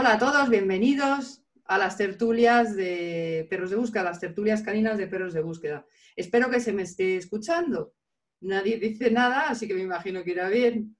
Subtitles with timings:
[0.00, 5.06] Hola a todos, bienvenidos a las tertulias de perros de búsqueda, las tertulias caninas de
[5.06, 5.84] perros de búsqueda.
[6.16, 7.92] Espero que se me esté escuchando.
[8.40, 10.96] Nadie dice nada, así que me imagino que irá bien.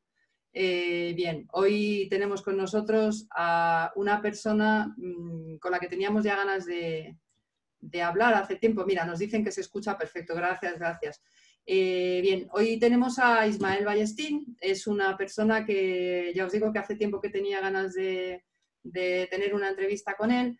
[0.52, 6.36] Eh, bien, hoy tenemos con nosotros a una persona mm, con la que teníamos ya
[6.36, 7.16] ganas de,
[8.04, 8.84] hablar hace tiempo.
[8.84, 10.34] Mira, nos dicen que se escucha perfecto.
[10.34, 11.22] Gracias, gracias.
[11.64, 14.58] Eh, bien, hoy tenemos a Ismael Ballestín.
[14.60, 18.44] Es una persona que ya os digo que hace tiempo que tenía ganas de,
[18.82, 20.58] tener una entrevista con él,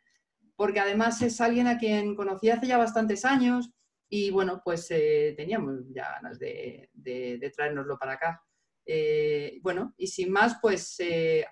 [0.57, 3.71] porque además es alguien a quien conocí hace ya bastantes años
[4.09, 8.43] y bueno, pues eh, teníamos ya ganas de, de, traérnoslo para acá.
[8.85, 10.99] Eh, bueno, y sin más, pues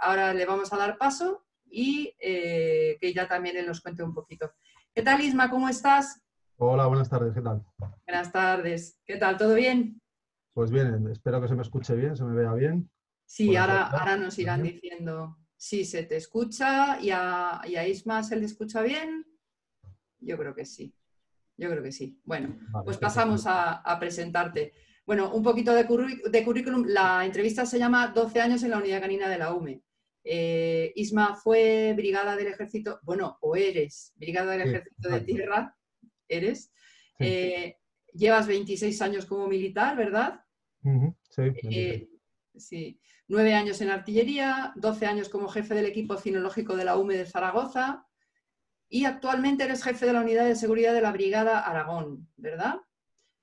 [0.01, 4.51] ahora le vamos a dar paso y que ya también él nos cuente un poquito.
[4.95, 5.48] ¿Qué tal, Isma?
[5.48, 6.21] ¿Cómo estás?
[6.57, 7.64] Hola, buenas tardes, ¿qué tal?
[8.05, 9.37] Buenas tardes, ¿qué tal?
[9.37, 10.03] ¿Todo bien?
[10.53, 12.91] Pues bien, espero que se me escuche bien, se me vea bien.
[13.25, 18.47] Sí, ahora, ahora nos irán diciendo si se te escucha y a, Isma se le
[18.47, 19.27] escucha bien.
[20.20, 20.95] Yo creo que sí,
[21.56, 22.19] yo creo que sí.
[22.25, 24.73] Bueno, pues pasamos a, presentarte.
[25.05, 26.86] Bueno, un poquito de, currículum.
[26.86, 29.83] La entrevista se llama 12 años en la unidad canina de la UME.
[30.23, 35.75] Eh, Isma fue brigada del ejército, bueno, o eres brigada del ejército de tierra
[36.29, 36.70] eres.
[37.19, 37.77] Eh,
[38.12, 40.41] llevas 26 años como militar, ¿verdad?
[40.83, 42.09] sí, eh,
[42.56, 43.01] sí.
[43.29, 47.27] Nueve años en artillería, 12 años como jefe del equipo cinológico de la UME de
[47.27, 48.07] Zaragoza
[48.89, 52.77] y actualmente eres jefe de la unidad de seguridad de la Brigada Aragón, ¿verdad?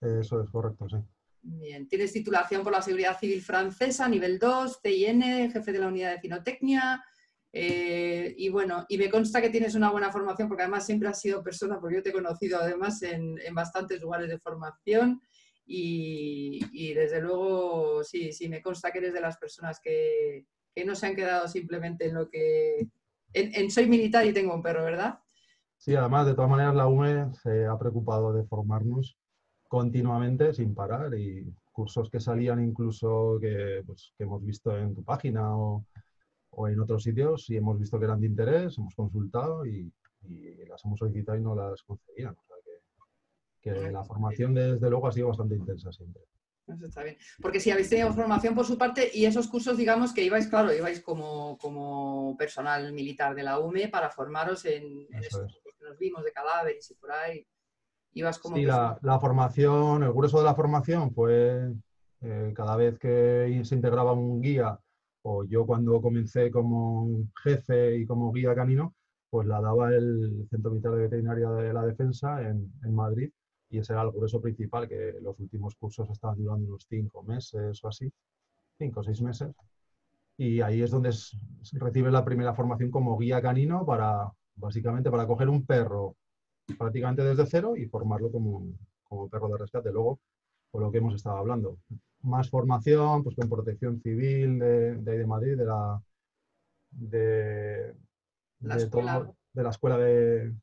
[0.02, 0.98] Eso es correcto, sí.
[1.44, 6.14] Bien, tienes titulación por la Seguridad Civil Francesa, nivel 2, CIN, jefe de la unidad
[6.14, 7.04] de cinotecnia,
[7.58, 11.22] eh, y bueno, y me consta que tienes una buena formación porque además siempre has
[11.22, 15.22] sido persona, porque yo te he conocido además en, bastantes lugares de formación
[15.68, 20.46] y, desde luego sí, sí, me consta que eres de las personas que,
[20.86, 22.88] no se han quedado simplemente en lo que...
[23.34, 25.20] En, soy militar y tengo un perro, ¿verdad?
[25.78, 29.18] Sí, además de todas maneras la UME se ha preocupado de formarnos
[29.68, 35.04] continuamente sin parar y cursos que salían incluso que, pues, que hemos visto en tu
[35.04, 35.86] página o
[36.68, 39.92] en otros sitios y hemos visto que eran de interés, hemos consultado y,
[40.68, 42.36] las hemos solicitado y no las concedían.
[43.66, 46.22] Que, la formación desde luego ha sido bastante intensa siempre.
[46.68, 47.18] Eso está bien.
[47.42, 50.72] Porque si habéis tenido formación por su parte y esos cursos, digamos que ibais, claro,
[50.74, 56.24] ibais como, como personal militar de la UME para formaros en, esos que nos vimos
[56.24, 57.48] de cadáveres y por ahí.
[58.14, 61.74] Ibas como sí, la, la, formación, el grueso de la formación fue
[62.22, 64.80] eh, cada vez que se integraba un guía
[65.28, 68.96] o yo cuando comencé como jefe y como guía canino,
[69.30, 73.32] pues la daba el Centro Militar de Veterinaria de la Defensa en, Madrid
[73.70, 77.84] y ese era el grueso principal, que los últimos cursos estaban durando unos cinco meses
[77.84, 78.12] o así,
[78.78, 79.50] cinco o seis meses.
[80.38, 81.12] Y ahí es donde
[81.74, 86.16] recibe la primera formación como guía canino para, básicamente, para coger un perro
[86.78, 88.68] prácticamente desde cero y formarlo como,
[89.04, 89.92] como perro de rescate.
[89.92, 90.20] Luego,
[90.72, 91.78] por lo que hemos estado hablando,
[92.22, 96.02] más formación, pues con protección civil de, de, de Madrid, de la,
[96.92, 97.96] de,
[98.62, 99.32] la escuela.
[99.54, 100.54] de la escuela de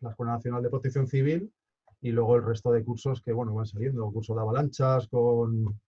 [0.00, 1.52] la Escuela Nacional de Protección Civil
[2.00, 5.78] y luego el resto de cursos que bueno van saliendo, curso de avalanchas con,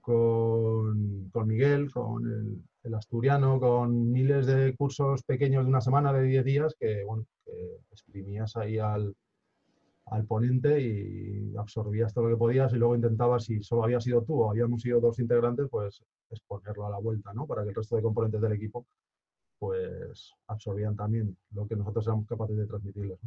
[0.00, 6.22] con, con Miguel, con el, asturiano, con miles de cursos pequeños de una semana, de
[6.24, 9.14] 10 días, que bueno, que exprimías ahí al,
[10.06, 14.22] al ponente y absorbías todo lo que podías y luego intentabas, si solo había sido
[14.22, 17.46] tú o habíamos sido dos integrantes, pues exponerlo a la vuelta, ¿no?
[17.46, 18.84] Para que el resto de componentes del equipo
[19.58, 23.20] pues absorbían también lo que nosotros éramos capaces de transmitirles.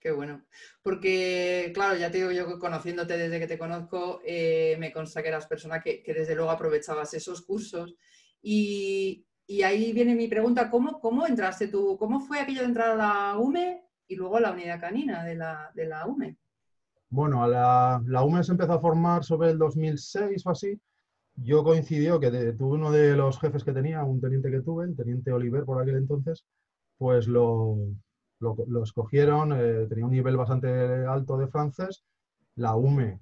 [0.00, 0.46] Qué bueno.
[0.82, 5.28] Porque, claro, ya te digo yo conociéndote desde que te conozco, eh, me consta que
[5.28, 7.94] eras persona que, desde luego aprovechabas esos cursos.
[8.40, 11.98] Y, y, ahí viene mi pregunta, ¿cómo, ¿cómo entraste tú?
[11.98, 15.70] ¿Cómo fue aquello de entrar a la UME y luego la unidad canina de la,
[15.72, 16.36] de la UME.
[17.08, 20.80] Bueno, la, la, UME se empezó a formar sobre el 2006 o así.
[21.36, 24.96] Yo coincidió que tuve uno de los jefes que tenía, un teniente que tuve, el
[24.96, 26.44] teniente Oliver por aquel entonces,
[26.98, 27.78] pues lo,
[28.40, 32.04] lo, escogieron, eh, tenía un nivel bastante alto de francés.
[32.56, 33.20] La UME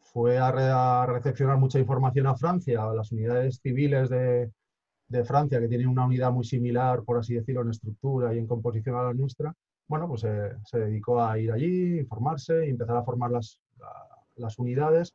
[0.00, 4.50] fue a, recepcionar mucha información a Francia, a las unidades civiles de,
[5.08, 8.46] de Francia, que tienen una unidad muy similar, por así decirlo, en estructura y en
[8.46, 9.54] composición a la nuestra
[9.88, 13.60] bueno, pues eh, se dedicó a ir allí, informarse y empezar a formar las,
[14.36, 15.14] las, unidades.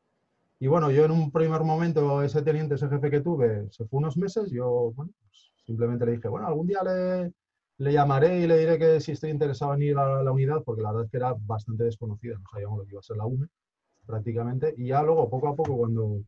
[0.59, 3.99] Y bueno, yo en un primer momento, ese teniente, ese jefe que tuve, se fue
[3.99, 7.33] unos meses, yo bueno, pues simplemente le dije, bueno, algún día le,
[7.83, 10.81] le, llamaré y le diré que si estoy interesado en ir a la unidad, porque
[10.81, 13.25] la verdad es que era bastante desconocida, no sabíamos lo que iba a ser la
[13.25, 13.47] UME
[14.05, 14.73] prácticamente.
[14.77, 16.21] Y ya luego, poco a poco, cuando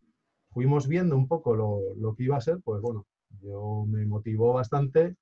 [0.51, 3.05] fuimos viendo un poco lo, lo que iba a ser, pues bueno,
[3.41, 5.15] yo me motivó bastante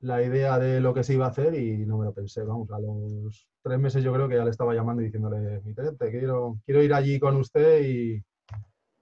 [0.00, 2.42] la idea de lo que se iba a hacer y no me lo pensé.
[2.42, 5.74] Vamos, a los tres meses yo creo que ya le estaba llamando y diciéndole, mi
[5.74, 8.22] te quiero, quiero ir allí con usted y,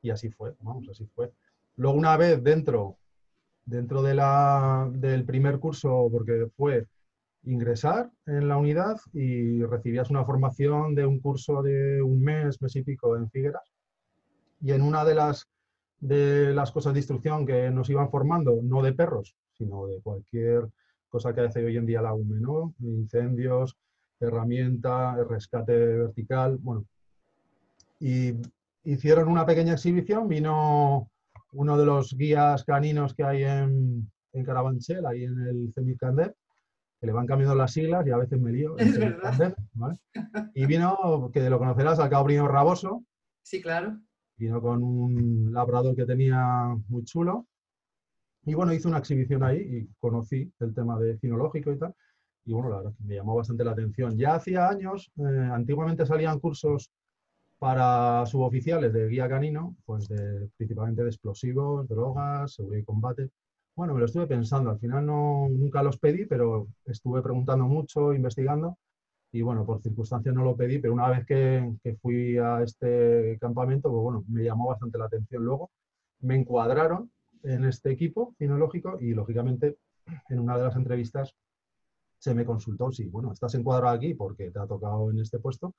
[0.03, 1.33] y así fue, vamos, así fue.
[1.77, 2.97] Luego una vez dentro,
[3.66, 6.86] dentro de la, del primer curso, porque fue
[7.44, 13.16] ingresar en la unidad y recibías una formación de un curso de un mes, pico
[13.16, 13.72] en Figueras.
[14.60, 15.46] Y en una de las,
[16.00, 20.68] de las cosas de instrucción que nos iban formando, no de perros, sino de cualquier
[21.08, 22.74] cosa que hace hoy en día la UME, ¿no?
[22.80, 23.76] Incendios,
[24.18, 26.84] herramienta, rescate vertical, bueno.
[28.00, 28.32] Y
[28.84, 31.10] hicieron una pequeña exhibición, vino
[31.56, 36.35] uno de los guías caninos que hay en, en Carabanchel, ahí en el Cemicander,
[37.00, 38.76] que le van cambiando las siglas y a veces me lío.
[38.79, 39.56] Es verdad.
[40.55, 43.05] Y vino, que lo conocerás, al cabo Raboso.
[43.43, 43.99] Sí, claro.
[44.37, 47.47] Vino con un labrador que tenía muy chulo
[48.47, 51.93] y bueno, hice una exhibición ahí y conocí el tema de cinológico y tal.
[52.44, 54.17] Y bueno, la verdad me llamó bastante la atención.
[54.17, 56.93] Ya hacía años, eh, antiguamente salían cursos
[57.58, 63.31] para suboficiales de guía canino, pues de, principalmente de explosivos, drogas, seguridad y combate.
[63.75, 68.14] Bueno, me lo estuve pensando, al final no, nunca los pedí, pero estuve preguntando mucho,
[68.14, 68.79] investigando,
[69.32, 73.37] y bueno, por circunstancias no lo pedí, pero una vez que, que fui a este
[73.41, 75.44] campamento, pues bueno, me llamó bastante la atención.
[75.44, 75.70] Luego
[76.20, 77.11] me encuadraron
[77.43, 79.76] en este equipo cinológico y, lógicamente,
[80.29, 81.35] en una de las entrevistas
[82.19, 85.75] se me consultó, sí, bueno, estás encuadrado aquí porque te ha tocado en este puesto,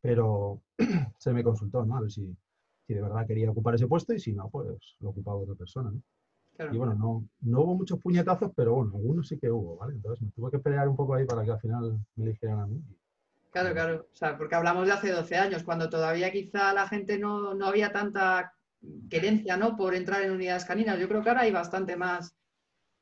[0.00, 0.62] pero
[1.18, 1.96] se me consultó, ¿no?
[1.96, 2.36] A ver si,
[2.86, 5.90] si, de verdad quería ocupar ese puesto y si no, pues lo ocupaba otra persona,
[5.90, 6.02] ¿no?
[6.72, 9.94] Y bueno, no, no hubo muchos puñetazos, pero bueno, algunos sí que hubo, ¿vale?
[9.94, 12.66] Entonces me tuve que pelear un poco ahí para que al final me eligieran a
[12.66, 12.82] mí.
[13.52, 14.06] Claro, claro.
[14.12, 17.66] O sea, porque hablamos de hace 12 años, cuando todavía quizá la gente no, no
[17.66, 18.52] había tanta
[19.08, 19.76] querencia ¿no?
[19.76, 20.98] por entrar en unidades caninas.
[20.98, 22.34] Yo creo que ahora hay bastante más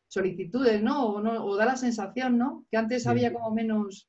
[0.09, 1.15] solicitudes, ¿no?
[1.15, 2.65] O, da la sensación, ¿no?
[2.71, 4.09] Que antes había como menos...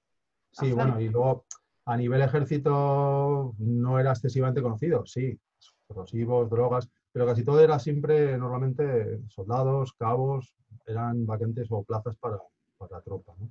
[0.51, 1.45] Sí, bueno, y luego
[1.87, 8.37] a nivel ejército no era excesivamente conocido, sí, explosivos, drogas, pero casi todo era siempre
[8.37, 10.53] normalmente soldados, cabos,
[10.85, 12.37] eran vacantes o plazas para,
[12.77, 13.49] para tropa, ¿no?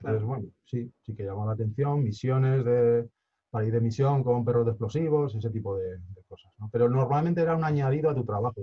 [0.00, 3.06] Entonces, bueno, sí, sí que llamó la atención, misiones de,
[3.50, 6.52] para ir de misión con perros de explosivos, ese tipo de, cosas.
[6.72, 8.62] Pero normalmente era un añadido a tu trabajo.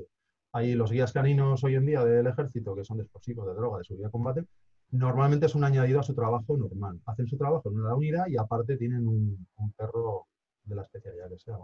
[0.51, 3.77] Hay los guías caninos hoy en día del ejército, que son de explosivos, de droga,
[3.77, 4.45] de seguridad de combate,
[4.91, 6.99] normalmente es un añadido a su trabajo normal.
[7.05, 10.27] Hacen su trabajo en una unidad y aparte tienen un, perro
[10.63, 11.57] de la especialidad que sea.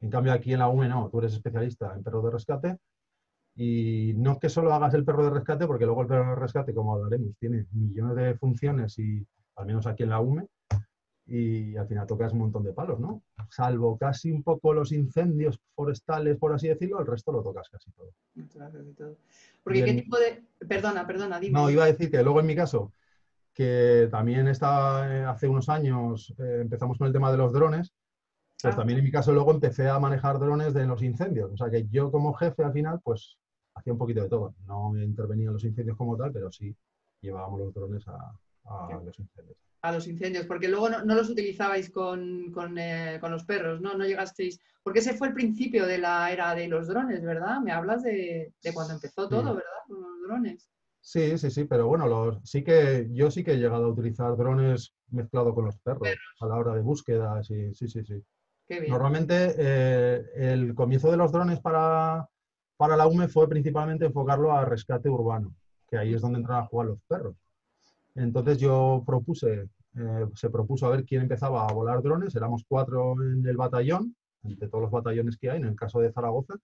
[0.00, 2.76] En cambio aquí en la UME no, tú eres especialista en perros de rescate
[3.54, 6.36] y no es que solo hagas el perro de rescate, porque luego el perro de
[6.36, 9.26] rescate, como hablaremos, tiene millones de funciones y
[9.56, 10.46] al menos aquí en la UME,
[11.26, 13.22] y al final tocas un montón de palos, ¿no?
[13.50, 17.90] Salvo casi un poco los incendios forestales, por así decirlo, el resto lo tocas casi
[17.90, 18.12] todo.
[19.64, 20.44] Porque qué tipo de...
[20.66, 21.58] Perdona, perdona, dime.
[21.58, 22.92] No, iba a decir que luego en mi caso,
[23.52, 27.92] que también está eh, hace unos años eh, empezamos con el tema de los drones,
[28.62, 28.76] pues ah.
[28.76, 31.50] también en mi caso luego empecé a manejar drones de los incendios.
[31.52, 33.36] O sea que yo como jefe al final, pues
[33.74, 34.54] hacía un poquito de todo.
[34.64, 36.74] No intervenía en los incendios como tal, pero sí
[37.20, 38.32] llevábamos los drones a,
[38.68, 43.44] a los incendios a los incendios, porque luego no, los utilizabais con, eh, con, los
[43.44, 43.94] perros, ¿no?
[43.94, 47.60] No llegasteis, porque ese fue el principio de la era de los drones, ¿verdad?
[47.60, 49.82] Me hablas de, cuando empezó todo, ¿verdad?
[49.86, 50.68] Con los drones.
[51.00, 54.36] Sí, sí, sí, pero bueno, los, sí que yo sí que he llegado a utilizar
[54.36, 56.08] drones mezclado con los perros,
[56.40, 58.22] a la hora de búsqueda, sí, sí, sí, sí.
[58.88, 62.28] Normalmente eh, el comienzo de los drones para,
[62.76, 65.54] para la UME fue principalmente enfocarlo a rescate urbano,
[65.88, 67.36] que ahí es donde entran a jugar los perros.
[68.16, 73.14] Entonces yo propuse, eh, se propuso a ver quién empezaba a volar drones, éramos cuatro
[73.22, 76.54] en el batallón, entre todos los batallones que hay, en el caso de Zaragoza,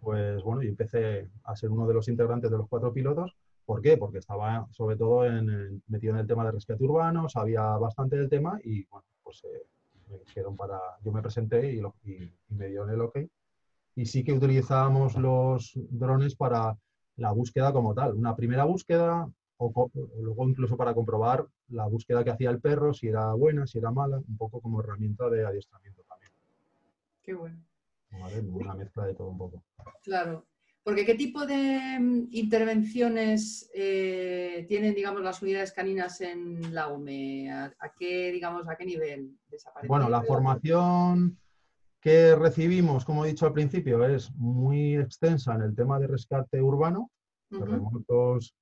[0.00, 3.36] pues bueno, yo empecé a ser uno de los integrantes de los cuatro pilotos.
[3.64, 3.96] ¿Por qué?
[3.96, 8.28] Porque estaba sobre todo en, metido en el tema de rescate urbano, sabía bastante del
[8.28, 9.66] tema y bueno, pues eh,
[10.08, 13.18] me dijeron para, yo me presenté y, y, me dieron el ok.
[13.96, 16.76] Y sí que utilizábamos los drones para
[17.16, 18.14] la búsqueda como tal.
[18.14, 23.08] Una primera búsqueda, o, luego incluso para comprobar la búsqueda que hacía el perro, si
[23.08, 26.32] era buena, si era mala, un poco como herramienta de adiestramiento también.
[27.22, 27.58] Qué bueno.
[28.52, 29.62] Una mezcla de todo un poco.
[30.02, 30.46] Claro.
[30.86, 37.50] Porque ¿qué tipo de mm, intervenciones eh, tienen, digamos, las unidades caninas en la UME?
[37.50, 39.88] ¿A, qué, digamos, a qué nivel desaparece?
[39.88, 41.36] Bueno, la formación
[42.00, 46.62] que recibimos, como he dicho al principio, es muy extensa en el tema de rescate
[46.62, 47.10] urbano,
[47.50, 48.54] terremotos,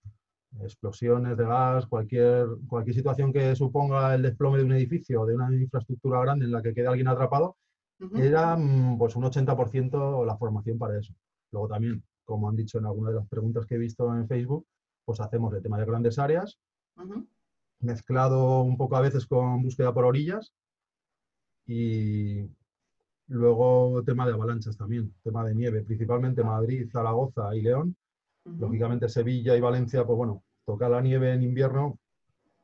[0.63, 5.35] explosiones de gas, cualquier, cualquier situación que suponga el desplome de un edificio o de
[5.35, 7.57] una infraestructura grande en la que quede alguien atrapado,
[8.17, 11.15] era mm, pues un 80% la formación para eso.
[11.53, 14.67] Luego también, como han dicho en alguna de las preguntas que he visto en Facebook,
[15.05, 16.59] pues hacemos el tema de grandes áreas,
[17.81, 20.53] mezclado un poco a veces con búsqueda por orillas
[21.67, 22.49] y
[23.29, 27.97] luego tema de avalanchas también, tema de nieve, principalmente Madrid, Zaragoza y León.
[28.45, 31.99] Lógicamente Sevilla y Valencia, pues bueno, tocar la nieve en invierno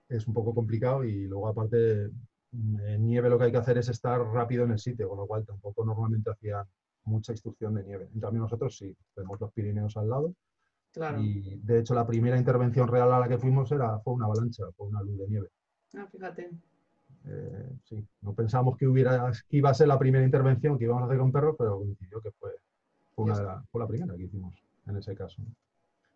[0.08, 2.10] es un poco complicado y luego aparte
[2.52, 5.26] en nieve lo que hay que hacer es estar rápido en el sitio, con lo
[5.26, 6.66] cual tampoco normalmente hacía
[7.04, 8.08] mucha instrucción de nieve.
[8.12, 10.34] En cambio nosotros sí, tenemos los Pirineos al lado
[11.20, 14.64] y de hecho la primera intervención real a la que fuimos era, fue una avalancha,
[14.76, 15.48] fue una luz de nieve.
[15.96, 16.50] Ah, fíjate.
[17.26, 21.02] Eh, sí, no pensamos que, hubiera, que iba a ser la primera intervención que íbamos
[21.02, 22.50] a hacer con perros, pero coincidió que fue,
[23.14, 24.54] fue, una fue la primera que hicimos
[24.86, 25.42] en ese caso.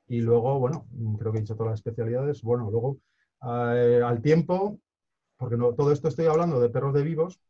[0.07, 0.87] Y luego, bueno,
[1.19, 2.43] creo que he dicho todas las especialidades.
[2.43, 2.99] Bueno, luego
[3.43, 4.79] eh, al tiempo,
[5.37, 7.41] porque no, todo esto estoy hablando de perros de vivos,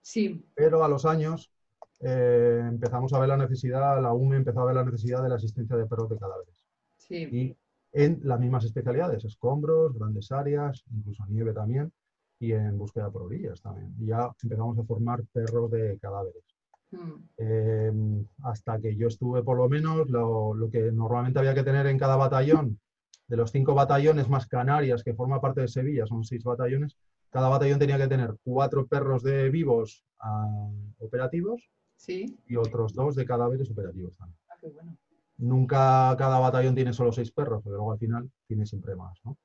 [0.00, 0.44] sí.
[0.54, 1.52] pero a los años
[2.00, 5.36] eh, empezamos a ver la necesidad, la UME empezó a ver la necesidad de la
[5.36, 6.64] asistencia de perros de cadáveres.
[7.10, 7.56] Y
[7.92, 11.92] en las mismas especialidades, escombros, grandes áreas, incluso nieve también,
[12.38, 13.94] y en búsqueda por orillas también.
[13.98, 16.44] Y ya empezamos a formar perros de cadáveres.
[17.36, 17.92] Eh,
[18.42, 22.16] hasta que yo estuve, por lo menos, lo, que normalmente había que tener en cada
[22.16, 22.78] batallón,
[23.28, 26.96] de los cinco batallones más Canarias, que forma parte de Sevilla, son seis batallones,
[27.30, 30.68] cada batallón tenía que tener cuatro perros de vivos ah,
[30.98, 31.70] operativos
[32.08, 34.38] y otros dos de cadáveres operativos también.
[34.48, 34.96] Ah, qué bueno
[35.40, 39.36] nunca cada batallón tiene solo seis perros, pero luego al final tiene siempre más, ¿no?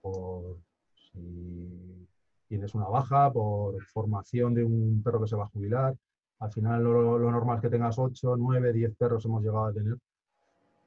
[0.00, 0.58] Por
[0.94, 2.08] si
[2.48, 5.94] tienes una baja, por formación de un perro que se va a jubilar.
[6.40, 9.96] Al final lo, normal es que tengas ocho, nueve, diez perros hemos llegado a tener.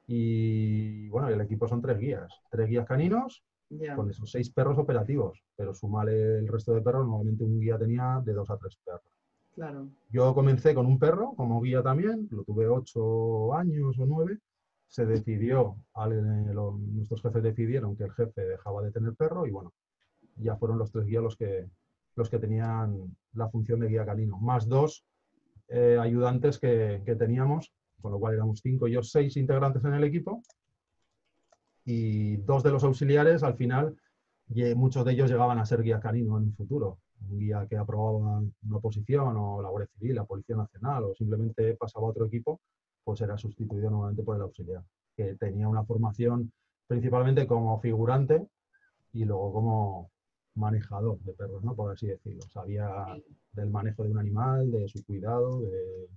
[0.06, 3.42] Y bueno, el equipo son tres guías, tres guías caninos
[3.94, 8.22] con esos seis perros operativos, pero sumale el resto de perros, normalmente un guía tenía
[8.24, 9.02] de dos a tres perros.
[9.54, 9.88] Claro.
[10.08, 14.38] Yo comencé con un perro como guía también, lo tuve ocho años o nueve,
[14.86, 15.76] se decidió,
[16.94, 19.74] nuestros jefes decidieron que el jefe dejaba de tener perro y bueno,
[20.36, 21.68] ya fueron los tres guías los que,
[22.16, 25.04] los que tenían la función de guía canino, más dos
[25.68, 30.04] eh, ayudantes que, teníamos, con lo cual éramos cinco y yo seis integrantes en el
[30.04, 30.42] equipo.
[31.84, 33.96] Y dos de los auxiliares al final,
[34.76, 36.98] muchos de ellos llegaban a ser guía canino en un futuro,
[37.30, 41.74] un guía que aprobaba una oposición o la Guardia Civil, la Policía Nacional o simplemente
[41.76, 42.60] pasaba a otro equipo
[43.08, 44.82] pues era sustituido nuevamente por el auxiliar,
[45.16, 46.52] que tenía una formación
[46.86, 48.46] principalmente como figurante
[49.14, 50.10] y luego como
[50.58, 51.74] manejador de perros, ¿no?
[51.74, 52.42] Por así decirlo.
[52.52, 52.88] Sabía
[53.52, 56.08] del manejo de un animal, de su cuidado, de,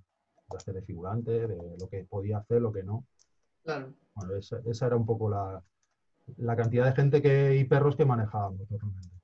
[0.56, 3.06] hacer de figurante, de lo que podía hacer, lo que no.
[3.64, 3.94] Claro.
[4.14, 5.62] Bueno, esa, era un poco la,
[6.56, 9.16] cantidad de gente que, y perros que manejábamos normalmente.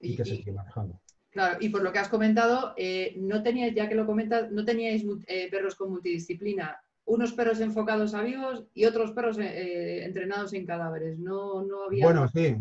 [0.00, 1.00] Y, que se sigue manejando.
[1.30, 4.64] Claro, y por lo que has comentado, eh, no teníais, ya que lo comentas, no
[4.64, 10.52] teníais eh, perros con multidisciplina, unos perros enfocados a vivos y otros perros eh, entrenados
[10.52, 11.18] en cadáveres.
[11.18, 12.04] No, no había.
[12.04, 12.56] Bueno, sí.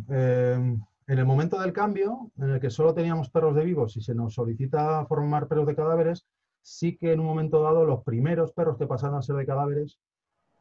[1.07, 4.13] En el momento del cambio, en el que solo teníamos perros de vivos y se
[4.13, 6.27] nos solicita formar perros de cadáveres,
[6.61, 9.99] sí que en un momento dado los primeros perros que pasaron a ser de cadáveres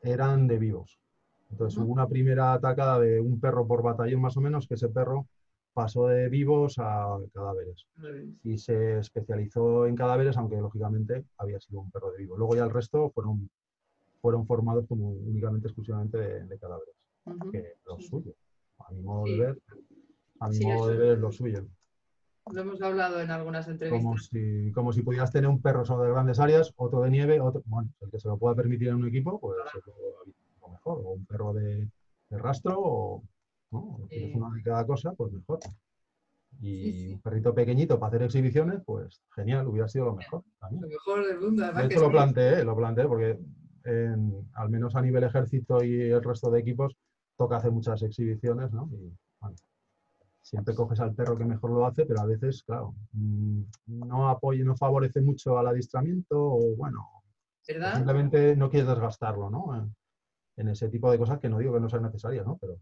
[0.00, 1.00] eran de vivos.
[1.50, 4.88] Entonces hubo una primera atacada de un perro por batallón más o menos, que ese
[4.88, 5.26] perro
[5.74, 7.86] pasó de vivos a cadáveres.
[8.44, 12.36] Y se especializó en cadáveres, aunque lógicamente había sido un perro de vivo.
[12.36, 13.50] Luego ya el resto fueron,
[14.20, 16.94] fueron formados como únicamente, exclusivamente de, cadáveres.
[17.50, 18.32] Que es lo suyo.
[18.78, 19.58] A mi modo de ver,
[20.40, 21.66] a mi modo de ver es lo suyo.
[22.52, 24.04] Lo hemos hablado en algunas entrevistas.
[24.04, 27.40] Como si, como si pudieras tener un perro solo de grandes áreas, otro de nieve,
[27.40, 30.98] otro, bueno, el que se lo pueda permitir en un equipo, pues es lo, mejor.
[31.04, 31.88] O un perro de,
[32.30, 33.22] de rastro o,
[33.72, 34.06] ¿no?
[34.08, 35.58] tienes una de cada cosa, pues mejor.
[36.60, 40.42] Y un perrito pequeñito para hacer exhibiciones, pues genial, hubiera sido lo mejor.
[40.70, 41.72] Lo mejor del mundo.
[41.72, 43.38] De hecho, lo planteé, lo planteé porque
[44.54, 46.96] al menos a nivel ejército y el resto de equipos
[47.36, 48.88] toca hacer muchas exhibiciones, ¿no?
[48.92, 49.12] Y
[50.46, 54.64] siempre coges al perro que mejor lo hace, pero a veces, claro, mm, no apoya,
[54.64, 57.10] no favorece mucho al adiestramiento o bueno,
[57.60, 59.90] simplemente no quieres desgastarlo, ¿no?
[60.56, 62.58] En ese tipo de cosas que no digo que no sean necesarias, ¿no?
[62.60, 62.78] Pero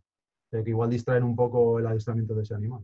[0.50, 2.83] que igual distraen un poco el adiestramiento de ese animal.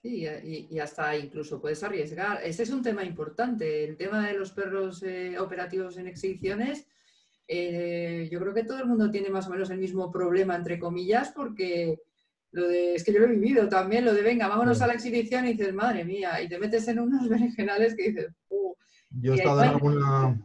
[0.00, 2.40] Sí, y, hasta incluso puedes arriesgar.
[2.42, 6.88] Ese es un tema importante, el tema de los perros eh, operativos en exhibiciones.
[7.46, 10.78] Eh, yo creo que todo el mundo tiene más o menos el mismo problema, entre
[10.78, 12.00] comillas, porque
[12.56, 14.94] lo de, es que yo lo he vivido también, lo de venga, vámonos a la
[14.94, 18.72] exhibición y dices, madre mía, y te metes en unos berenjenales que dices, uh,
[19.10, 20.40] Yo he estado en alguna,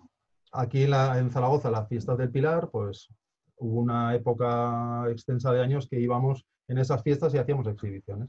[0.51, 3.07] aquí en, en Zaragoza, las fiestas del Pilar, pues
[3.55, 8.27] hubo una época extensa de años que íbamos en esas fiestas y hacíamos exhibiciones.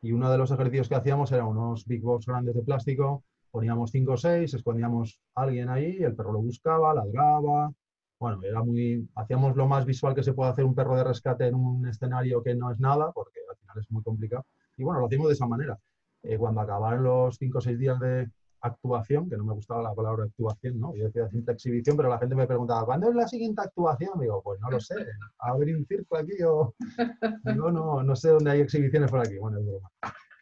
[0.00, 3.90] Y uno de los ejercicios que hacíamos era unos big box grandes de plástico, poníamos
[3.90, 7.72] cinco o seis, escondíamos a alguien ahí, el perro lo buscaba, ladraba.
[8.18, 11.46] Bueno, era muy, hacíamos lo más visual que se puede hacer un perro de rescate
[11.46, 14.46] en un escenario que no es nada, porque al final es muy complicado.
[14.76, 15.78] Y bueno, lo hacemos de esa manera.
[16.22, 18.28] Eh, cuando acabaron los cinco o seis días de
[18.64, 20.94] actuación, que no me gustaba la palabra actuación, ¿no?
[20.96, 24.18] Yo decía cinta exhibición, pero la gente me preguntaba, ¿cuándo es la siguiente actuación?
[24.18, 24.94] Digo, pues no lo sé,
[25.38, 26.74] ¿ha abrir un circo aquí o...?
[27.44, 29.36] no, no, no sé dónde hay exhibiciones por aquí.
[29.36, 29.90] Bueno, es broma.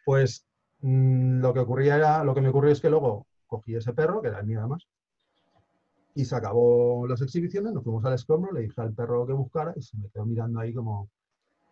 [0.05, 0.45] Pues
[0.79, 4.21] mm, lo que ocurría era, lo que me ocurrió es que luego cogí ese perro,
[4.21, 4.87] que era el mío además,
[6.15, 9.73] y se acabó las exhibiciones, nos fuimos al escombro, le dije al perro que buscara
[9.75, 11.09] y se me quedó mirando ahí como,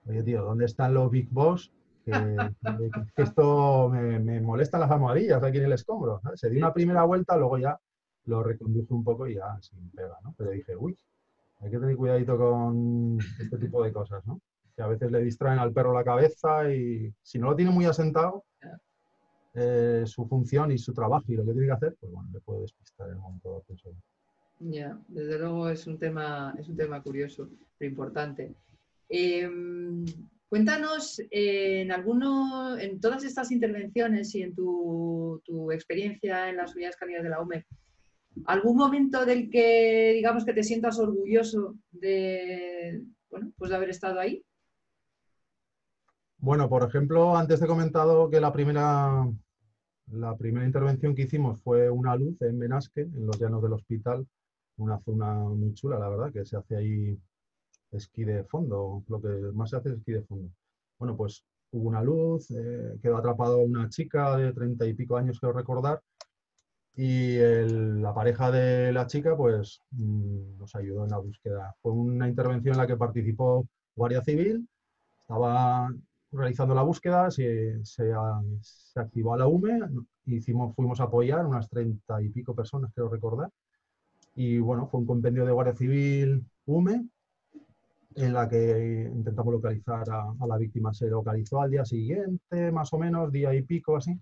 [0.07, 1.71] oye tío, ¿dónde están los Big Boss?
[2.03, 2.11] Que,
[3.17, 6.21] esto me, me, molesta las almohadillas aquí en el escombro.
[6.35, 7.79] Se dio una primera vuelta, luego ya
[8.25, 10.33] lo reconduje un poco y ya sin pega, ¿no?
[10.37, 10.97] Pero dije, uy,
[11.59, 14.41] hay que tener cuidadito con este tipo de cosas, ¿no?
[14.75, 17.85] Que a veces le distraen al perro la cabeza y si no lo tiene muy
[17.85, 18.45] asentado,
[19.53, 22.39] eh, su función y su trabajo y lo que tiene que hacer, pues bueno, le
[22.39, 23.63] puede despistar en el momento
[24.63, 28.53] Ya, desde luego es un tema, es un tema curioso, pero importante.
[29.09, 30.05] Em,
[30.47, 35.41] cuéntanos eh, en alguno, en todas estas intervenciones y en tu,
[35.71, 37.65] experiencia en las unidades caninas de la UME,
[38.45, 43.01] algún momento del que digamos que te sientas orgulloso de,
[43.31, 44.43] bueno, pues de haber estado ahí.
[46.37, 49.27] Bueno, por ejemplo, antes he comentado que la primera,
[50.11, 54.27] la primera intervención que hicimos fue una luz en Benasque, en los llanos del hospital,
[54.83, 57.17] una zona muy chula, la verdad, que se hace ahí
[57.91, 60.49] esquí de fondo, lo que más se hace es esquí de fondo.
[60.99, 65.39] Bueno, pues hubo una luz, eh, quedó atrapado una chica de treinta y pico años,
[65.39, 66.01] quiero recordar,
[66.95, 71.73] y la pareja de la chica, pues, mm, nos ayudó en la búsqueda.
[71.81, 74.67] Fue una intervención en la que participó Guardia Civil,
[75.21, 75.89] estaba
[76.31, 78.13] realizando la búsqueda, se, se,
[78.61, 79.79] se activó la UME,
[80.25, 83.49] hicimos, fuimos a apoyar unas treinta y pico personas, quiero recordar.
[84.35, 87.07] Y bueno, fue un compendio de Guardia Civil UME
[88.15, 90.93] en la que intentamos localizar a, la víctima.
[90.93, 94.17] Se localizó al día siguiente, más o menos, día y pico así,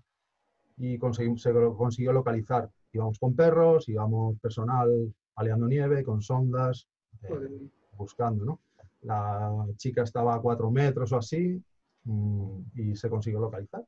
[0.76, 2.70] y conseguimos, se consiguió localizar.
[2.92, 6.86] Íbamos con perros, íbamos personal aleando nieve, con sondas,
[7.22, 8.60] eh, buscando, ¿no?
[9.02, 11.62] La chica estaba a cuatro metros o así,
[12.04, 13.84] Mm, y se consiguió localizar.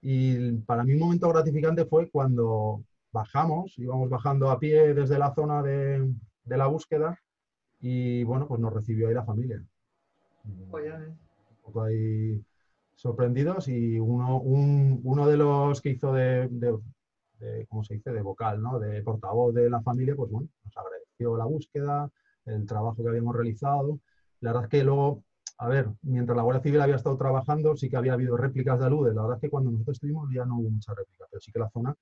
[0.00, 5.32] Y para mí un momento gratificante fue cuando bajamos, íbamos bajando a pie desde la
[5.34, 6.12] zona de,
[6.44, 7.16] de la búsqueda
[7.80, 9.62] y bueno, pues nos recibió ahí la familia.
[11.48, 12.44] Un poco ahí
[12.94, 18.20] sorprendidos y uno, un, uno de los que hizo de, de, ¿cómo se dice?, de
[18.20, 18.78] vocal, ¿no?
[18.80, 22.10] De portavoz de la familia, pues bueno, nos agradeció la búsqueda,
[22.46, 24.00] el trabajo que habíamos realizado.
[24.40, 25.22] La verdad es que luego
[25.58, 28.86] a ver, mientras la Guardia Civil había estado trabajando, sí que había habido réplicas de
[28.86, 29.14] aludes.
[29.14, 31.60] La verdad es que cuando nosotros estuvimos ya no hubo mucha réplica, pero sí que
[31.60, 31.94] la zona,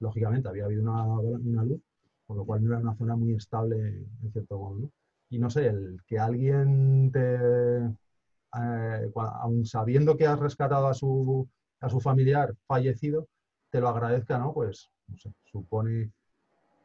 [0.00, 1.80] lógicamente, había habido una, una luz,
[2.26, 4.78] por lo cual no era una zona muy estable en cierto modo.
[4.78, 4.90] ¿no?
[5.30, 11.48] Y no sé, el que alguien te, eh, aun sabiendo que has rescatado a su,
[11.80, 13.28] a su familiar fallecido,
[13.70, 14.52] te lo agradezca, ¿no?
[14.52, 16.12] Pues, no sé, supone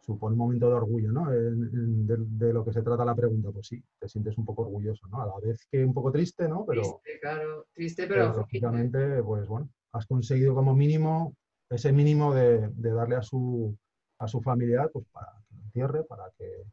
[0.02, 1.30] supone un momento de orgullo, ¿no?
[1.30, 5.22] de, lo que se trata la pregunta, pues sí, te sientes un poco orgulloso, ¿no?
[5.22, 6.66] A la vez que un poco triste, ¿no?
[6.66, 8.36] Pero, triste, claro, triste, pero...
[8.36, 11.36] lógicamente, pues bueno, has conseguido como mínimo
[11.72, 13.76] ese mínimo de, darle a su,
[14.20, 16.64] a su familiar, pues para que lo entierre, para que...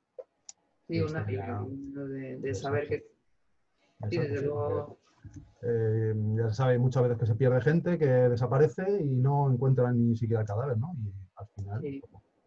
[0.86, 1.68] Sí, un alivio
[2.40, 3.06] de, saber que...
[4.10, 4.98] Sí, desde luego...
[5.62, 10.08] Eh, ya se sabe muchas veces que se pierde gente, que desaparece y no encuentran
[10.10, 10.94] ni siquiera el cadáver, ¿no?
[11.04, 11.80] Y al final...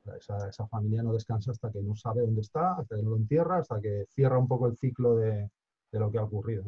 [0.03, 3.17] Pues, esa, familia no descansa hasta que no sabe dónde está, hasta que no lo
[3.17, 5.49] entierra, hasta que cierra un poco el ciclo de,
[5.91, 6.63] lo que ha ocurrido.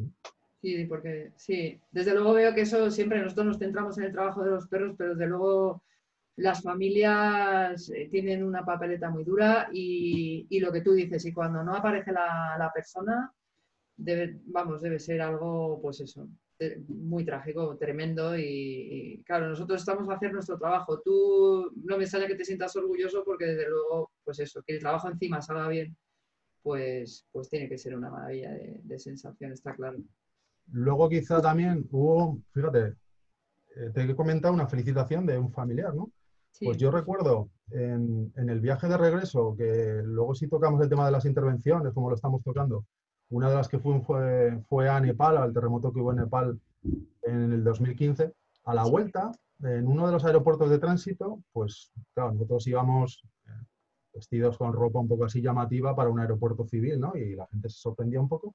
[0.64, 4.42] Sí, porque sí, desde luego veo que eso siempre nosotros nos centramos en el trabajo
[4.42, 5.84] de los perros, pero desde luego
[6.36, 11.62] las familias eh, tienen una papeleta muy dura y, lo que tú dices, y cuando
[11.62, 13.30] no aparece la, la persona,
[13.94, 16.30] debe, vamos, debe ser algo, pues eso,
[16.88, 21.02] muy trágico, tremendo y, claro, nosotros estamos a hacer nuestro trabajo.
[21.02, 24.80] Tú no me sale que te sientas orgulloso porque desde luego, pues eso, que el
[24.80, 25.94] trabajo encima salga bien,
[26.62, 29.98] pues, pues tiene que ser una maravilla de, sensación, está claro.
[30.72, 32.94] Luego quizá también hubo, fíjate,
[33.76, 36.10] eh, te he comentado una felicitación de un familiar, ¿no?
[36.60, 41.04] Pues yo recuerdo en, en, el viaje de regreso, que luego sí tocamos el tema
[41.04, 42.84] de las intervenciones, como lo estamos tocando,
[43.30, 46.60] una de las que fue, fue, fue a Nepal, al terremoto que hubo en Nepal
[47.22, 48.32] en el 2015.
[48.66, 53.50] A la vuelta, en uno de los aeropuertos de tránsito, pues claro, nosotros íbamos eh,
[54.14, 57.16] vestidos con ropa un poco así llamativa para un aeropuerto civil, ¿no?
[57.16, 58.54] Y la gente se sorprendía un poco.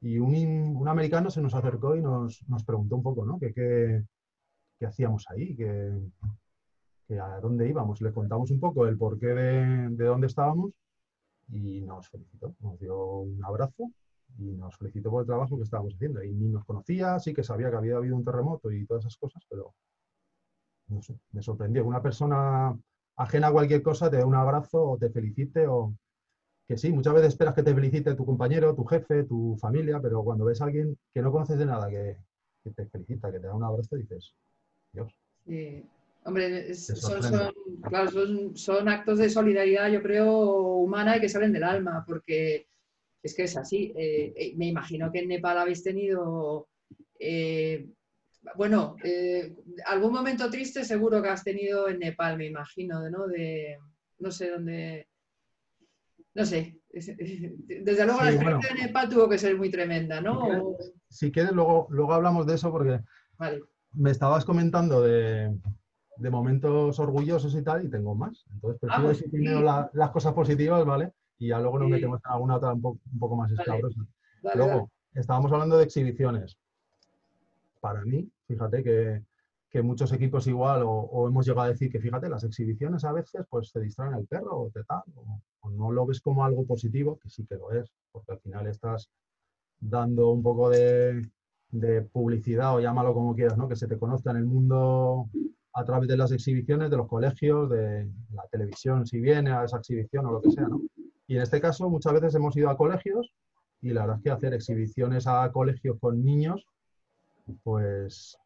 [0.00, 3.38] Y un, un americano se nos acercó y nos, nos preguntó un poco, ¿no?
[3.38, 5.56] ¿Qué, qué, hacíamos ahí?
[5.56, 5.90] ¿Qué,
[7.20, 8.00] ¿A dónde íbamos?
[8.00, 10.72] Le contamos un poco el porqué de, de dónde estábamos
[11.48, 13.90] y nos felicitó, nos dio un abrazo
[14.38, 16.22] y nos felicitó por el trabajo que estábamos haciendo.
[16.22, 19.16] Y ni nos conocía, sí que sabía que había habido un terremoto y todas esas
[19.16, 19.74] cosas, pero
[20.88, 21.84] no sé, me sorprendió.
[21.86, 22.76] Una persona
[23.16, 25.94] ajena a cualquier cosa te dé un abrazo o te felicite o
[26.66, 30.24] que sí, muchas veces esperas que te felicite tu compañero, tu jefe, tu familia, pero
[30.24, 32.16] cuando ves a alguien que no conoces de nada, que,
[32.74, 34.34] te felicita, que te da un abrazo, dices,
[34.92, 35.12] Dios.
[35.46, 35.84] Sí.
[36.24, 37.20] Hombre, son,
[37.82, 38.10] claro,
[38.56, 42.66] son, actos de solidaridad, yo creo, humana y que salen del alma, porque
[43.22, 43.92] es que es así.
[43.96, 46.66] Eh, eh, me imagino que en Nepal habéis tenido,
[47.20, 47.86] eh,
[48.56, 48.96] bueno,
[49.84, 53.28] algún momento triste seguro que has tenido en Nepal, me imagino, ¿no?
[53.28, 53.78] De,
[54.18, 55.06] no sé dónde,
[56.36, 56.78] no sé.
[56.92, 60.76] Desde luego la experiencia de Nepal tuvo que ser muy tremenda, ¿no?
[61.08, 63.00] Si quieres, luego, luego hablamos de eso porque
[63.92, 65.54] me estabas comentando de,
[66.30, 68.46] momentos orgullosos y tal, y tengo más.
[68.52, 71.12] Entonces, prefiero ah, pues decir primero las cosas positivas, ¿vale?
[71.38, 72.80] y ya luego nos metemos en alguna otra un
[73.18, 74.00] poco, más escabrosa.
[74.54, 76.56] luego, estábamos hablando de exhibiciones.
[77.80, 79.22] Para mí, fíjate que,
[79.82, 83.72] muchos equipos igual, o, hemos llegado a decir que, fíjate, las exhibiciones a veces pues
[83.72, 87.28] te distraen el perro o te tal, o, no lo ves como algo positivo, que
[87.28, 89.10] sí que lo es, porque al final estás
[89.80, 91.28] dando un poco de,
[91.70, 93.68] de publicidad, o llámalo como quieras, ¿no?
[93.68, 95.28] que se te conozca en el mundo
[95.74, 99.76] a través de las exhibiciones, de los colegios, de la televisión, si viene a esa
[99.76, 100.80] exhibición o lo que sea, ¿no?
[101.26, 103.30] Y en este caso muchas veces hemos ido a colegios
[103.82, 106.64] y la verdad es que hacer exhibiciones a colegios con niños,
[107.62, 108.38] pues,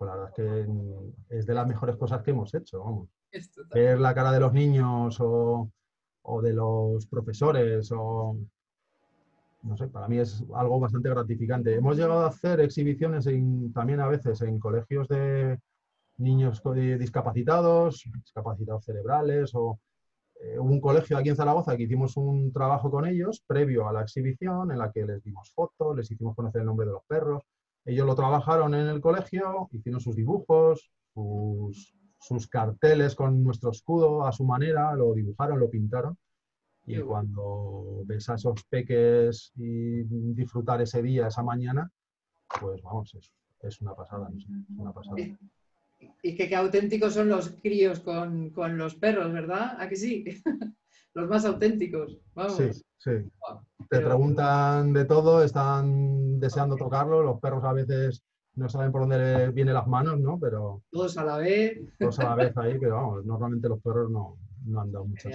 [0.00, 3.10] pues la verdad es que es de las mejores cosas que hemos hecho, vamos.
[3.74, 5.70] Ver la cara de los niños o,
[6.42, 8.34] de los profesores o
[9.62, 11.74] no sé, para mí es algo bastante gratificante.
[11.74, 13.28] Hemos llegado a hacer exhibiciones
[13.74, 15.58] también a veces en colegios de
[16.16, 16.62] niños
[16.98, 19.80] discapacitados, discapacitados cerebrales o
[20.40, 23.92] eh, hubo un colegio aquí en Zaragoza que hicimos un trabajo con ellos previo a
[23.92, 27.04] la exhibición en la que les dimos fotos, les hicimos conocer el nombre de los
[27.04, 27.42] perros.
[27.84, 34.32] Ellos lo trabajaron en el colegio, hicieron sus dibujos, sus, carteles con nuestro escudo a
[34.32, 36.16] su manera, lo dibujaron, lo pintaron.
[36.86, 40.02] Y cuando ves a esos peques y
[40.34, 41.90] disfrutar ese día, esa mañana,
[42.60, 44.44] pues vamos, es, es una pasada, es
[44.76, 45.16] una pasada.
[46.22, 49.76] Y que, auténticos son los críos con, los perros, ¿verdad?
[49.80, 50.24] ¿A que sí?
[51.14, 52.18] los más auténticos.
[52.34, 52.56] Vamos.
[52.56, 53.10] Sí, sí.
[53.88, 57.22] Te preguntan de todo, están deseando tocarlo.
[57.22, 58.22] Los perros a veces
[58.54, 60.38] no saben por dónde vienen las manos, ¿no?
[60.38, 60.82] Pero.
[60.90, 61.80] Todos a la vez.
[61.98, 65.32] Todos a la vez ahí, pero vamos, normalmente los perros no, no han dado muchas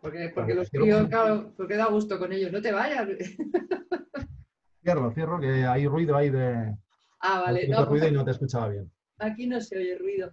[0.00, 2.52] Porque, porque los críos, claro, porque da gusto con ellos.
[2.52, 3.08] No te vayas.
[4.82, 6.76] Cierro, cierro, que hay ruido ahí de.
[7.18, 7.66] Ah, vale.
[7.66, 8.88] No, ruido y no te escuchaba bien.
[9.18, 10.32] Aquí no se oye ruido.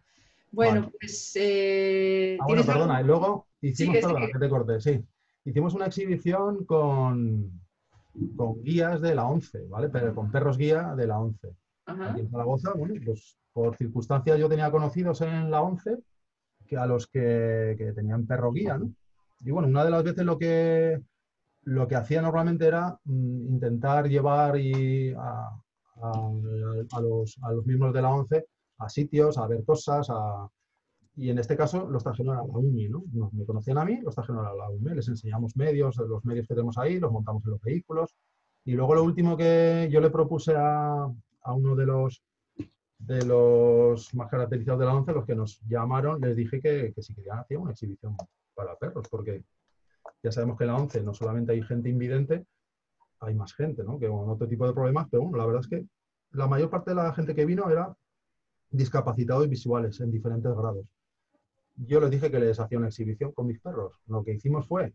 [0.54, 1.34] Bueno, pues.
[1.36, 4.40] Eh, ah, bueno, perdona, y luego hicimos, perdona, que...
[4.40, 5.04] te corté, sí.
[5.46, 7.60] Hicimos una exhibición con,
[8.38, 9.90] con guías de la 11, ¿vale?
[9.90, 11.50] Pero con perros guía de la 11.
[11.88, 15.98] Aquí en Zaragoza, bueno, pues por circunstancias yo tenía conocidos en la 11
[16.68, 18.94] que a los que, que tenían perro guía, ¿no?
[19.42, 21.02] Y bueno, una de las veces lo que,
[21.64, 25.50] lo que hacía normalmente era mm, intentar llevar y a,
[26.02, 28.46] a, los, a, los, miembros de la 11
[28.84, 30.08] a sitios, a ver cosas,
[31.16, 33.04] y en este caso los trajeron a la UMI, ¿no?
[33.32, 36.56] me conocían a mí, los trajeron a la UMI, les enseñamos medios, los medios que
[36.56, 38.16] tenemos ahí, los montamos en los vehículos,
[38.66, 41.08] y luego lo último que yo le propuse a,
[41.46, 42.24] uno de los
[42.98, 47.14] de los más caracterizados de la ONCE, los que nos llamaron, les dije que, si
[47.14, 48.16] querían hacer una exhibición
[48.56, 49.44] para perros, porque
[50.24, 52.46] ya sabemos que en la ONCE no solamente hay gente invidente,
[53.20, 54.00] hay más gente, ¿no?
[54.00, 55.86] Que con otro tipo de problemas, pero bueno, la verdad es que
[56.32, 57.94] la mayor parte de la gente que vino era
[58.74, 60.86] discapacitados visuales en diferentes grados.
[61.76, 63.94] Yo les dije que les hacía una exhibición con mis perros.
[64.08, 64.94] Lo que hicimos fue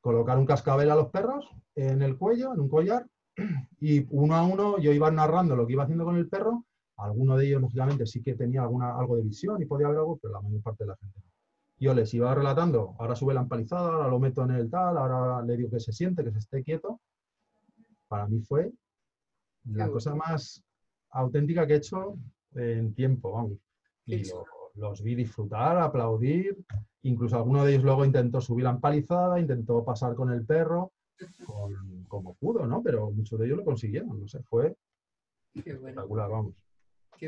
[0.00, 3.06] colocar un cascabel a los perros en el cuello, en un collar,
[3.80, 6.64] y uno a uno yo iba narrando lo que iba haciendo con el perro.
[6.96, 10.18] Alguno de ellos, lógicamente, sí que tenía alguna, algo de visión y podía ver algo,
[10.18, 11.30] pero la mayor parte de la gente no.
[11.78, 15.42] Yo les iba relatando, ahora sube la empalizada, ahora lo meto en el tal, ahora
[15.42, 17.00] le digo que se siente, que se esté quieto.
[18.06, 18.70] Para mí fue
[19.64, 20.62] la cosa más
[21.10, 22.18] auténtica que he hecho
[22.54, 23.58] en tiempo, vamos.
[24.06, 24.24] Y
[24.74, 26.56] los vi disfrutar, aplaudir,
[27.02, 30.92] incluso alguno de ellos luego intentó subir la empalizada, intentó pasar con el perro,
[32.08, 32.82] como pudo, ¿no?
[32.82, 34.74] Pero muchos de ellos lo consiguieron, no sé, fue
[35.54, 36.54] espectacular, vamos.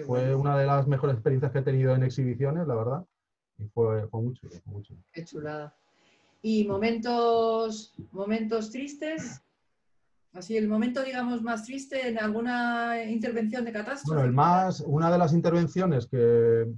[0.06, 3.06] fue una de las mejores experiencias que he tenido en exhibiciones, la verdad,
[3.58, 4.94] y fue, fue mucho, mucho.
[5.12, 5.76] Qué chulada.
[6.40, 9.40] ¿Y momentos, momentos tristes?
[10.32, 14.14] Así, el momento, digamos, más triste en alguna intervención de catástrofe.
[14.14, 16.72] Bueno, el más, una de las intervenciones que,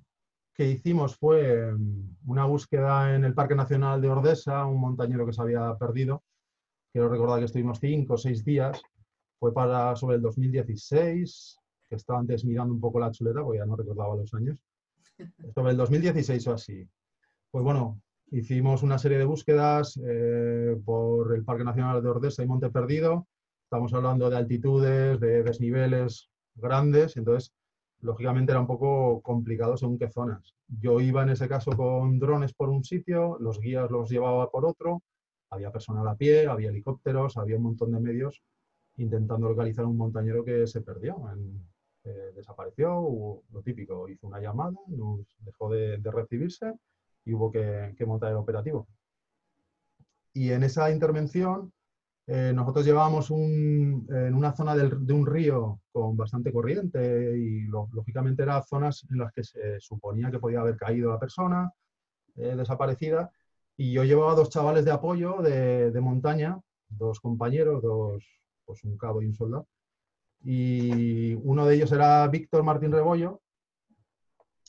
[0.54, 5.32] que hicimos fue mm, una búsqueda en el Parque Nacional de Ordesa, un montañero que
[5.32, 6.24] se había perdido,
[6.92, 8.82] quiero recordar que estuvimos cinco o seis días,
[9.38, 13.66] fue para sobre el 2016, que estaba antes mirando un poco la chuleta, porque ya
[13.66, 14.58] no recordaba los años,
[15.54, 16.88] sobre el 2016 o así.
[17.50, 22.46] Pues bueno, hicimos una serie de búsquedas eh, por el Parque Nacional de Ordesa y
[22.46, 23.26] Monte Perdido.
[23.74, 27.52] Estamos hablando de altitudes, de desniveles grandes, entonces
[28.02, 30.54] lógicamente era un poco complicado según qué zonas.
[30.68, 34.64] Yo iba en ese caso con drones por un sitio, los guías los llevaba por
[34.64, 35.02] otro,
[35.50, 38.44] había personal a pie, había helicópteros, había un montón de medios
[38.96, 41.16] intentando localizar un montañero que se perdió,
[42.04, 46.74] eh, desapareció, lo típico, hizo una llamada, nos dejó de, recibirse
[47.24, 48.86] y hubo que, montar el operativo.
[50.32, 51.72] Y en esa intervención
[52.26, 58.62] eh, nosotros llevábamos en una zona de un río con bastante corriente y lógicamente eran
[58.64, 61.70] zonas en las que se suponía que podía haber caído la persona
[62.36, 63.30] eh, desaparecida
[63.76, 66.58] y yo llevaba dos chavales de apoyo de, de montaña,
[66.88, 68.24] dos compañeros, dos,
[68.64, 69.68] pues un cabo y un soldado.
[70.42, 73.40] Y uno de ellos era Víctor Martín Rebollo.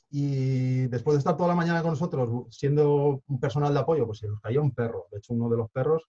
[0.10, 4.20] Y después de estar toda la mañana con nosotros, siendo un personal de apoyo, pues
[4.20, 5.08] se nos cayó un perro.
[5.12, 6.08] De hecho, uno de los perros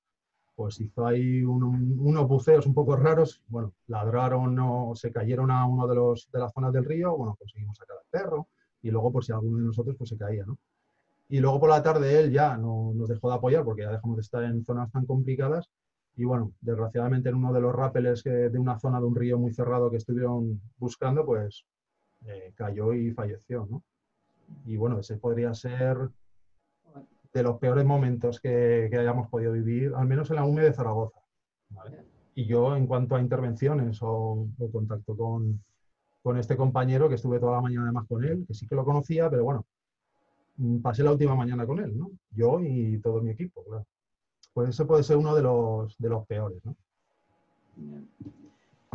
[0.56, 3.42] pues hizo ahí unos buceos un poco raros.
[3.48, 7.16] Bueno, ladraron o se cayeron a uno de, los, de las zonas del río.
[7.16, 8.48] Bueno, conseguimos sacar al perro.
[8.82, 10.58] Y luego, por si alguno de nosotros pues, se caía, ¿no?
[11.28, 14.16] Y luego por la tarde él ya no nos dejó de apoyar porque ya dejamos
[14.16, 15.68] de estar en zonas tan complicadas
[16.16, 19.52] y bueno, desgraciadamente en uno de los rápeles de una zona de un río muy
[19.52, 21.66] cerrado que estuvieron buscando, pues
[22.24, 23.82] eh, cayó y falleció, ¿no?
[24.64, 25.98] Y bueno, ese podría ser
[27.36, 31.20] de los peores momentos que, hayamos podido vivir, al menos en la UME de Zaragoza.
[32.34, 35.62] Y yo, en cuanto a intervenciones o, contacto con,
[36.22, 38.84] con, este compañero, que estuve toda la mañana además con él, que sí que lo
[38.84, 39.64] conocía, pero bueno,
[40.56, 42.10] mm, pasé la última mañana con él, ¿no?
[42.30, 43.86] Yo y todo mi equipo, claro
[44.56, 46.74] pues eso puede ser uno de los, de los peores, ¿no?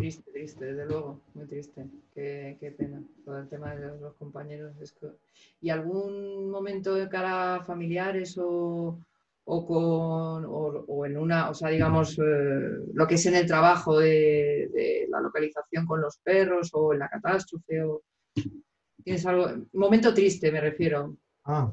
[0.01, 1.85] Triste, triste, desde luego, muy triste.
[2.15, 3.03] Qué, pena.
[3.23, 4.73] Todo el tema de los, compañeros.
[5.61, 8.99] ¿Y algún momento de cara a familiares o,
[9.45, 15.05] con, o, en una, o sea, digamos, eh, lo que es en el trabajo de,
[15.09, 17.83] la localización con los perros o en la catástrofe?
[17.83, 18.01] O,
[19.03, 19.49] ¿Tienes algo?
[19.73, 21.15] Momento triste, me refiero.
[21.45, 21.71] Ah,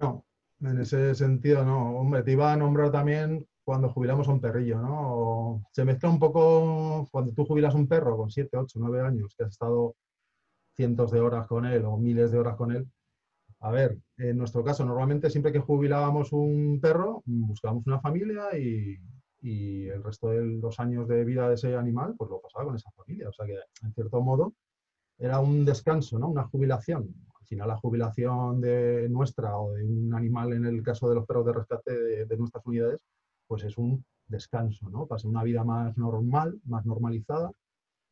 [0.00, 0.24] no,
[0.62, 1.98] en ese sentido, no.
[1.98, 5.64] Hombre, te iba a nombrar también cuando jubilamos a un perrillo, ¿no?
[5.72, 9.42] se mezcla un poco cuando tú jubilas un perro con 7, 8, 9 años, que
[9.42, 9.96] has estado
[10.76, 12.86] cientos de horas con él o miles de horas con él.
[13.58, 18.96] A ver, en nuestro caso, normalmente siempre que jubilábamos un perro, buscábamos una familia y,
[19.40, 22.76] y el resto de los años de vida de ese animal, pues lo pasaba con
[22.76, 23.30] esa familia.
[23.30, 24.54] O sea que, en cierto modo,
[25.18, 26.28] era un descanso, ¿no?
[26.28, 27.12] Una jubilación
[27.46, 31.26] al final la jubilación de nuestra o de un animal, en el caso de los
[31.26, 33.00] perros de rescate de, nuestras unidades,
[33.46, 35.06] pues es un descanso, ¿no?
[35.06, 37.50] Pasa una vida más normal, más normalizada.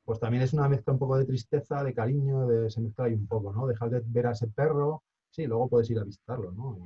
[0.05, 3.15] Pues también es una mezcla un poco de tristeza, de cariño, de se mezcla ahí
[3.15, 3.67] un poco, ¿no?
[3.67, 6.79] Dejar de ver a ese perro, sí, luego puedes ir a visitarlo, ¿no?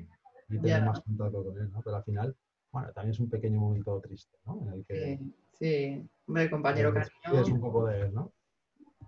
[0.49, 1.83] Y, tener más contacto con él, ¿no?
[1.83, 2.35] Pero al final,
[2.73, 4.63] bueno, también es un pequeño momento triste, ¿no?
[4.63, 6.09] En el que, sí, sí.
[6.27, 7.43] hombre, compañero cariño.
[7.43, 8.33] Es un poco de, ¿no?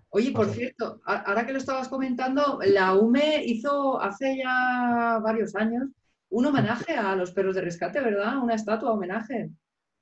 [0.09, 5.87] Oye, por cierto, ahora que lo estabas comentando, la UME hizo hace ya varios años
[6.31, 8.37] un homenaje a los perros de rescate, ¿verdad?
[8.41, 9.51] Una estatua homenaje.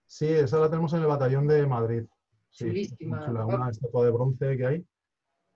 [0.07, 2.03] Sí, esa la tenemos en el batallón de Madrid.
[2.49, 4.85] Sí, una estatua de bronce que hay.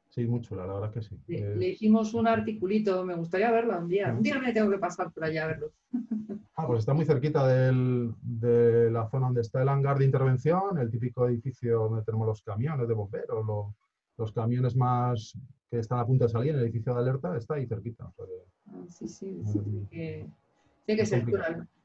[0.10, 1.18] Sí, muy chula, la verdad que sí.
[1.28, 4.14] Le, hicimos un articulito, me gustaría verla un día.
[4.14, 5.72] Un día me tengo que pasar por allá a verlo.
[6.56, 10.92] Ah, pues está muy cerquita de la zona donde está el hangar de intervención, el
[10.92, 13.74] típico edificio donde tenemos los camiones de bomberos, los
[14.18, 15.38] los camiones más
[15.70, 18.12] que están a punto de salir el edificio de alerta está ahí cerquita.
[18.68, 20.28] Ah, sí, sí, sí, tiene que,
[20.86, 21.26] tiene que ser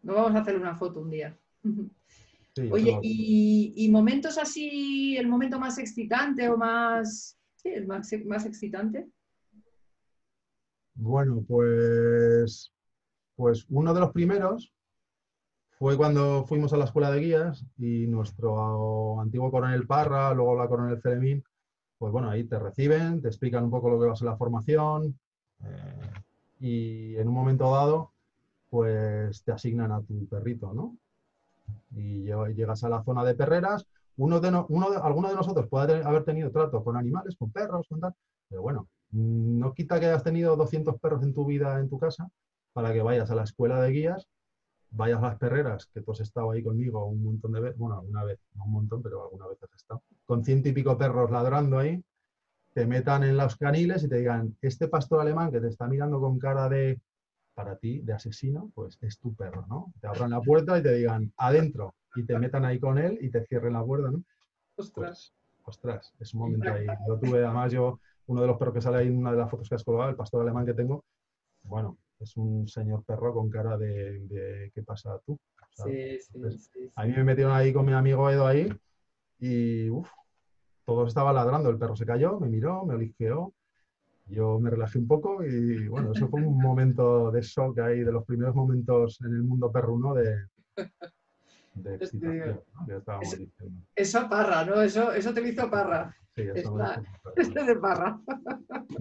[0.03, 1.37] No vamos a hacer una foto un día.
[2.71, 9.09] Oye, y, momentos así, el momento más excitante o más, sí, el más, más excitante?
[10.95, 12.73] Bueno, pues,
[13.37, 14.73] pues uno de los primeros
[15.79, 20.67] fue cuando fuimos a la escuela de guías y nuestro antiguo coronel Parra, luego la
[20.67, 21.45] coronel Ceremín,
[21.99, 24.37] pues bueno, ahí te reciben, te explican un poco lo que va a ser la
[24.37, 25.17] formación
[25.63, 26.11] eh,
[26.59, 28.13] y en un momento dado,
[28.71, 30.97] pues te asignan a tu perrito, ¿no?
[31.95, 33.87] Y llegas a la zona de perreras.
[34.17, 37.87] Uno de, uno de, alguno de nosotros puede haber tenido trato con animales, con perros,
[37.89, 38.15] con tal,
[38.49, 42.29] pero bueno, no quita que hayas tenido 200 perros en tu vida en tu casa
[42.73, 44.29] para que vayas a la escuela de guías
[44.91, 48.01] vayas a las perreras, que tú has estado ahí conmigo un montón de veces, bueno,
[48.03, 51.31] una vez, no un montón, pero alguna vez has estado, con ciento y pico perros
[51.31, 52.03] ladrando ahí,
[52.75, 56.21] te metan en los caniles y te digan, este pastor alemán que te está mirando
[56.21, 57.01] con cara de,
[57.59, 59.93] para ti, de asesino, pues es tu perro, ¿no?
[60.01, 63.31] Te abran la puerta y te digan, adentro, y te metan ahí con él y
[63.31, 64.23] te cierren la puerta, ¿no?
[64.77, 65.35] Ostras.
[65.65, 66.87] Pues, ostras, es un momento ahí.
[67.09, 69.51] Yo tuve, además, yo, uno de los perros que sale ahí en una de las
[69.51, 71.05] fotos que has colgado, el pastor alemán que tengo,
[71.65, 75.37] bueno, es un señor perro con cara de, de ¿qué pasa tú?
[75.73, 76.93] Sí, sí, sí, sí.
[76.95, 78.73] A mí me metieron ahí con mi amigo Edo ahí
[79.41, 80.09] y uff,
[80.85, 81.71] todos estaban ladrando.
[81.71, 83.53] El perro se cayó, me miró, me olisqueó.
[84.29, 88.13] Yo me relajé un poco y bueno, eso fue un momento de shock ahí, de
[88.13, 90.47] los primeros momentos en el mundo perruno de,
[91.75, 93.21] de Este, excitación, ¿no?
[93.95, 94.83] es- parra, ¿no?
[94.83, 96.15] Eso, eso te lo hizo parra.
[96.35, 97.31] Sí, eso me está- gusta.
[97.37, 98.21] Este de parra.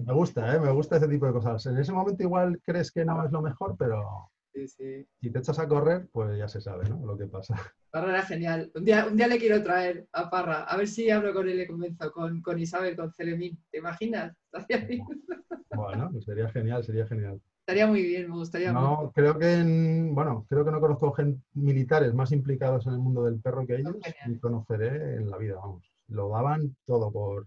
[0.06, 0.60] Me gusta, ¿eh?
[0.60, 1.66] me gusta ese tipo de cosas.
[1.66, 4.30] En ese momento igual crees que no es lo mejor, pero
[4.66, 5.06] Sí, sí.
[5.20, 7.04] si te echas a correr, pues ya se sabe ¿no?
[7.06, 7.54] lo que pasa.
[7.90, 8.70] Parra era genial.
[8.74, 10.64] Un día, un día le quiero traer a Parra.
[10.64, 12.10] A ver si hablo con él y le convenzo.
[12.12, 13.58] Con, con Isabel, con Celemín.
[13.70, 14.36] ¿Te imaginas?
[15.70, 17.40] Bueno, pues sería genial, sería genial.
[17.60, 18.80] Estaría muy bien, me gustaría mucho.
[18.82, 21.14] No, creo que en- bueno, creo que no conozco
[21.52, 23.94] militares más implicados en el mundo del perro que ellos,
[24.26, 25.84] ni conoceré en la vida, vamos.
[26.08, 27.46] Lo daban todo por,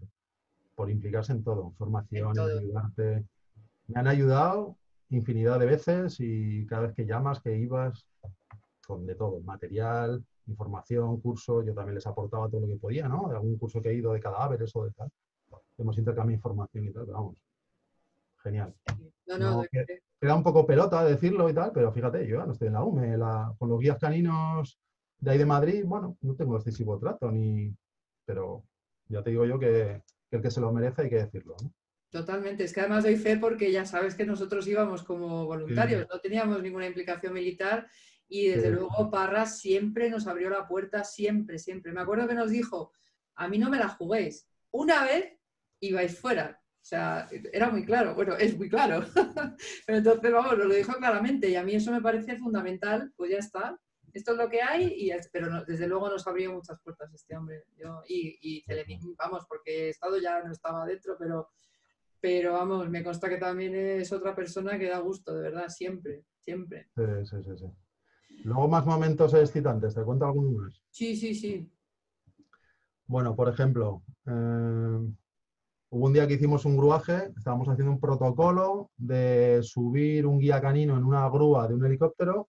[0.76, 2.58] por implicarse en todo, formación, en, todo.
[2.60, 3.24] ayudarte.
[3.88, 4.76] Me han ayudado
[5.12, 8.06] infinidad de veces y cada vez que llamas, que ibas,
[8.86, 13.28] con de todo, material, información, curso, yo también les aportaba todo lo que podía, ¿no?
[13.28, 15.08] De algún curso que he ido de cadáveres o de tal.
[15.78, 17.36] Hemos intercambiado información y tal, pero vamos.
[18.42, 18.74] Genial.
[19.26, 22.38] No, no, no, de- que- queda un poco pelota decirlo y tal, pero fíjate, yo
[22.38, 24.78] ya no estoy en la UME, la- con los guías caninos
[25.18, 27.72] de ahí de Madrid, bueno, no tengo excesivo trato, ni,
[28.24, 28.64] pero
[29.08, 31.54] ya te digo yo que, que el que se lo merece hay que decirlo.
[31.62, 31.70] ¿no?
[32.12, 36.20] Totalmente, es que además doy fe porque ya sabes que nosotros íbamos como voluntarios, no
[36.20, 37.88] teníamos ninguna implicación militar
[38.28, 38.74] y desde Sí.
[38.74, 41.90] luego Parra siempre nos abrió la puerta, siempre, siempre.
[41.90, 42.92] Me acuerdo que nos dijo,
[43.36, 45.38] a mí no me la juguéis, una vez
[45.80, 46.58] ibais fuera.
[46.60, 49.04] O sea, era muy claro, bueno, es muy claro.
[49.86, 53.30] Pero entonces, vamos, nos lo dijo claramente y a mí eso me parece fundamental, pues
[53.30, 53.78] ya está.
[54.12, 57.34] Esto es lo que hay, y pero no- desde luego nos abrió muchas puertas este
[57.36, 57.64] hombre.
[57.78, 58.64] Yo, y, y
[59.16, 61.48] vamos, porque he estado ya no estaba dentro, pero
[62.22, 66.22] pero vamos, me consta que también es otra persona que da gusto, de verdad, siempre,
[66.38, 66.88] siempre.
[66.94, 68.44] Sí, sí, sí, sí.
[68.44, 70.80] Luego más momentos excitantes, te cuento alguno más.
[70.88, 71.68] Sí, sí, sí.
[73.06, 74.30] Bueno, por ejemplo, eh,
[75.90, 80.60] hubo un día que hicimos un gruaje, estábamos haciendo un protocolo de subir un guía
[80.60, 82.48] canino en una grúa de un helicóptero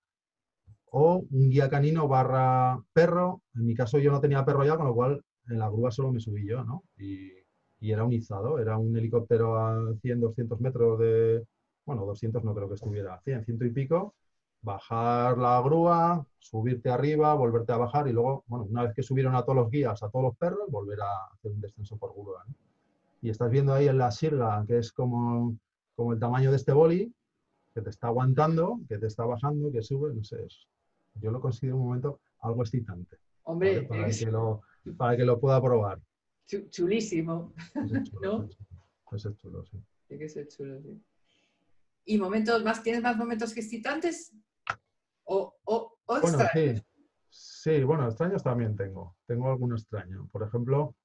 [0.91, 3.41] o un guía canino barra perro.
[3.55, 6.12] En mi caso yo no tenía perro ya, con lo cual en la grúa solo
[6.12, 6.83] me subí yo, ¿no?
[6.95, 7.42] Y,
[7.84, 11.46] y era un izado, era un helicóptero a 100, 200 metros de...
[11.86, 14.15] Bueno, 200 no creo que estuviera, 100, ciento y pico.
[14.62, 19.36] Bajar la grúa, subirte arriba, volverte a bajar y luego, bueno, una vez que subieron
[19.36, 22.41] a todos los guías, a todos los perros, volver a hacer un descenso por grúa.
[22.48, 22.56] ¿no?
[23.22, 25.58] Y estás viendo ahí en la sirga, que es como,
[25.93, 27.13] como el tamaño de este boli,
[27.76, 30.41] que te está aguantando, que te está bajando, que sube, no sé.
[30.46, 30.67] es-
[31.15, 33.17] yo lo considero un momento algo excitante.
[33.43, 33.88] Hombre, ¿vale?
[33.89, 34.62] Para, es que lo,
[34.96, 36.00] para que lo pueda probar.
[36.47, 37.53] Chu- chulísimo.
[37.75, 38.49] Ese es chulo, ¿No?
[39.15, 39.77] ese es chulo, sí.
[40.08, 41.01] Tiene que ser chulo, sí.
[42.06, 42.84] ¿Y momentos más?
[42.84, 44.34] ¿Tienes más momentos que excitantes?
[45.23, 46.79] ¿O, o, o Bueno, extraños?
[46.79, 46.84] sí.
[47.36, 49.15] Sí, bueno, extraños también tengo.
[49.25, 50.27] Tengo algún extraño.
[50.32, 50.95] Por ejemplo,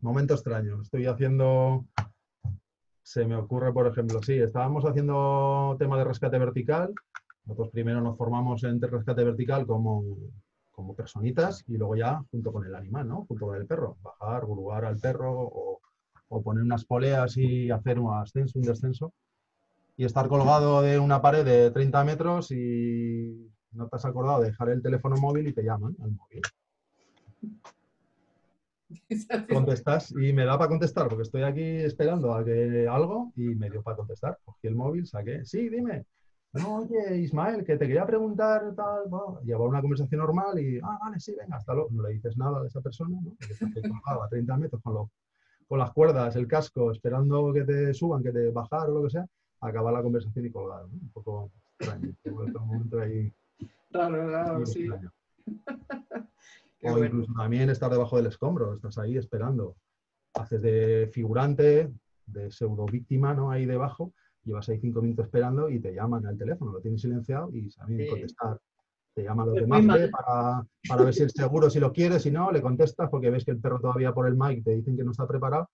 [0.00, 0.80] momento extraño.
[0.82, 1.86] Estoy haciendo.
[3.02, 6.94] Se me ocurre, por ejemplo, sí, estábamos haciendo tema de rescate vertical.
[7.46, 10.04] Nosotros primero nos formamos en rescate vertical como,
[10.74, 13.24] como personitas y luego ya junto con el animal, ¿no?
[13.26, 13.96] Junto con el perro.
[14.02, 15.80] Bajar, grugar al perro o,
[16.28, 19.12] o poner unas poleas y hacer un ascenso, un descenso.
[19.96, 24.48] Y estar colgado de una pared de 30 metros y no te has acordado de
[24.48, 26.42] dejar el teléfono móvil y te llaman al móvil.
[29.48, 33.70] Contestas y me da para contestar porque estoy aquí esperando a que algo y me
[33.70, 34.38] dio para contestar.
[34.44, 35.44] Cogí el móvil, saqué.
[35.44, 36.06] Sí, dime.
[36.54, 39.08] No, oye, Ismael, que te quería preguntar tal.
[39.08, 41.88] bueno, Llevaba una conversación normal y, ah, vale, sí, venga, hasta luego.
[41.90, 43.32] No le dices nada a esa persona, ¿no?
[43.40, 48.30] Ahí colgado a 30 metros con, las cuerdas, el casco, esperando que te suban, que
[48.30, 49.26] te bajar o lo que sea.
[49.60, 50.86] Acaba la conversación y colgado.
[50.88, 50.94] ¿no?
[50.94, 52.14] Un poco extraño.
[52.24, 53.32] Un momento ahí
[53.94, 54.88] Raro, raro, muy sí.
[56.82, 57.06] o bueno.
[57.06, 59.76] incluso también estar debajo del escombro, estás ahí esperando.
[60.34, 61.92] Haces de figurante,
[62.26, 63.52] de pseudo víctima, ¿no?
[63.52, 64.12] Ahí debajo,
[64.44, 67.98] llevas ahí cinco minutos esperando y te llaman al teléfono, lo tienes silenciado y saben
[67.98, 68.06] Sí.
[68.08, 68.58] contestar.
[69.14, 70.10] Te llaman los Pues de muy Mafre mal.
[70.10, 73.44] para, para ver si es seguro, si lo quieres, si no, le contestas porque ves
[73.44, 75.68] que el perro todavía por el mic te dicen que no está preparado.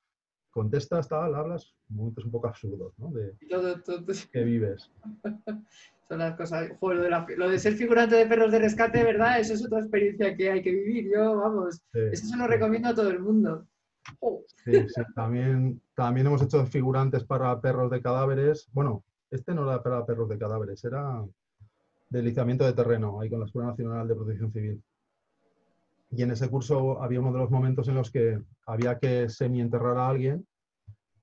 [0.51, 3.11] Contestas, tal, hablas, momentos un poco absurdos, ¿no?
[3.13, 3.35] De
[4.33, 4.91] que vives.
[6.09, 6.73] son las cosas.
[6.81, 9.39] Joder, lo, de la- lo de ser figurante de perros de rescate, ¿verdad?
[9.39, 11.09] Eso es otra experiencia que hay que vivir.
[11.15, 13.67] Yo, vamos, Sí, eso se lo recomiendo a todo el mundo.
[14.65, 18.69] Sí, sí, también, también hemos hecho figurantes para perros de cadáveres.
[18.73, 21.25] Bueno, este no era para perros de cadáveres, era
[22.09, 24.83] deslizamiento de terreno, ahí con la Escuela Nacional de Protección Civil.
[26.11, 29.97] y en ese curso había uno de los momentos en los que había que semi-enterrar
[29.97, 30.45] a alguien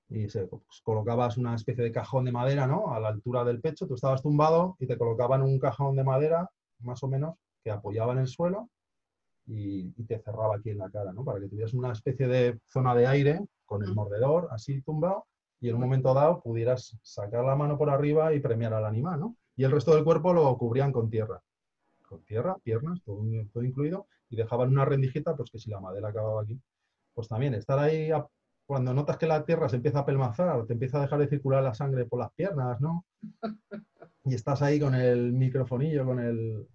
[0.08, 2.94] y se pues, colocabas una especie de cajón de madera, ¿no?
[2.94, 6.50] A la altura del pecho, tú estabas tumbado y te colocaban un cajón de madera,
[6.80, 8.70] más o menos, que apoyaba en el suelo
[9.48, 11.24] y, te cerraba aquí en la cara, ¿no?
[11.24, 15.26] Para que tuvieras una especie de zona de aire con el mordedor así tumbado
[15.60, 19.20] y en un momento dado pudieras sacar la mano por arriba y premiar al animal,
[19.20, 19.36] ¿no?
[19.56, 21.42] Y el resto del cuerpo lo cubrían con tierra.
[22.06, 23.22] Con tierra, piernas, todo,
[23.52, 26.60] todo incluido, y dejaban una rendijita, pues que si la madera acababa aquí,
[27.14, 28.10] pues también estar ahí
[28.68, 31.62] cuando notas que la tierra se empieza a pelmazar, te empieza a dejar de circular
[31.62, 33.04] la sangre por las piernas, ¿no?
[34.24, 36.68] Y estás ahí con el microfonillo, con el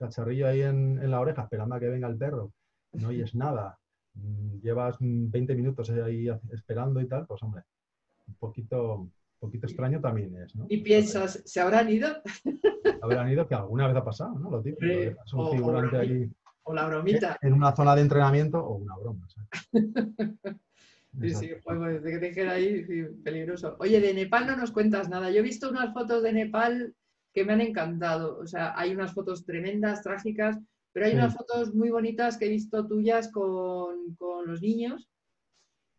[0.00, 2.52] cacharrillo ahí en, la oreja, esperando a que venga el perro.
[2.92, 3.78] No oyes nada.
[4.14, 7.62] Mm, llevas 20 minutos ahí esperando y tal, pues hombre,
[8.26, 10.66] un poquito, poquito extraño también es, ¿no?
[10.68, 12.08] Y piensas, ¿se habrán ido?
[13.02, 14.50] Habrán ido que alguna vez ha pasado, ¿no?
[14.50, 14.92] Lo típico,
[15.34, 16.30] un figurante ahí.
[16.64, 17.38] O la bromita.
[17.40, 19.26] En una zona de entrenamiento o una broma.
[21.18, 22.84] Sí, sí, juego desde que te dijera ahí,
[23.24, 23.76] peligroso.
[23.80, 25.30] Oye, de Nepal no nos cuentas nada.
[25.30, 26.94] Yo he visto unas fotos de Nepal
[27.32, 28.38] que me han encantado.
[28.38, 30.58] O sea, hay unas fotos tremendas, trágicas,
[30.92, 34.16] pero hay unas fotos muy bonitas que he visto tuyas con,
[34.46, 35.08] los niños.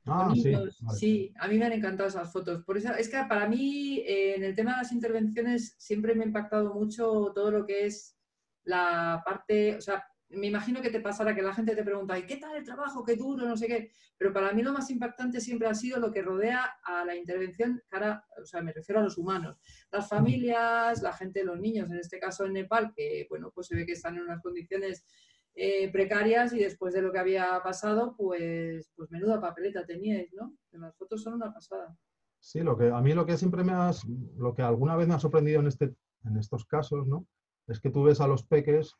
[0.06, 0.54] Ah, sí,
[0.98, 2.64] sí, a mí me han encantado esas fotos.
[2.64, 6.24] Por eso, es que para mí, eh, en el tema de las intervenciones, siempre me
[6.24, 8.18] ha impactado mucho todo lo que es
[8.64, 10.04] la parte, o sea,
[10.34, 13.04] me imagino que te pasará que la gente te pregunta, ¿y qué tal el trabajo?
[13.04, 13.48] ¿Qué duro?
[13.48, 13.92] No sé qué.
[14.18, 17.82] Pero para mí lo más impactante siempre ha sido lo que rodea a la intervención
[17.88, 19.58] cara, o sea, me refiero a los humanos.
[19.92, 23.76] Las familias, la gente, los niños, en este caso en Nepal, que bueno, pues se
[23.76, 25.06] ve que están en unas condiciones
[25.54, 30.56] eh, precarias y después de lo que había pasado, pues, pues menuda papeleta teníais, ¿no?
[30.72, 31.96] las fotos son una pasada.
[32.40, 34.06] Sí, lo que a mí lo que siempre me has,
[34.38, 37.28] lo que alguna vez me ha sorprendido en este, en estos casos, ¿no?
[37.68, 38.96] Es que tú ves a los peques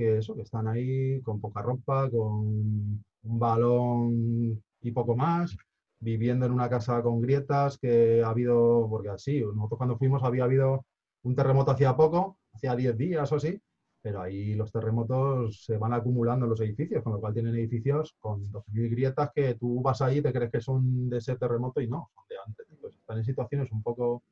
[0.00, 5.54] que eso, que están ahí con poca ropa, con un balón y poco más,
[5.98, 10.44] viviendo en una casa con grietas, que ha habido, porque así, nosotros cuando fuimos había
[10.44, 10.86] habido
[11.22, 13.60] un terremoto hacía poco, hacía 10 días o así,
[14.00, 18.16] pero ahí los terremotos se van acumulando en los edificios, con lo cual tienen edificios
[18.18, 21.82] con 12.000 grietas que tú vas ahí y te crees que son de ese terremoto
[21.82, 22.66] y no, son de antes.
[22.98, 24.22] están en situaciones un poco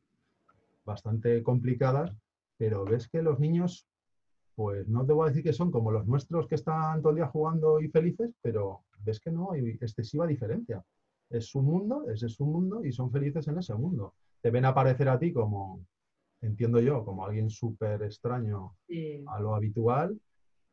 [0.87, 2.11] bastante complicadas,
[2.57, 3.87] pero ves que los niños
[4.59, 7.17] pues no te voy a decir que son como los nuestros que están todo el
[7.19, 10.83] día jugando y felices, pero ves que no hay excesiva diferencia.
[11.31, 14.15] Es su mundo, ese es su mundo y son felices en ese mundo.
[14.43, 15.87] Te ven aparecer a ti como,
[16.41, 18.75] entiendo yo, como alguien súper extraño
[19.29, 20.21] a lo habitual,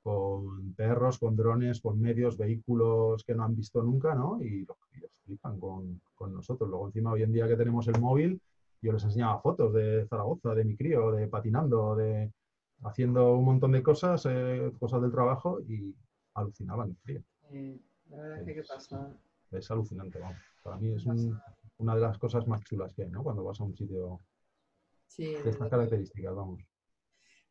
[0.01, 4.41] con perros, con drones, con medios, vehículos que no han visto nunca, ¿no?
[4.41, 4.77] Y los
[5.25, 6.67] flipan con, con nosotros.
[6.67, 8.41] Luego encima hoy en día que tenemos el móvil,
[8.81, 12.31] yo les enseñaba fotos de Zaragoza, de mi crío, de patinando, de
[12.83, 15.93] haciendo un montón de cosas, eh, cosas del trabajo y
[16.33, 17.23] alucinaban frío.
[18.09, 19.17] la verdad es que pasa.
[19.51, 20.37] Es alucinante, vamos.
[20.63, 21.05] Para mí es
[21.77, 23.23] una de las cosas más chulas que hay, ¿no?
[23.23, 24.19] Cuando vas a un sitio
[25.17, 26.61] de estas características, vamos.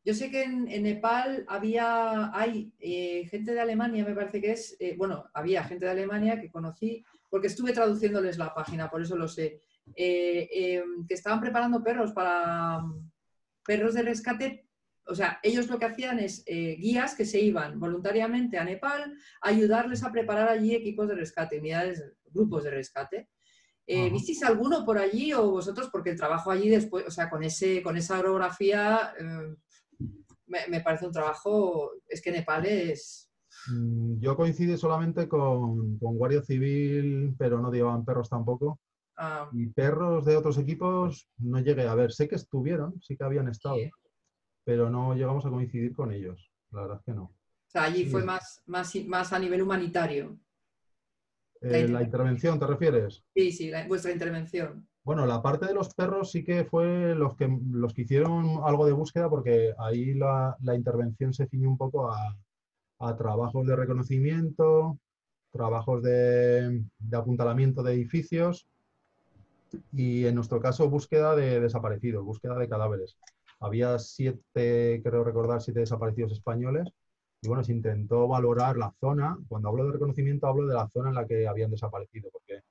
[0.05, 4.77] Yo sé que en, Nepal había, hay eh, gente de Alemania, me parece que es,
[4.79, 9.16] eh, bueno, había gente de Alemania que conocí, porque estuve traduciéndoles la página, por eso
[9.16, 9.61] lo sé,
[9.97, 12.85] que estaban preparando perros para
[13.64, 14.64] perros de rescate
[15.07, 19.17] o sea, ellos lo que hacían es eh, guías que se iban voluntariamente a Nepal
[19.41, 23.29] a ayudarles a preparar allí equipos de rescate, unidades, grupos de rescate.
[23.87, 25.91] Eh, ¿Visteis alguno por allí o vosotros?
[25.93, 29.57] Porque el trabajo allí después, o sea, con, ese, con esa orografía, eh,
[30.47, 33.31] me, parece un trabajo, es que Nepal es...
[33.71, 38.81] Mm, yo coincido solamente con, Guardia Civil, pero no llevaban perros tampoco.
[39.17, 39.51] Ah.
[39.53, 42.11] Y perros de otros equipos no llegué a ver.
[42.11, 43.77] Sé que estuvieron, sí que habían estado
[44.65, 46.51] pero no llegamos a coincidir con ellos.
[46.71, 47.25] La verdad es que no.
[47.25, 50.39] O sea, allí fue más, más, más a nivel humanitario.
[51.61, 53.23] Eh, la, intervención, ¿te refieres?
[53.35, 54.87] Sí, sí, vuestra intervención.
[55.03, 58.87] Bueno, la parte de los perros sí que fue los que, los que hicieron algo
[58.87, 62.37] de búsqueda porque ahí la, intervención se ciñó un poco a,
[63.17, 64.99] trabajos de reconocimiento,
[65.53, 68.67] trabajos de, de, apuntalamiento de edificios
[69.93, 73.19] y en nuestro caso búsqueda de desaparecidos, búsqueda de cadáveres.
[73.65, 76.89] Había siete, creo recordar, siete desaparecidos españoles.
[77.41, 79.39] Y bueno, se intentó valorar la zona.
[79.49, 82.62] Cuando hablo de reconocimiento, hablo de la zona en la que habían desaparecido, porque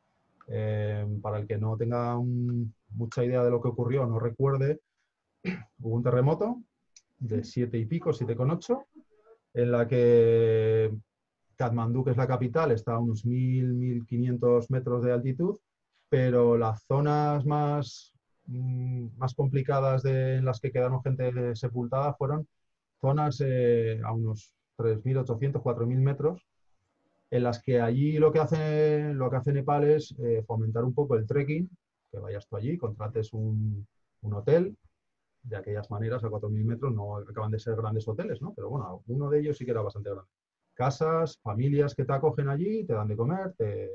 [0.47, 2.17] eh, para el que no tenga
[2.89, 4.79] mucha idea de lo que ocurrió, no recuerde,
[5.79, 6.61] hubo un terremoto
[7.19, 8.85] de siete y pico, siete con ocho,
[9.53, 10.91] en la que
[11.55, 15.57] Katmandú, que es la capital, está a unos 1.000, 1.500 metros de altitud,
[16.09, 18.12] pero las zonas más
[18.47, 22.47] más complicadas de, en las que quedaron gente sepultada fueron
[22.99, 26.45] zonas eh, a unos 3.800, 4.000 metros,
[27.31, 30.93] en las que allí lo que hace, lo que hace Nepal es eh, fomentar un
[30.93, 31.69] poco el trekking,
[32.11, 33.85] que vayas tú allí, contrates un,
[34.21, 34.77] un hotel,
[35.43, 38.53] de aquellas maneras a 4.000 metros no acaban de ser grandes hoteles, ¿no?
[38.53, 40.29] Pero bueno, uno de ellos sí que era bastante grande.
[40.73, 43.89] Casas, familias que te acogen allí, te dan de comer, te,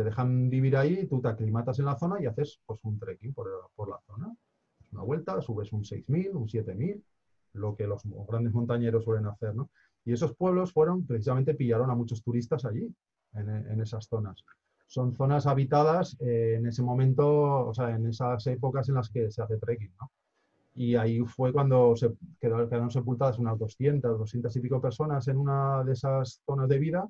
[0.00, 3.34] te dejan vivir ahí, tú te aclimatas en la zona y haces pues un trekking
[3.34, 3.46] por,
[3.86, 4.34] la zona.
[4.92, 7.02] Una vuelta, subes un 6.000, un 7.000,
[7.52, 9.68] lo que los grandes montañeros suelen hacer, ¿no?
[10.06, 12.90] Y esos pueblos fueron, precisamente pillaron a muchos turistas allí,
[13.34, 14.42] en, esas zonas.
[14.86, 17.28] Son zonas habitadas eh, en ese momento,
[17.66, 20.10] o sea, en esas épocas en las que se hace trekking, ¿no?
[20.74, 21.94] Y ahí fue cuando
[22.40, 26.78] quedaron, quedaron sepultadas unas 200, 200 y pico personas en una de esas zonas de
[26.78, 27.06] vida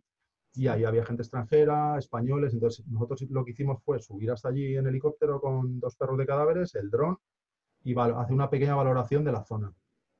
[0.54, 4.76] y ahí había gente extranjera, españoles, entonces nosotros lo que hicimos fue subir hasta allí
[4.76, 7.16] en helicóptero con dos perros de cadáveres, el dron,
[7.82, 9.72] y hacer una pequeña valoración de la zona.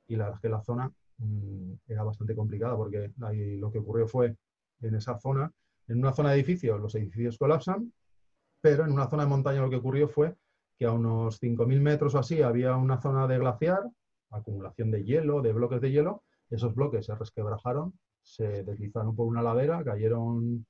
[0.07, 3.79] Y la verdad es que la zona mmm, era bastante complicada porque ahí lo que
[3.79, 4.35] ocurrió fue
[4.81, 5.51] en esa zona,
[5.87, 7.93] en una zona de edificios, los edificios colapsan,
[8.61, 10.35] pero en una zona de montaña lo que ocurrió fue
[10.77, 13.83] que a unos 5.000 metros o así había una zona de glaciar,
[14.31, 19.41] acumulación de hielo, de bloques de hielo, esos bloques se resquebrajaron, se deslizaron por una
[19.41, 20.65] ladera, cayeron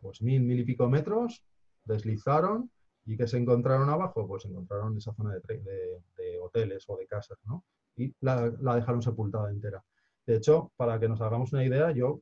[0.00, 1.42] pues mil, mil y pico metros,
[1.84, 2.70] deslizaron
[3.06, 7.64] y que se encontraron abajo, pues encontraron esa zona de, hoteles o de casas, ¿no?
[7.96, 9.82] Y la, dejaron sepultada entera.
[10.26, 12.20] De hecho, para que nos hagamos una idea, yo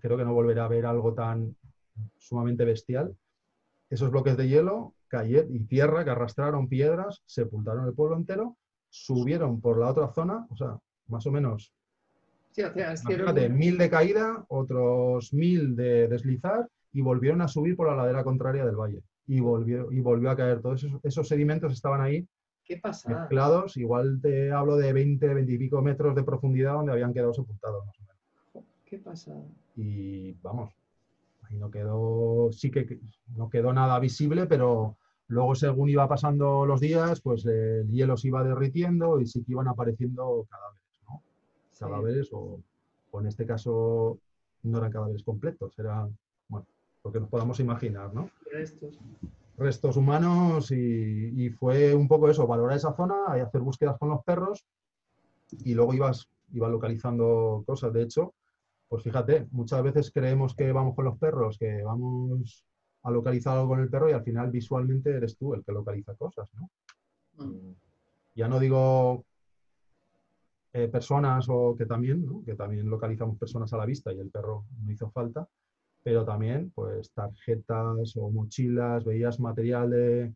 [0.00, 1.56] creo que no volveré a ver algo tan
[2.16, 3.16] sumamente bestial.
[3.88, 4.94] Esos bloques de hielo
[5.48, 8.56] y tierra que arrastraron piedras, sepultaron el pueblo entero,
[8.88, 11.72] subieron por la otra zona, o sea, más o menos.
[12.56, 18.24] Sí, mil de caída, otros mil de deslizar y volvieron a subir por la ladera
[18.24, 19.02] contraria del valle.
[19.26, 20.62] Y volvió, y volvió a caer.
[20.62, 22.26] Todos esos, esos sedimentos estaban ahí
[23.06, 23.76] mezclados.
[23.76, 27.84] Igual te hablo de 20, 20 y pico metros de profundidad donde habían quedado sepultados.
[27.84, 28.66] Más o menos.
[28.86, 29.34] ¿Qué pasa?
[29.76, 30.72] Y vamos,
[31.42, 33.00] ahí no quedó, sí que
[33.36, 34.96] no quedó nada visible, pero
[35.28, 39.52] luego según iba pasando los días, pues el hielo se iba derritiendo y sí que
[39.52, 40.85] iban apareciendo cadáveres,
[41.78, 42.60] Cadáveres o,
[43.10, 44.18] o, en este caso
[44.62, 46.16] no eran cadáveres completos, eran,
[46.48, 46.66] bueno,
[47.04, 48.30] lo que nos podamos imaginar, ¿no?
[48.50, 48.98] Restos.
[49.56, 54.10] Restos humanos y, y fue un poco eso, valorar esa zona y hacer búsquedas con
[54.10, 54.64] los perros
[55.64, 57.92] y luego ibas, ibas localizando cosas.
[57.92, 58.34] De hecho,
[58.88, 62.64] pues fíjate, muchas veces creemos que vamos con los perros, que vamos
[63.02, 66.14] a localizar algo con el perro y al final visualmente eres tú el que localiza
[66.14, 66.70] cosas, ¿no?
[67.44, 67.74] Mm.
[68.34, 69.24] Ya no digo
[70.76, 72.44] eh, personas o que también, ¿no?
[72.44, 75.48] que también localizamos personas a la vista y el perro no hizo falta,
[76.02, 80.34] pero también pues tarjetas o mochilas, veías material de,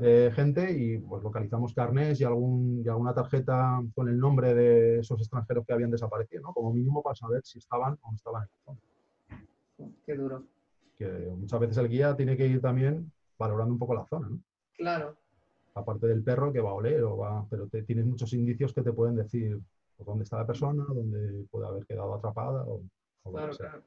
[0.00, 5.00] de gente y pues localizamos carnés y, algún, y alguna tarjeta con el nombre de
[5.00, 6.52] esos extranjeros que habían desaparecido, ¿no?
[6.52, 9.92] Como mínimo para saber si estaban o no estaban en la zona.
[10.06, 10.44] Qué duro.
[10.96, 14.38] Que muchas veces el guía tiene que ir también valorando un poco la zona, ¿no?
[14.76, 15.16] Claro.
[15.74, 18.82] Aparte del perro que va a oler, o va, pero te, tienes muchos indicios que
[18.82, 19.58] te pueden decir
[19.96, 22.82] pues, dónde está la persona, dónde puede haber quedado atrapada o,
[23.22, 23.82] o claro, claro.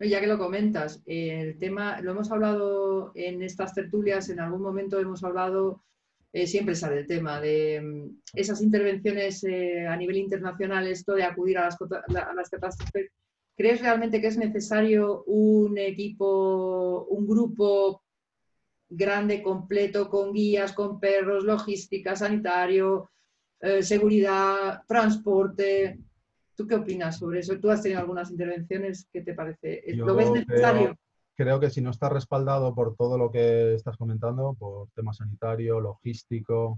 [0.00, 4.98] Ya que lo comentas, el tema, lo hemos hablado en estas tertulias, en algún momento
[4.98, 5.84] hemos hablado,
[6.32, 11.22] eh, siempre sale el tema de mm, esas intervenciones eh, a nivel internacional, esto de
[11.22, 13.12] acudir a las, a las catástrofes.
[13.56, 18.02] ¿Crees realmente que es necesario un equipo, un grupo
[18.96, 23.10] grande, completo, con guías, con perros, logística, sanitario,
[23.60, 25.98] eh, seguridad, transporte?
[26.54, 27.58] ¿Tú qué opinas sobre eso?
[27.58, 29.08] ¿Tú has tenido algunas intervenciones?
[29.12, 29.82] ¿Qué te parece?
[29.94, 30.96] Yo ¿Lo ves necesario?
[31.34, 35.12] Creo, creo, que si no está respaldado por todo lo que estás comentando, por tema
[35.12, 36.76] sanitario, logístico,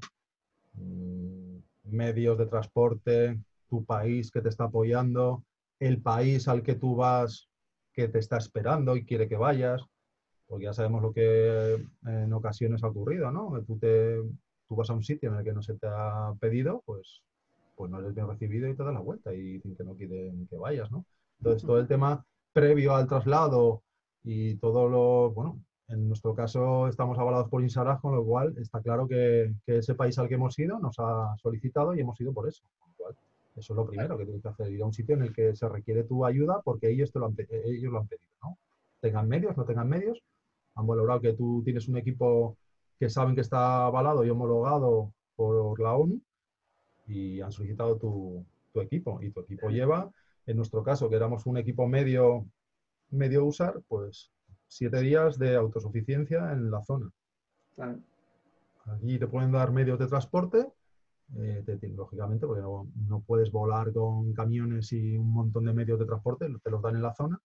[0.74, 3.38] mmm, medios de transporte,
[3.68, 5.44] tu país que te está apoyando,
[5.78, 7.48] el país al que tú vas
[7.92, 9.82] que te está esperando y quiere que vayas,
[10.46, 13.62] porque ya sabemos lo que en ocasiones ha ocurrido, ¿no?
[13.66, 14.16] Tú, te,
[14.68, 17.22] tú vas a un sitio en el que no se te ha pedido, pues
[17.76, 20.46] pues no eres bien recibido y te das la vuelta y dicen que no quieren
[20.48, 21.04] que vayas, ¿no?
[21.38, 23.82] Entonces, todo el tema previo al traslado
[24.24, 28.80] y todo lo, bueno, en nuestro caso estamos avalados por Insarag, con lo cual está
[28.80, 32.32] claro que, que, ese país al que hemos ido nos ha solicitado y hemos ido
[32.32, 32.64] por eso.
[33.54, 35.54] Eso es lo primero que tienes que hacer, ir a un sitio en el que
[35.54, 38.58] se requiere tu ayuda porque ellos, te lo han, ellos lo han pedido, ¿no?
[39.00, 40.22] Tengan medios, no tengan medios,
[40.76, 42.56] han valorado que tú tienes un equipo
[42.98, 46.20] que saben que está avalado y homologado por la ONU
[47.06, 50.10] y han solicitado tu, tu, equipo y tu equipo lleva,
[50.46, 52.46] en nuestro caso, que éramos un equipo medio,
[53.10, 54.30] medio usar, pues
[54.66, 57.10] siete días de autosuficiencia en la zona.
[57.74, 57.98] Claro.
[58.86, 60.66] Aquí te pueden dar medios de transporte,
[61.36, 65.98] eh, te, lógicamente, porque no, no, puedes volar con camiones y un montón de medios
[65.98, 67.40] de transporte, te los dan en la zona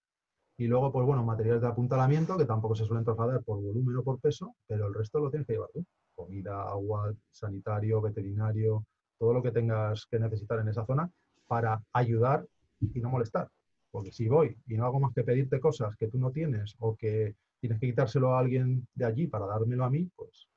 [0.61, 4.03] Y luego, pues bueno, materiales de apuntalamiento que tampoco se suelen trasladar por volumen o
[4.03, 5.83] por peso, pero el resto lo tienes que llevar tú.
[6.13, 8.85] Comida, agua, sanitario, veterinario,
[9.17, 11.09] todo lo que tengas que necesitar en esa zona
[11.47, 12.45] para ayudar
[12.79, 13.49] y no molestar.
[13.89, 16.95] Porque si voy y no hago más que pedirte cosas que tú no tienes o
[16.95, 20.47] que tienes que quitárselo a alguien de allí para dármelo a mí, pues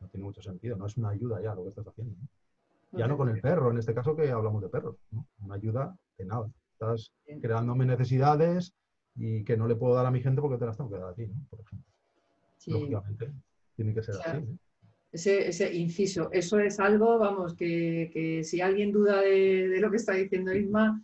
[0.00, 0.76] no tiene mucho sentido.
[0.76, 2.16] No es una ayuda ya lo que estás haciendo.
[2.90, 4.96] Ya no con el perro, en este caso que hablamos de perros.
[5.38, 6.50] Una ayuda de nada.
[6.72, 8.74] Estás creándome necesidades
[9.16, 11.10] y que no le puedo dar a mi gente porque te las tengo que dar
[11.10, 11.92] a ti, por ejemplo.
[12.66, 13.32] Lógicamente,
[13.74, 14.58] tiene que ser así.
[15.12, 19.96] Ese, ese, inciso, eso es algo, vamos, que, si alguien duda de, de, lo que
[19.96, 21.00] está diciendo Isma,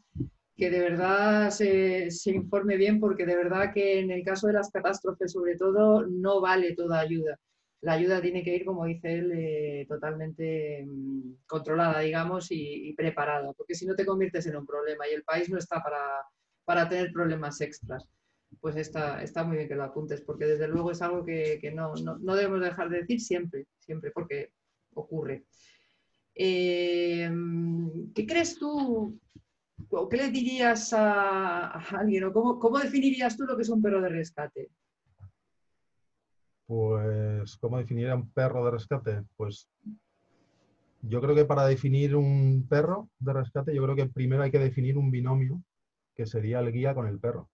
[0.56, 4.70] que de verdad se, informe bien, porque de verdad que en el caso de las
[4.70, 7.38] catástrofes, sobre todo, no vale toda ayuda.
[7.80, 13.52] La ayuda tiene que ir, como dice él, eh, totalmente mm, controlada, digamos, y, preparada,
[13.54, 15.98] porque si no te conviertes en un problema y el país no está para,
[16.64, 18.08] para tener problemas extras.
[18.60, 21.94] Pues está, está muy bien que lo apuntes, porque desde luego es algo que, no,
[21.94, 24.52] no, debemos dejar de decir siempre, siempre, porque
[24.94, 25.44] ocurre.
[26.34, 27.30] Eh,
[28.14, 29.18] ¿Qué crees tú
[30.10, 34.08] ¿Qué le dirías a, alguien o cómo, definirías tú lo que es un perro de
[34.08, 34.70] rescate?
[36.66, 39.22] Pues, ¿cómo definiría un perro de rescate?
[39.36, 39.68] Pues
[41.02, 44.58] yo creo que para definir un perro de rescate, yo creo que primero hay que
[44.58, 45.62] definir un binomio,
[46.14, 47.48] que sería el guía con el perro.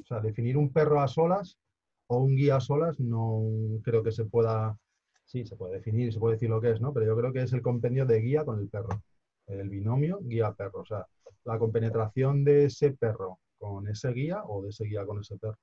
[0.00, 1.58] O sea, definir un perro a solas
[2.06, 3.42] o un guía a solas no
[3.82, 4.78] creo que se pueda,
[5.24, 6.92] sí, se puede definir, se puede decir lo que es, ¿no?
[6.92, 9.02] Pero yo creo que es el compendio de guía con el perro
[9.48, 10.80] el binomio guía-perro.
[10.80, 11.06] O sea,
[11.44, 15.58] la compenetración de ese perro con ese guía o de ese guía con ese perro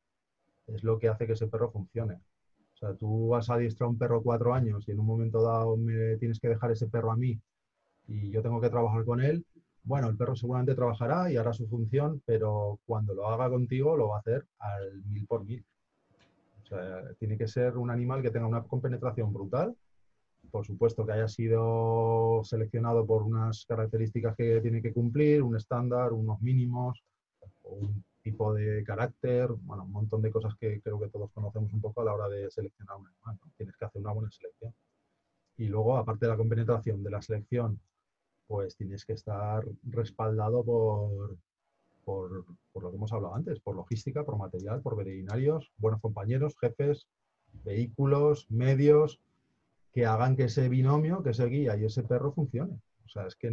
[0.68, 2.16] es lo que hace que ese perro funcione.
[2.16, 5.42] O sea, tú vas a adiestrar a un perro cuatro años y en un momento
[5.42, 7.40] dado me tienes que dejar ese perro a mí
[8.08, 9.46] y yo tengo que trabajar con él.
[9.86, 14.10] Bueno, el perro seguramente trabajará y hará su función, pero cuando lo haga contigo lo
[14.10, 15.64] va a hacer al mil por mil.
[16.64, 19.76] O sea, tiene que ser un animal que tenga una compenetración brutal
[20.56, 26.14] por supuesto que haya sido seleccionado por unas características que tiene que cumplir, un estándar,
[26.14, 27.04] unos mínimos,
[27.64, 31.82] un tipo de carácter, bueno, un montón de cosas que creo que todos conocemos un
[31.82, 33.38] poco a la hora de seleccionar un animal.
[33.58, 34.74] Tienes que hacer una buena selección.
[35.58, 37.78] Y luego, aparte de la compenetración de la selección,
[38.48, 41.38] pues tienes que estar respaldado por,
[42.04, 46.56] por, por, lo que hemos hablado antes, por logística, por material, por veterinarios, buenos compañeros,
[46.60, 47.08] jefes,
[47.64, 49.20] vehículos, medios,
[49.96, 52.74] que hagan que ese binomio, que ese guía y ese perro funcione.
[53.06, 53.50] O sea, es que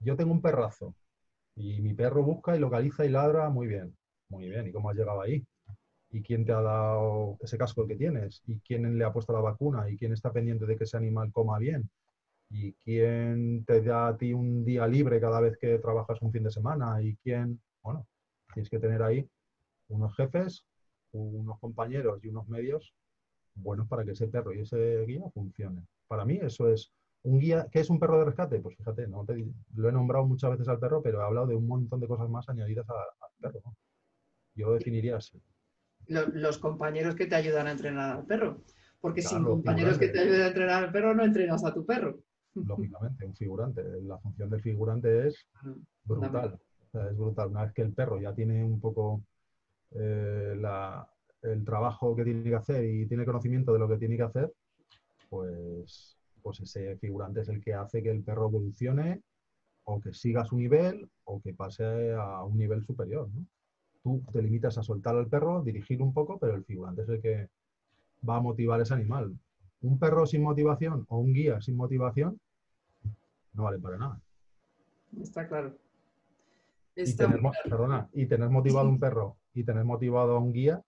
[0.00, 0.94] yo tengo un perrazo
[1.54, 3.94] y mi perro busca y localiza y ladra muy bien.
[4.30, 5.44] Muy bien, ¿y cómo has llegado ahí?
[6.12, 8.42] ¿Y quién te ha dado ese casco que tienes?
[8.46, 9.90] ¿Y quién le ha puesto la vacuna?
[9.90, 11.90] ¿Y quién está pendiente de que ese animal coma bien?
[12.50, 16.42] ¿Y quién te da a ti un día libre cada vez que trabajas un fin
[16.42, 17.00] de semana?
[17.00, 17.60] ¿Y quién?
[17.82, 18.06] Bueno,
[18.52, 19.26] tienes que tener ahí
[19.88, 20.64] unos jefes,
[21.12, 22.92] unos compañeros y unos medios
[23.54, 25.86] buenos para que ese perro y ese guía funcione.
[26.08, 26.92] Para mí eso es
[27.22, 27.68] un guía.
[27.70, 28.60] ¿Qué es un perro de rescate?
[28.60, 29.24] Pues fíjate, no
[29.76, 32.28] lo he nombrado muchas veces al perro, pero he hablado de un montón de cosas
[32.28, 32.96] más añadidas al
[33.40, 33.62] perro.
[34.54, 35.40] Yo definiría así.
[36.06, 38.62] Los, compañeros que te ayudan a entrenar al perro.
[39.00, 42.18] Porque sin compañeros que te ayuden a entrenar al perro no entrenas a tu perro.
[42.66, 43.82] Lógicamente, un figurante.
[44.02, 45.46] La función del figurante es
[46.04, 46.58] brutal.
[46.92, 47.48] es brutal.
[47.48, 49.22] Una vez que el perro ya tiene un poco
[49.92, 51.08] eh, la,
[51.42, 54.52] el trabajo que tiene que hacer y tiene conocimiento de lo que tiene que hacer,
[55.28, 59.22] pues, pues ese figurante es el que hace que el perro evolucione
[59.84, 63.28] o que siga su nivel o que pase a un nivel superior.
[64.02, 67.20] Tú te limitas a soltar al perro, dirigir un poco, pero el figurante es el
[67.20, 67.48] que
[68.28, 69.36] va a motivar ese animal.
[69.82, 72.38] Un perro sin motivación o un guía sin motivación
[73.52, 74.20] no vale para nada.
[75.20, 75.76] Está claro.
[76.94, 80.82] y, tener, Perdona, y tener motivado un perro y tener motivado a un guía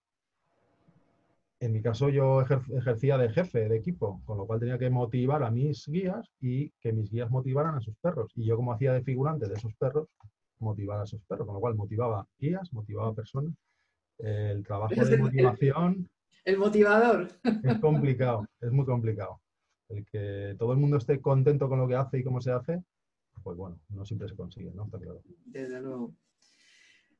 [1.62, 5.44] en mi caso yo ejercía de jefe de equipo, con lo cual tenía que motivar
[5.44, 8.32] a mis guías y que mis guías motivaran a sus perros.
[8.34, 10.08] Y yo como hacía de figurante de esos perros,
[10.58, 13.54] motivar a esos perros, con lo cual motivaba guías, motivaba personas.
[14.18, 16.10] El trabajo de motivación...
[16.44, 17.28] El motivador.
[17.62, 19.40] Es complicado, es muy complicado.
[19.88, 22.82] El que todo el mundo esté contento con lo que hace y cómo se hace,
[23.42, 24.84] pues bueno, no siempre se consigue, ¿no?
[24.84, 25.22] Está claro.
[25.44, 26.14] Desde luego.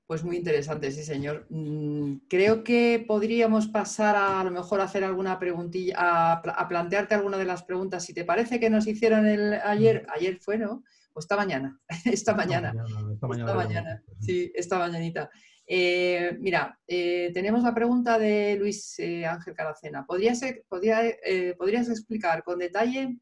[0.06, 1.46] Pues muy interesante, sí, señor.
[1.48, 7.14] Mm, creo que podríamos pasar a, a lo mejor a hacer alguna preguntilla, a, plantearte
[7.14, 8.04] alguna de las preguntas.
[8.04, 10.82] Si te parece que nos hicieron el ayer, ayer fue, ¿no?
[11.14, 12.74] O esta mañana, esta mañana.
[13.12, 15.30] Esta mañana, sí, esta mañanita.
[15.74, 20.04] Eh, mira, eh, tenemos la pregunta de Luis eh, Ángel Caracena.
[20.04, 23.16] ¿Podrías, ¿Podrías explicar con detalle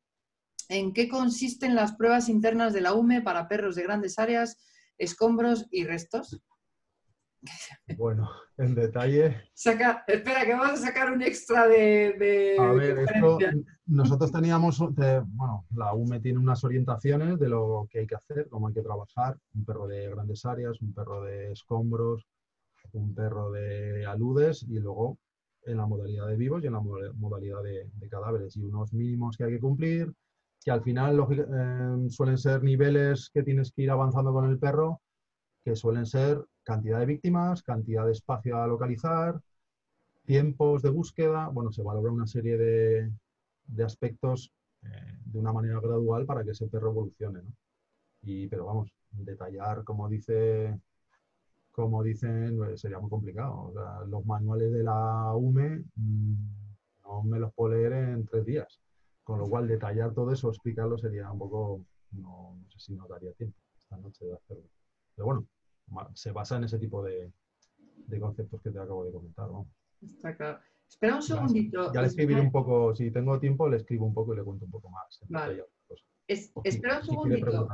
[0.68, 4.59] en qué consisten las pruebas internas de la UME para perros de grandes áreas,
[4.98, 6.42] escombros y restos?
[7.96, 8.28] Bueno,
[8.59, 9.44] en detalle.
[9.55, 12.57] Saca, espera, que vamos a sacar un extra de.
[12.59, 13.38] a ver, esto,
[13.86, 18.66] nosotros teníamos, bueno, la UME tiene unas orientaciones de lo que hay que hacer, cómo
[18.66, 19.38] hay que trabajar.
[19.55, 22.26] Un perro de grandes áreas, un perro de escombros,
[22.99, 25.18] un perro de aludes y luego
[25.64, 28.57] en la modalidad de vivos y en la modalidad de, cadáveres.
[28.57, 30.12] Y unos mínimos que hay que cumplir,
[30.64, 35.01] que al final eh, suelen ser niveles que tienes que ir avanzando con el perro,
[35.64, 39.41] que suelen ser cantidad de víctimas, cantidad de espacio a localizar,
[40.24, 46.26] tiempos de búsqueda, bueno, se valora una serie de, aspectos eh, de una manera gradual
[46.26, 47.43] para que ese perro evolucione.
[47.43, 47.53] ¿no?
[48.22, 50.78] Y, pero vamos, detallar, como dice
[51.81, 53.72] como dicen, pues, sería muy complicado.
[54.07, 56.35] los manuales de la UME mm,
[57.05, 58.81] no me los puedo leer en tres días.
[59.22, 63.33] Con lo cual, detallar todo eso, explicarlo, sería un poco, no, sé si nos daría
[63.33, 64.64] tiempo esta noche de hacerlo.
[65.14, 65.47] Pero bueno,
[66.14, 67.33] se basa en ese tipo de,
[68.18, 69.49] conceptos que te acabo de comentar.
[70.01, 70.59] Está claro.
[70.89, 71.93] Espera un segundito.
[71.93, 74.64] Ya, le escribiré un poco, si tengo tiempo, le escribo un poco y le cuento
[74.64, 75.20] un poco más.
[75.28, 75.64] Vale.
[76.26, 77.68] espera un segundito.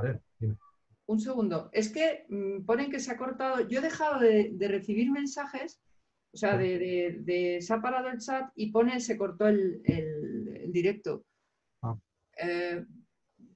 [1.07, 1.71] Un segundo.
[1.73, 3.67] Es que mm, ponen que se ha cortado.
[3.69, 5.81] Yo he dejado de, recibir mensajes,
[6.33, 9.83] o sea, de, se ha parado el chat y pone se cortó el,
[10.69, 11.25] directo.
[11.83, 11.97] Ah.
[12.39, 12.85] Eh,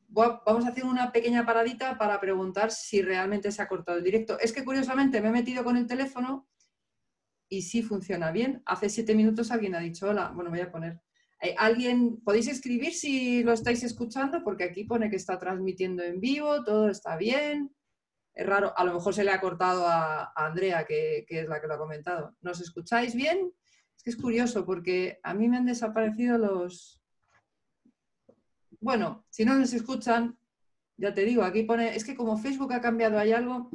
[0.09, 4.39] vamos a hacer una pequeña paradita para preguntar si realmente se ha cortado el directo.
[4.39, 6.49] Es que curiosamente me he metido con el teléfono
[7.49, 8.63] y sí funciona bien.
[8.65, 10.31] Hace siete minutos alguien ha dicho hola.
[10.35, 11.01] Bueno, voy a poner.
[11.43, 14.45] Eh, ¿Alguien podéis escribir si lo estáis escuchando?
[14.45, 17.75] Porque aquí pone que está transmitiendo en vivo, todo está bien.
[18.35, 21.67] Es raro, a lo mejor se le ha cortado a, Andrea, que, es la que
[21.67, 22.37] lo ha comentado.
[22.43, 23.53] ¿Nos escucháis bien?
[23.97, 27.01] Es que es curioso porque a mí me han desaparecido los,
[28.81, 30.39] bueno, si no nos escuchan,
[30.97, 33.71] ya te digo, aquí pone, es que como Facebook ha cambiado, hay algo,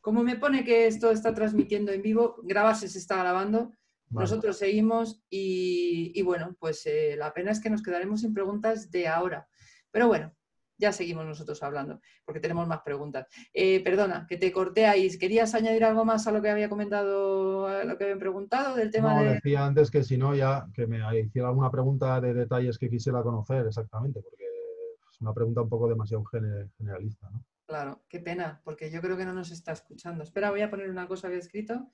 [0.00, 3.72] como me pone que esto está transmitiendo en vivo, grabarse se está grabando,
[4.10, 9.08] nosotros seguimos y, bueno, pues eh, la pena es que nos quedaremos sin preguntas de
[9.08, 9.48] ahora.
[9.90, 10.34] Pero bueno,
[10.76, 13.26] ya seguimos nosotros hablando, porque tenemos más preguntas.
[13.52, 15.16] Eh, perdona, que te corté ahí.
[15.18, 18.90] ¿Querías añadir algo más a lo que había comentado, a lo que habían preguntado del
[18.90, 19.34] tema no, de...?
[19.34, 23.22] decía antes que si no, ya que me hiciera alguna pregunta de detalles que quisiera
[23.22, 24.44] conocer exactamente, porque
[25.20, 27.44] una pregunta un poco demasiado generalista, ¿no?
[27.66, 30.24] Claro, qué pena, porque yo creo que no nos está escuchando.
[30.24, 31.90] Espera, voy a poner una cosa que he escrito.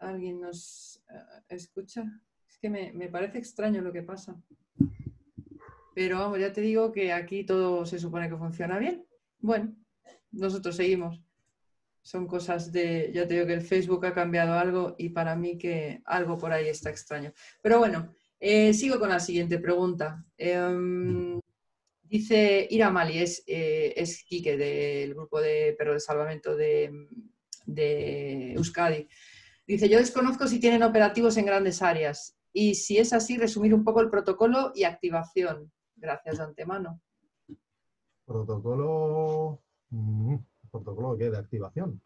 [0.00, 2.04] ¿Alguien nos eh, escucha?
[2.48, 4.36] Es que me, me, parece extraño lo que pasa.
[5.94, 9.06] Pero vamos, ya te digo que aquí todo se supone que funciona bien.
[9.38, 9.76] Bueno,
[10.32, 11.22] nosotros seguimos.
[12.02, 15.58] Son cosas de, ya te digo que el Facebook ha cambiado algo y para mí
[15.58, 17.32] que algo por ahí está extraño.
[17.62, 20.24] Pero bueno, eh, sigo con la siguiente pregunta.
[20.36, 21.40] Em,
[22.10, 26.90] Dice Ira Mali, es, eh, es Quique del grupo de perro de salvamento de,
[28.56, 29.06] Euskadi.
[29.70, 33.84] Dice, yo desconozco si tienen operativos en grandes áreas y si es así, resumir un
[33.84, 35.70] poco el protocolo y activación.
[35.94, 37.00] Gracias de antemano.
[38.26, 39.60] Protocolo,
[39.90, 40.34] mm,
[40.72, 41.30] protocolo ¿qué?
[41.30, 42.02] de activación.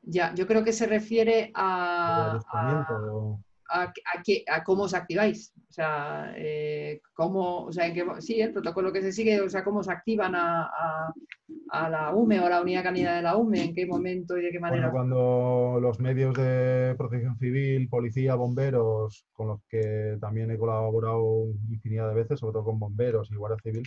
[0.00, 3.38] Ya, yo creo que se refiere a, a,
[4.64, 5.52] cómo os activáis.
[5.56, 9.82] O sea, eh, cómo, o sea, sí, el protocolo que se sigue, o sea, cómo
[9.82, 11.12] se activan a,
[11.90, 14.50] la UME o a la unidad canina de la UME, en qué momento y de
[14.50, 14.90] qué manera.
[14.90, 22.08] cuando los medios de protección civil, policía, bomberos, con los que también he colaborado infinidad
[22.08, 23.86] de veces, sobre todo con bomberos y guardia civil,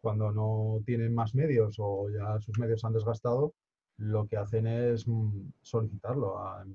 [0.00, 3.54] cuando no tienen más medios o ya sus medios se han desgastado,
[3.98, 6.68] lo que hacen es mm, solicitarlo al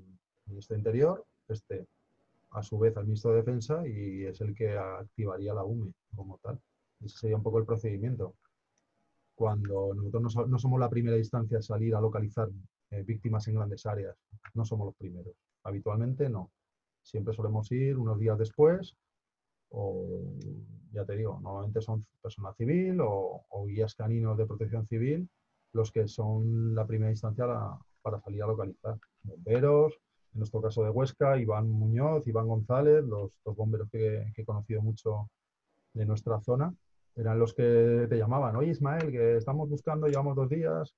[0.46, 1.86] Ministerio Interior, este
[2.52, 6.38] a su vez al ministro de Defensa y es el que activaría la UME como
[6.38, 6.60] tal.
[7.00, 8.34] Ese sería un poco el procedimiento.
[9.34, 12.48] Cuando nosotros no, somos la primera instancia a salir a localizar
[12.90, 14.16] eh, víctimas en grandes áreas,
[14.54, 15.34] no somos los primeros.
[15.64, 16.50] Habitualmente no.
[17.02, 18.96] Siempre solemos ir unos días después
[19.70, 20.20] o,
[20.92, 25.28] ya te digo, normalmente son personal civil o, guías caninos de protección civil
[25.72, 27.46] los que son la primera instancia
[28.02, 28.98] para salir a localizar.
[29.22, 29.98] Bomberos,
[30.32, 34.80] en nuestro caso de Huesca, Iván Muñoz, Iván González, los dos bomberos que, he conocido
[34.80, 35.28] mucho
[35.92, 36.72] de nuestra zona,
[37.16, 40.94] eran los que te llamaban, oye Ismael, que estamos buscando, llevamos dos días.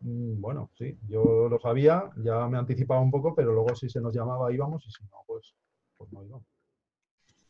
[0.00, 4.00] Mm, bueno, sí, yo lo sabía, ya me anticipaba un poco, pero luego si se
[4.00, 5.52] nos llamaba íbamos y si no, pues,
[5.96, 6.46] pues no íbamos.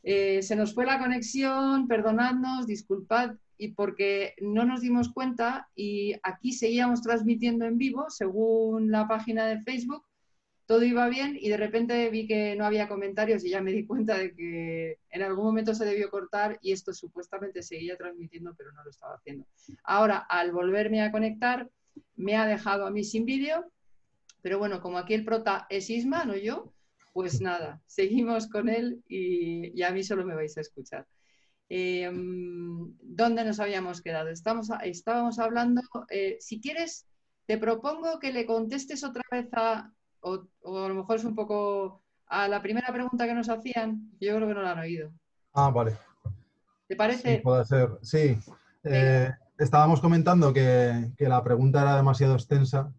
[0.02, 6.14] Eh, se nos fue la conexión, perdonadnos, disculpad, y porque no nos dimos cuenta y
[6.22, 10.02] aquí seguíamos transmitiendo en vivo según la página de Facebook
[10.70, 13.84] todo iba bien y de repente vi que no había comentarios y ya me di
[13.84, 18.70] cuenta de que en algún momento se debió cortar y esto supuestamente seguía transmitiendo, pero
[18.70, 19.48] no lo estaba haciendo.
[19.82, 21.68] Ahora, al volverme a conectar,
[22.14, 23.68] me ha dejado a mí sin vídeo,
[24.42, 26.72] Pero bueno, como aquí el prota es Isma, no yo,
[27.12, 31.04] pues nada, seguimos con él y, a mí solo me vais a escuchar.
[31.68, 34.28] Em, ¿Dónde nos habíamos quedado?
[34.28, 37.08] Estamos, estábamos hablando, eh, si quieres,
[37.46, 42.02] te propongo que le contestes otra vez a, o, a lo mejor es un poco
[42.26, 45.10] a la primera pregunta que nos hacían, yo creo que no la han oído.
[45.52, 45.96] Ah, vale.
[46.86, 47.36] ¿Te parece?
[47.36, 48.38] Sí, puede ser, sí.
[48.84, 52.92] Eh, estábamos comentando que, la pregunta era demasiado extensa.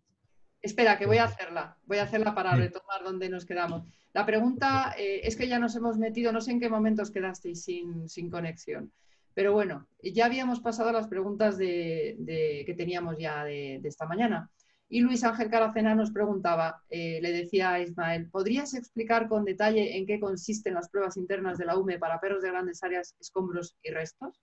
[0.62, 1.78] Espera, que voy a hacerla.
[1.86, 3.84] Voy a hacerla para retomar donde nos quedamos.
[4.14, 7.64] La pregunta eh, es que ya nos hemos metido, no sé en qué momentos quedasteis
[7.64, 8.92] sin, conexión.
[9.34, 14.50] Pero bueno, ya habíamos pasado las preguntas de, que teníamos ya de, esta mañana.
[14.94, 19.98] Y Luis Ángel Caracena nos preguntaba, eh, le decía a Ismael, ¿podrías explicar con detalle
[19.98, 23.78] en qué consisten las pruebas internas de la UME para perros de grandes áreas, escombros
[23.82, 24.42] y restos?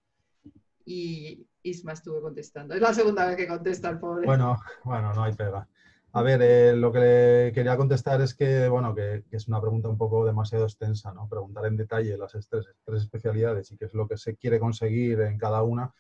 [0.87, 2.75] Y Isma estuvo contestando.
[2.75, 4.25] Es la segunda vez que contesta el pobre.
[4.25, 5.69] Bueno, bueno, no hay pega.
[6.13, 9.91] A ver, eh, lo que le quería contestar es que, bueno, que, es una pregunta
[9.91, 11.29] un poco demasiado extensa, ¿no?
[11.29, 15.21] Preguntar en detalle las tres, tres especialidades y qué es lo que se quiere conseguir
[15.21, 15.93] en cada una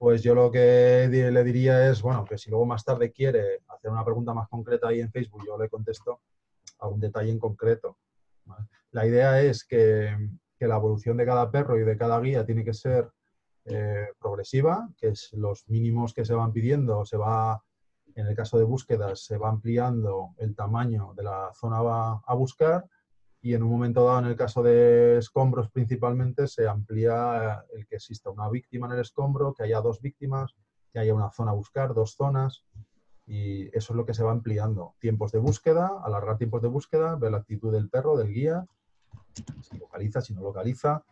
[0.00, 3.90] pues yo lo que le diría es, bueno, que si luego más tarde quiere hacer
[3.90, 6.22] una pregunta más concreta ahí en Facebook, yo le contesto
[6.78, 7.98] algún detalle en concreto.
[8.92, 10.16] La idea es que,
[10.58, 13.10] la evolución de cada perro y de cada guía tiene que ser
[13.66, 17.62] eh, progresiva, que es los mínimos que se van pidiendo, se va,
[18.14, 22.86] en el caso de búsquedas, se va ampliando el tamaño de la zona a buscar
[23.42, 27.96] y en un momento dado, en el caso de escombros principalmente, se amplía el que
[27.96, 30.54] exista una víctima en el escombro, que haya dos víctimas,
[30.92, 32.64] que haya una zona a buscar, dos zonas,
[33.26, 34.94] y eso es lo que se va ampliando.
[34.98, 38.66] Tiempos de búsqueda, alargar tiempos de búsqueda, ver la actitud del perro, del guía,
[39.62, 41.04] si localiza, si no localiza.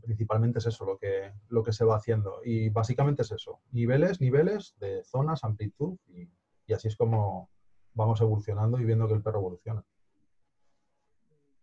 [0.00, 2.40] Principalmente es eso lo que, lo que se va haciendo.
[2.44, 6.28] Y básicamente es eso, niveles, niveles de zonas, amplitud, y,
[6.66, 7.50] y así es como
[7.94, 9.84] vamos evolucionando y viendo que el perro evoluciona.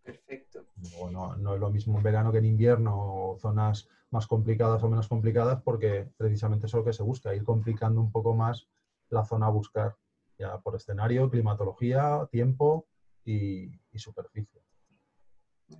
[0.03, 0.65] Perfecto.
[0.99, 4.89] Bueno, no es lo mismo en verano que en invierno, o zonas más complicadas o
[4.89, 8.67] menos complicadas, porque precisamente eso es lo que se busca, ir complicando un poco más
[9.09, 9.95] la zona a buscar,
[10.37, 12.87] ya por escenario, climatología, tiempo
[13.25, 14.61] y, superficie.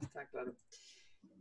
[0.02, 0.54] Está claro.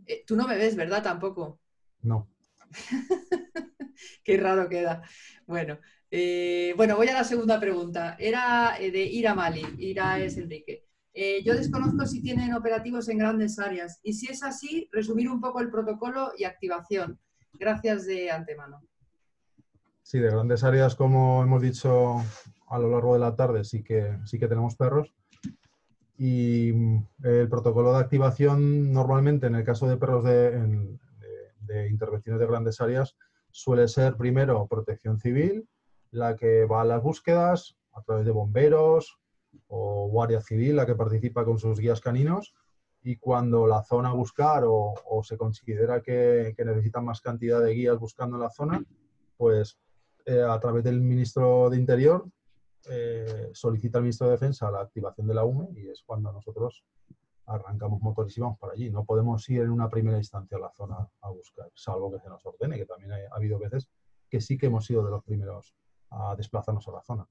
[0.07, 1.03] Eh, tú no me ves, ¿verdad?
[1.03, 1.61] Tampoco.
[2.03, 2.29] No.
[4.25, 5.03] Qué raro queda.
[5.47, 5.79] Bueno,
[6.11, 8.17] eh, bueno, voy a la segunda pregunta.
[8.19, 9.65] Era eh, de Ira Mali.
[9.79, 10.90] Ira es Enrique.
[11.13, 15.41] Eh, yo desconozco si tienen operativos en grandes áreas y si es así, resumir un
[15.41, 17.19] poco el protocolo y activación.
[17.55, 18.83] Gracias de antemano.
[20.03, 22.19] Sí, de grandes áreas, como hemos dicho
[22.69, 25.13] a lo largo de la tarde, sí que, sí que tenemos perros.
[26.17, 30.99] Y mm, el protocolo de activación, normalmente en el caso de perros de,
[31.61, 33.17] de intervenciones de grandes áreas,
[33.51, 35.69] suele ser primero protección civil,
[36.11, 39.19] la que va a las búsquedas a través de bomberos,
[39.71, 42.55] o Guardia Civil la que participa con sus guías caninos
[43.03, 47.99] y cuando la zona a buscar o, se considera que, necesitan más cantidad de guías
[47.99, 48.85] buscando en la zona,
[49.37, 49.79] pues
[50.27, 52.27] eh, a través del ministro de Interior
[52.91, 56.85] eh, solicita al ministro de Defensa la activación de la UME y es cuando nosotros
[57.47, 58.91] arrancamos motores y vamos para allí.
[58.91, 62.29] No podemos ir en una primera instancia a la zona a buscar, salvo que se
[62.29, 63.89] nos ordene, que también ha habido veces
[64.29, 65.75] que sí que hemos sido de los primeros
[66.11, 67.27] a desplazarnos a la zona.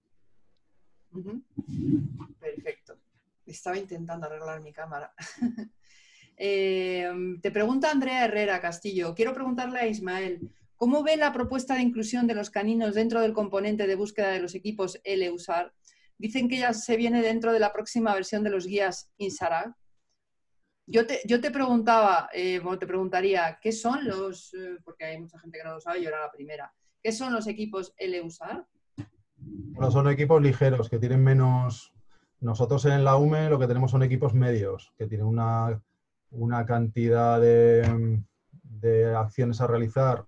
[2.40, 2.98] Perfecto.
[3.46, 5.14] Estaba intentando arreglar mi cámara.
[6.42, 7.06] Eh,
[7.42, 9.14] te pregunta Andrea Herrera Castillo.
[9.14, 10.40] Quiero preguntarle a Ismael,
[10.78, 14.40] ¿cómo ve la propuesta de inclusión de los caninos dentro del componente de búsqueda de
[14.40, 15.74] los equipos LUSAR?
[16.18, 19.76] Dicen que ya se viene dentro de la próxima versión de los guías INSARAG.
[20.86, 25.40] Yo te, yo te preguntaba, eh, te preguntaría, ¿qué son los, eh, porque hay mucha
[25.40, 28.66] gente que no lo sabe, yo era la primera, ¿qué son los equipos LUSAR?
[29.52, 31.94] Bueno, son equipos ligeros que tienen menos.
[32.42, 37.86] Nosotros en la UME lo que tenemos son equipos medios, que tienen una, cantidad de,
[39.16, 40.26] acciones a realizar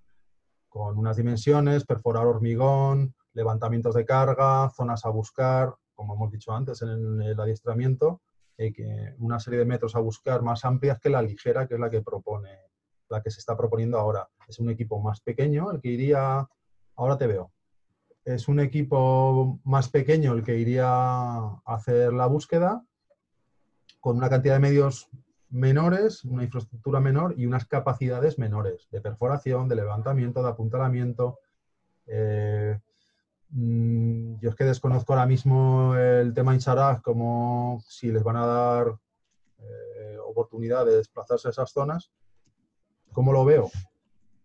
[0.69, 6.81] con unas dimensiones, perforar hormigón, levantamientos de carga, zonas a buscar, como hemos dicho antes
[6.81, 8.21] en el adiestramiento,
[8.57, 11.79] eh, que una serie de metros a buscar más amplias que la ligera, que es
[11.79, 12.57] la que propone,
[13.09, 14.29] la que se está proponiendo ahora.
[14.47, 16.47] Es un equipo más pequeño, el que iría,
[16.95, 17.51] ahora te veo,
[18.25, 22.83] es un equipo más pequeño el que iría a hacer la búsqueda,
[23.99, 25.09] con una cantidad de medios
[25.49, 31.39] menores, una infraestructura menor y unas capacidades menores de perforación, de levantamiento, de apuntalamiento.
[32.07, 32.79] Eh,
[33.49, 38.45] mm, yo es que desconozco ahora mismo el tema Insarag, como si les van a
[38.45, 38.97] dar
[39.59, 42.11] eh, oportunidad de desplazarse a esas zonas.
[43.11, 43.69] ¿Cómo lo veo?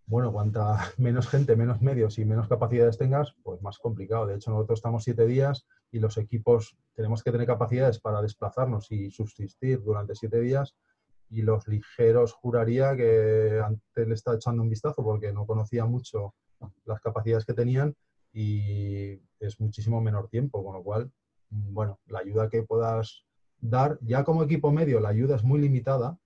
[0.06, 4.26] Bueno, cuanta menos gente, menos medios y menos capacidades tengas, pues más complicado.
[4.26, 8.90] De hecho, nosotros estamos siete días y los equipos tenemos que tener capacidades para desplazarnos
[8.90, 10.74] y subsistir durante siete días
[11.28, 16.34] y los ligeros juraría que antes le está echando un vistazo porque no conocía mucho
[16.84, 17.94] las capacidades que tenían
[18.32, 21.10] y es muchísimo menor tiempo, con lo cual,
[21.50, 23.24] bueno, la ayuda que puedas
[23.60, 26.18] dar, ya como equipo medio, la ayuda es muy limitada,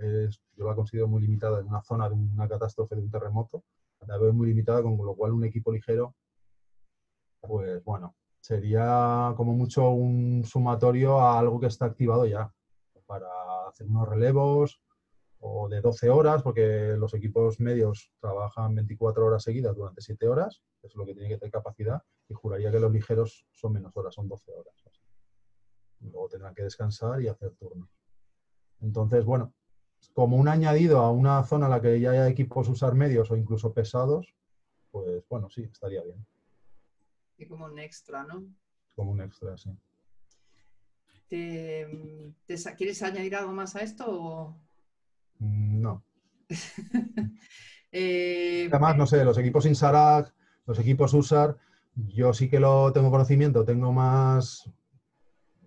[0.00, 3.64] yo la considero muy limitada en una zona de una catástrofe, de un terremoto,
[4.06, 6.14] la veo muy limitada, con lo cual un equipo ligero,
[7.40, 12.50] pues bueno, sería como mucho un sumatorio a algo que está activado ya,
[13.06, 13.28] para
[13.68, 14.80] hacer unos relevos
[15.40, 20.62] o de 12 horas, porque los equipos medios trabajan 24 horas seguidas durante 7 horas,
[20.82, 24.14] es lo que tiene que tener capacidad, y juraría que los ligeros son menos horas,
[24.14, 24.74] son 12 horas.
[26.00, 27.90] Luego tendrán que descansar y hacer turnos.
[28.80, 29.52] Entonces, bueno,
[30.14, 33.36] como un añadido a una zona en la que ya haya equipos usar medios o
[33.36, 34.34] incluso pesados,
[34.90, 36.24] pues bueno, sí, estaría bien.
[37.38, 38.44] Y como un extra, ¿no?
[38.94, 39.70] Como un extra, sí.
[41.28, 44.56] quieres añadir algo más a esto?
[45.38, 46.04] Mm, no.
[47.92, 50.32] Eh, Además, no sé, los equipos INSARAG,
[50.64, 51.56] los equipos USAR,
[51.96, 54.70] yo sí que lo tengo conocimiento, tengo más,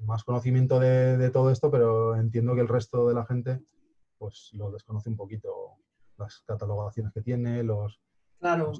[0.05, 3.59] más conocimiento de, todo esto, pero entiendo que el resto de la gente
[4.23, 5.75] pues lo desconoce un poquito,
[6.17, 7.99] las catalogaciones que tiene, los...
[8.39, 8.71] Claro.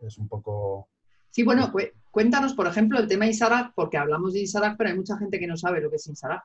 [0.00, 0.88] es un poco...
[1.30, 1.72] Sí, bueno,
[2.10, 5.46] cuéntanos, por ejemplo, el tema INSARAG, porque hablamos de INSARAG, pero hay mucha gente que
[5.46, 6.42] no sabe lo que es INSARAG.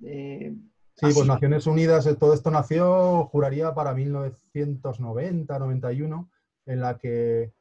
[0.00, 0.58] sí,
[0.96, 6.28] pues Naciones Unidas, eh, todo esto nació, juraría, para 1990, 91,
[6.66, 7.52] en la que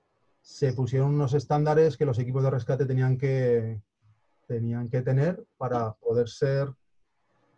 [0.42, 3.80] se pusieron unos estándares que los equipos de rescate tenían que,
[4.48, 6.74] tenían que tener para poder ser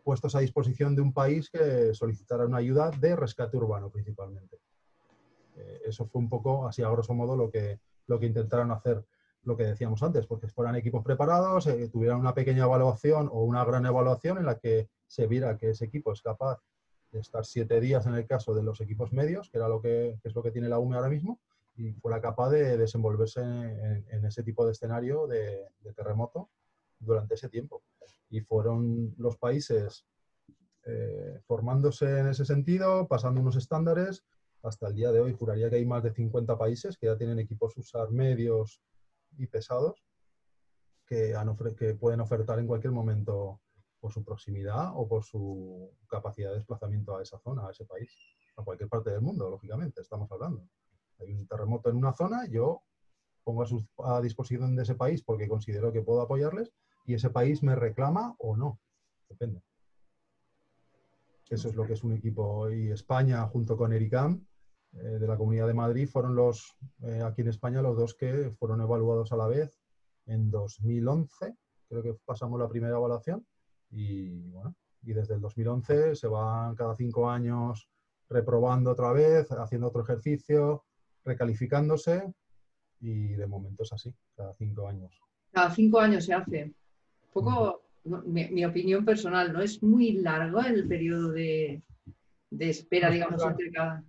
[0.08, 4.56] puestos a disposición de un país que solicitara una ayuda de rescate urbano principalmente.
[5.58, 9.04] Eh, eso fue un poco, así a grosso modo, lo que, lo que intentaron hacer,
[9.44, 13.66] lo que decíamos antes, porque fueran equipos preparados, eh, tuvieran una pequeña evaluación o una
[13.66, 16.58] gran evaluación en la que se viera que ese equipo es capaz
[17.12, 20.22] de estar siete días en el caso de los equipos medios, que era lo que,
[20.24, 21.42] es lo que tiene la UME ahora mismo,
[21.76, 26.48] y fuera capaz de desenvolverse en, ese tipo de escenario de terremoto
[27.00, 27.84] durante ese tiempo
[28.30, 30.06] y fueron los países
[30.86, 34.24] eh, formándose en ese sentido, pasando unos estándares.
[34.64, 37.40] Hasta el día de hoy juraría que hay más de 50 países que ya tienen
[37.40, 38.82] equipos usar medios
[39.38, 40.04] y pesados
[41.06, 41.34] que,
[41.78, 43.62] que pueden ofertar en cualquier momento
[44.00, 48.12] por su proximidad o por su capacidad de desplazamiento a esa zona, a ese país,
[48.58, 50.68] a cualquier parte del mundo, lógicamente, estamos hablando.
[51.20, 52.84] Hay un terremoto en una zona, yo
[53.44, 56.72] pongo a, a disposición de ese país porque considero que puedo apoyarles
[57.08, 58.80] y ese país me reclama o no.
[59.30, 59.64] Depende.
[61.50, 62.70] Eso es lo que es un equipo.
[62.70, 64.46] Y España, junto con Ericam,
[64.92, 68.52] eh, de la Comunidad de Madrid, fueron los, eh, aquí en España, los dos que
[68.60, 69.80] fueron evaluados a la vez
[70.26, 71.56] en 2011.
[71.88, 73.48] Creo que pasamos la primera evaluación.
[73.90, 77.90] Y bueno, y desde el 2011 se van cada cinco años
[78.30, 80.84] reprobando otra vez, haciendo otro ejercicio,
[81.24, 82.34] recalificándose.
[83.00, 85.22] Y de momento es así, cada cinco años.
[85.54, 86.74] Cada cinco años se hace
[87.44, 87.82] poco,
[88.26, 89.62] mi, opinión personal, ¿no?
[89.62, 91.82] Es muy largo el periodo de,
[92.60, 94.04] espera, digamos, entre cada...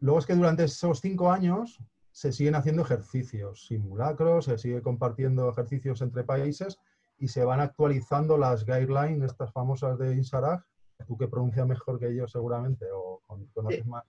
[0.00, 1.80] Luego es que durante esos cinco años
[2.10, 6.78] se siguen haciendo ejercicios, simulacros, se sigue compartiendo ejercicios entre países
[7.18, 10.64] y se van actualizando las guidelines, estas famosas de INSARAG,
[11.06, 13.22] tú que pronuncias mejor que yo seguramente, o
[13.52, 14.04] conoces más.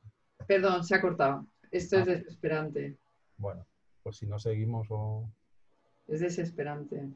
[0.48, 1.46] Perdón, se ha cortado.
[1.72, 2.12] Esto es ah.
[2.12, 2.98] desesperante.
[3.38, 3.66] Bueno,
[4.04, 5.30] pues si no seguimos o...
[6.08, 7.10] Es desesperante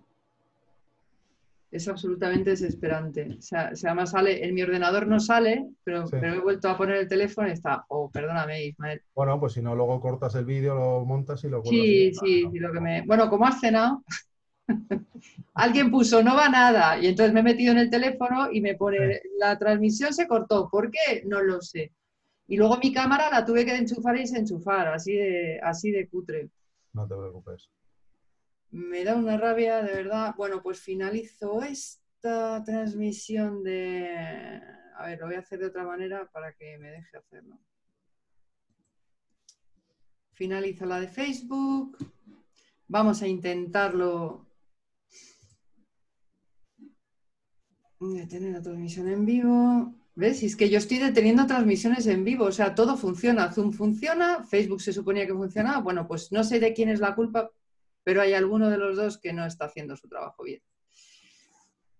[1.72, 3.36] es absolutamente desesperante.
[3.38, 7.08] O sea, además sale, en mi ordenador no sale, pero, he vuelto a poner el
[7.08, 9.02] teléfono y está, oh, perdóname, Ismael.
[9.14, 12.60] Bueno, pues si no, luego cortas el vídeo, lo montas y lo Sí, sí, sí,
[12.60, 13.04] lo que me...
[13.04, 14.04] Bueno, como has cenado,
[15.54, 18.76] alguien puso, no va nada, y entonces me he metido en el teléfono y me
[18.76, 21.24] pone, la transmisión se cortó, ¿por qué?
[21.26, 21.92] No lo sé.
[22.48, 26.50] Y luego mi cámara la tuve que enchufar y desenchufar, así de, así de cutre.
[26.94, 27.70] No te preocupes.
[28.72, 30.36] Me da una rabia, de verdad.
[30.38, 34.62] Bueno, pues finalizo esta transmisión de...
[34.96, 37.58] A ver, lo voy a hacer de otra manera para que me deje hacerlo.
[40.34, 41.98] Finalizo la de Facebook.
[42.88, 44.48] Vamos a intentarlo.
[48.00, 49.96] Detener la transmisión en vivo.
[50.16, 50.44] ¿Ves?
[50.44, 53.52] Es que yo estoy deteniendo transmisiones en vivo, o sea, todo funciona.
[53.54, 55.80] Zoom funciona, Facebook se suponía que funcionaba.
[55.80, 57.50] Bueno, pues no sé de quién es la culpa,
[58.10, 60.64] pero hay alguno de los dos que no está haciendo su trabajo bien.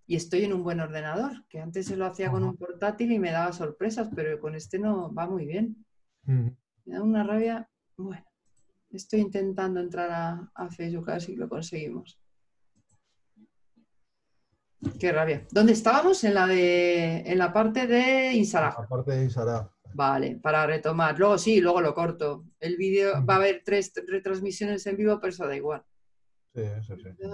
[0.08, 3.20] Y estoy en un buen ordenador, que antes se lo hacía con un portátil y
[3.20, 5.86] me daba sorpresas, pero con este no va muy bien.
[6.24, 7.70] Me da una rabia.
[7.96, 8.26] Bueno,
[8.90, 12.20] estoy intentando entrar a, Facebook a ver si lo conseguimos.
[14.98, 15.46] Qué rabia.
[15.52, 16.24] ¿Dónde estábamos?
[16.24, 18.74] En la de en la parte de Insara.
[18.76, 19.70] La parte de Insara.
[19.94, 21.16] Vale, para retomar.
[21.16, 22.46] Luego sí, luego lo corto.
[22.58, 25.84] El vídeo va a haber tres retransmisiones en vivo, pero eso da igual.
[26.54, 27.26] Sí, sí, sí.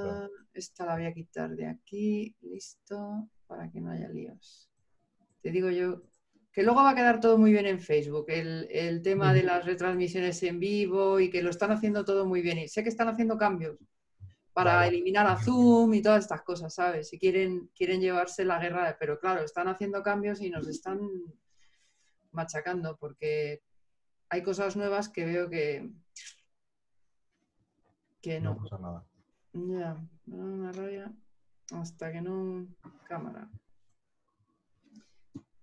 [0.53, 2.35] Esta la voy a quitar de aquí.
[2.43, 3.29] Listo.
[3.47, 4.71] Para que no haya líos.
[5.41, 6.03] Te digo yo
[6.53, 8.27] que luego va a quedar todo muy bien en Facebook.
[8.29, 12.41] El, el tema de las retransmisiones en vivo y que lo están haciendo todo muy
[12.41, 12.59] bien.
[12.59, 13.77] Y sé que están haciendo cambios
[14.57, 17.11] para eliminar a Zoom y todas estas cosas, ¿sabes?
[17.11, 20.99] Si quieren, quieren llevarse la guerra, pero claro, están haciendo cambios y nos están
[22.31, 23.61] machacando porque
[24.31, 25.91] hay cosas nuevas que veo que,
[28.27, 28.55] que no.
[28.55, 29.07] No pasa nada.
[29.53, 29.95] Ya,
[30.27, 31.15] me da una rabia
[31.73, 32.67] hasta que no
[33.09, 33.49] cámara.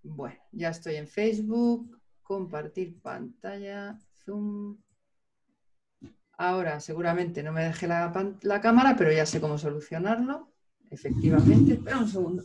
[0.01, 4.77] Bueno, ya estoy en Facebook, compartir pantalla, Zoom.
[6.37, 8.11] Ahora seguramente no me deje la,
[8.41, 10.53] la cámara, pero ya sé cómo solucionarlo.
[10.89, 11.73] Efectivamente.
[11.73, 12.43] Espera un segundo.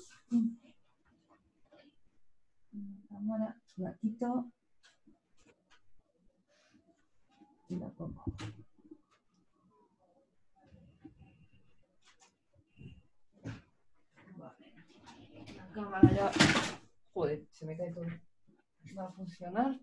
[3.08, 4.52] Cámara la quito.
[7.68, 8.24] Y la pongo.
[15.78, 16.30] Ya.
[17.14, 18.06] Joder, se me cae todo.
[18.96, 19.78] Va a funcionar.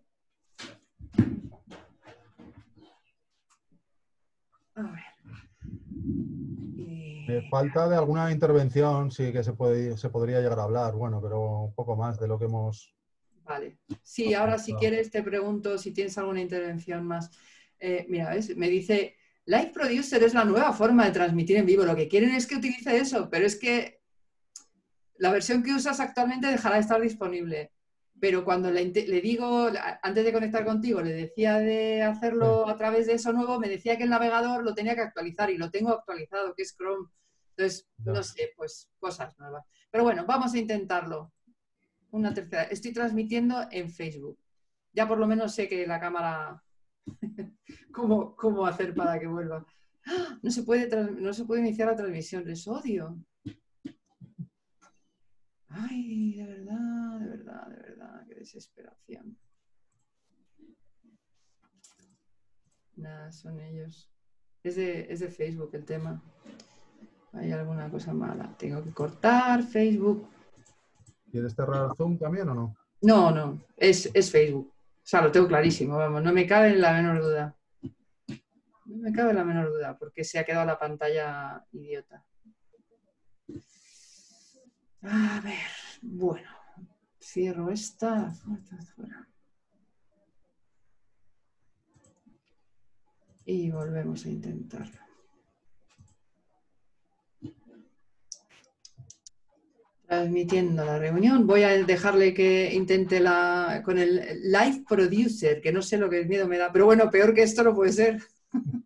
[4.76, 5.04] A ver.
[6.76, 10.94] Y- Eh, falta de alguna intervención, sí que se, puede, se podría llegar a hablar,
[10.96, 12.94] bueno, pero un poco más de lo que hemos...
[13.44, 13.80] Vale.
[14.04, 17.32] Sí, ahora si quieres te pregunto si tienes alguna intervención más.
[17.80, 18.56] Eh, mira, ¿ves?
[18.58, 19.16] me dice,
[19.46, 21.86] Live Producer es la nueva forma de transmitir en vivo.
[21.86, 24.02] Lo que quieren es que utilice eso, pero es que
[25.18, 27.72] la versión que usas actualmente dejará de estar disponible.
[28.20, 29.70] Pero cuando le, digo,
[30.02, 33.98] antes de conectar contigo, le decía de hacerlo a través de eso nuevo, me decía
[33.98, 37.10] que el navegador lo tenía que actualizar y lo tengo actualizado, que es Chrome.
[37.58, 39.66] Entonces, no sé, pues cosas nuevas.
[39.92, 41.34] Pero bueno, vamos a intentarlo.
[42.12, 42.64] Una tercera.
[42.64, 44.40] Estoy transmitiendo en Facebook.
[44.94, 46.64] Ya por lo menos sé que la cámara.
[47.94, 49.66] ¿Cómo, cómo hacer para que vuelva?
[50.06, 50.38] ¡Ah!
[50.42, 52.46] No se, puede no se puede iniciar la transmisión.
[52.46, 53.18] Les odio.
[55.78, 58.26] Ay, de verdad, de verdad, de verdad.
[58.28, 59.38] Qué desesperación.
[62.96, 64.10] Nada, son ellos.
[64.64, 66.22] Es de, es de Facebook el tema.
[67.34, 68.56] Hay alguna cosa mala.
[68.58, 70.30] Tengo que cortar Facebook.
[71.30, 72.76] ¿Quieres cerrar Zoom también o no?
[73.02, 74.72] No, no, es, es Facebook.
[74.72, 77.56] O sea, lo tengo clarísimo, vamos, no me cabe la menor duda.
[78.86, 82.26] No me cabe la menor duda, porque se ha quedado la pantalla idiota.
[85.02, 85.54] A ver,
[86.02, 86.50] bueno,
[87.22, 88.34] cierro esta.
[93.46, 95.06] Y volvemos a intentarlo.
[100.08, 101.48] transmitiendo la reunión.
[101.48, 106.26] Voy a dejarle que intente la, con el Live Producer, que no sé lo que
[106.26, 108.22] miedo me da, pero bueno, peor que esto no puede ser.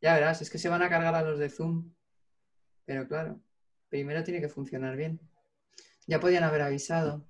[0.00, 1.92] ya verás, es que se van a cargar a los de Zoom.
[2.88, 3.38] Pero claro,
[3.90, 5.20] primero tiene que funcionar bien.
[6.06, 7.28] Ya podían haber avisado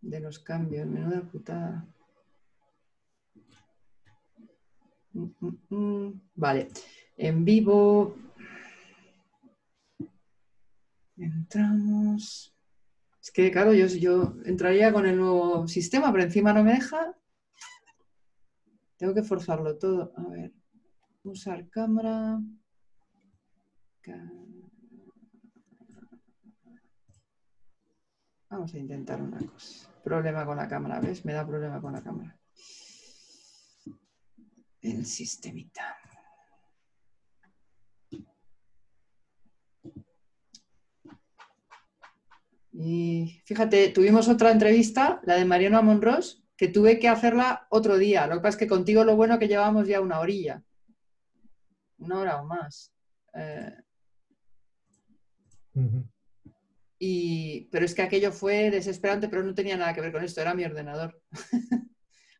[0.00, 1.86] de los cambios, menuda putada.
[5.12, 6.22] Mm, mm, mm.
[6.34, 6.70] Vale,
[7.16, 8.16] en vivo.
[11.16, 12.52] Entramos.
[13.22, 17.16] Es que, claro, yo, yo entraría con el nuevo sistema, pero encima no me deja.
[18.96, 20.12] Tengo que forzarlo todo.
[20.16, 20.52] A ver.
[21.22, 22.40] Usar cámara.
[28.50, 29.88] Vamos a intentar una cosa.
[30.04, 31.24] Problema con la cámara, ¿ves?
[31.24, 32.36] Me da problema con la cámara.
[34.80, 35.96] El sistemita.
[42.72, 48.26] Y fíjate, tuvimos otra entrevista, la de Mariano Monros, que tuve que hacerla otro día.
[48.26, 50.62] Lo que pasa es que contigo lo bueno que llevamos ya una orilla.
[51.98, 52.92] Una hora o más.
[53.34, 53.76] Eh,
[56.98, 60.40] Y, pero es que aquello fue desesperante, pero no tenía nada que ver con esto,
[60.40, 61.20] era mi ordenador.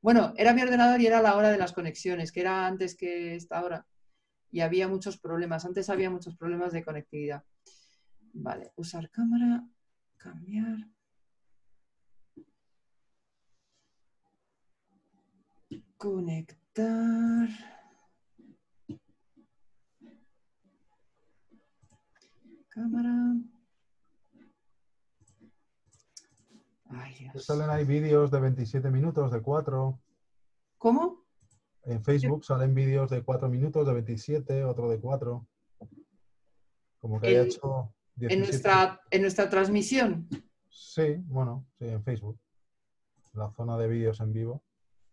[0.02, 3.34] bueno, era mi ordenador y era la hora de las conexiones, que era antes que
[3.34, 3.86] esta hora.
[4.50, 7.42] Y había muchos problemas, antes había muchos problemas de conectividad.
[8.34, 9.66] Vale, usar cámara,
[10.16, 10.78] cambiar.
[15.96, 17.48] Conectar.
[22.74, 23.34] Cámara.
[26.90, 27.44] Ay, Te Dios.
[27.44, 29.98] Salen ahí vídeos de 27 minutos, de 4.
[30.78, 31.24] ¿Cómo?
[31.84, 35.46] En Facebook salen vídeos de 4 minutos, de 27, otro de 4.
[37.00, 38.38] Como que haya En- hecho En 17.
[38.38, 40.28] nuestra, en nuestra transmisión.
[40.68, 42.38] Sí, bueno, sí, en Facebook.
[43.34, 44.62] La zona de vídeos en vivo.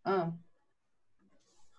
[0.03, 0.31] Ah.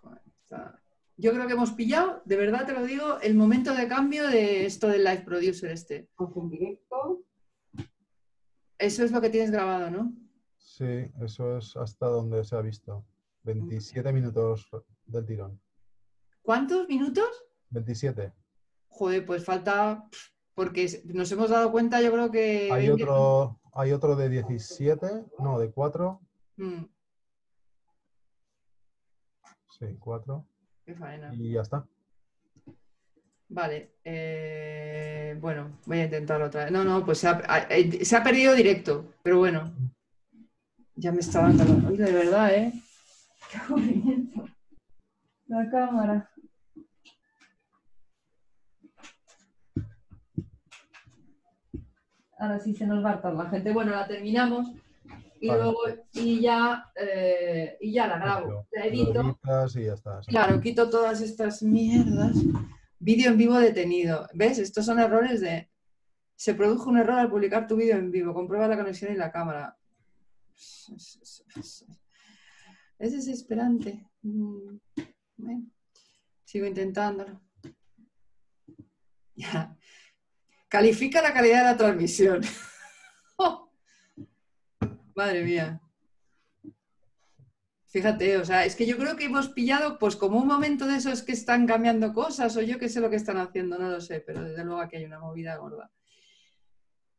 [0.00, 0.79] Joder, está-
[1.20, 4.64] Yo creo que hemos pillado, de verdad te lo digo, el momento de cambio de
[4.64, 6.08] esto del live producer este.
[6.18, 7.22] en directo.
[8.78, 10.14] Eso es lo que tienes grabado, ¿no?
[10.56, 13.04] Sí, eso es hasta donde se ha visto.
[13.42, 14.70] 27 minutos
[15.04, 15.60] del tirón.
[16.40, 17.28] ¿Cuántos minutos?
[17.68, 18.32] 27.
[18.88, 20.08] Joder, pues falta,
[20.54, 22.70] porque nos hemos dado cuenta, yo creo que...
[22.72, 26.18] Hay 20 otro, hay otro de 17, no, de 4.
[26.56, 26.84] Mm,
[29.78, 30.46] Sí, 4.
[30.90, 31.34] Qué faena.
[31.34, 31.86] Y ya está.
[33.48, 36.72] Vale, eh, bueno, voy a intentarlo otra vez.
[36.72, 39.72] No, no, pues se ha, eh, se ha perdido directo, pero bueno.
[40.94, 42.72] Ya me está dando, Oye, de verdad, ¿eh?
[43.50, 44.48] Qué aburrimiento.
[45.46, 46.30] La cámara.
[52.38, 53.72] Ahora sí se nos va a la gente.
[53.72, 54.68] Bueno, la terminamos
[55.42, 55.62] y Vale.
[55.62, 55.78] luego
[56.12, 59.20] y ya eh, y ya la grabo, la edito.
[59.22, 60.22] editas y ya está.
[60.22, 60.30] sí.
[60.30, 62.36] Claro, quito todas estas mierdas.
[62.98, 64.28] Vídeo en vivo detenido.
[64.34, 64.58] ¿Ves?
[64.58, 65.70] Estos son errores de...
[66.36, 68.34] Se produjo un error al publicar tu vídeo en vivo.
[68.34, 69.74] Comprueba la conexión y la cámara.
[72.98, 74.06] Es desesperante.
[74.20, 74.76] Mm,
[75.38, 75.66] bueno,
[76.44, 77.40] sigo intentándolo.
[79.36, 79.74] Ya.
[80.68, 82.42] Califica la calidad de la transmisión.
[85.14, 85.80] Madre mía.
[87.86, 90.96] Fíjate, o sea, es que yo creo que hemos pillado, pues como un momento de
[90.96, 94.00] esos que están cambiando cosas, o yo qué sé lo que están haciendo, no lo
[94.00, 95.90] sé, pero desde luego aquí hay una movida gorda.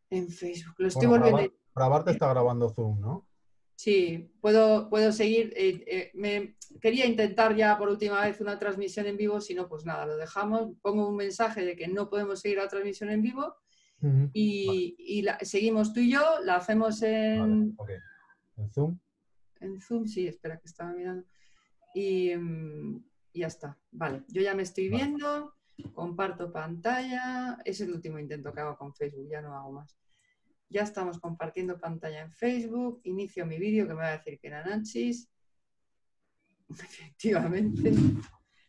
[0.09, 1.53] En Facebook, lo estoy Bueno, volviendo.
[1.75, 3.27] grabar, grabar te está grabando Zoom, ¿no?
[3.75, 5.53] Sí, puedo, puedo seguir.
[5.57, 9.67] eh, eh, me quería intentar ya por última vez una transmisión en vivo, si no,
[9.67, 10.69] pues nada, lo dejamos.
[10.81, 13.57] Pongo un mensaje de que no podemos seguir la transmisión en vivo
[14.33, 18.01] Y, y la- seguimos tú y yo, la hacemos en, Vale.
[18.57, 18.99] En Zoom.
[19.59, 21.25] En Zoom, sí, espera que estaba mirando.
[21.93, 23.03] Y mm,
[23.33, 23.77] ya está.
[23.91, 25.03] Vale, yo ya me estoy Vale.
[25.05, 25.53] viendo,
[25.93, 27.57] comparto pantalla.
[27.65, 29.97] Es el último intento que hago con Facebook, ya no hago más.
[30.69, 33.01] Ya estamos compartiendo pantalla en Facebook.
[33.03, 35.29] Inicio mi vídeo que me va a decir que era Nachis.
[36.69, 37.91] Efectivamente.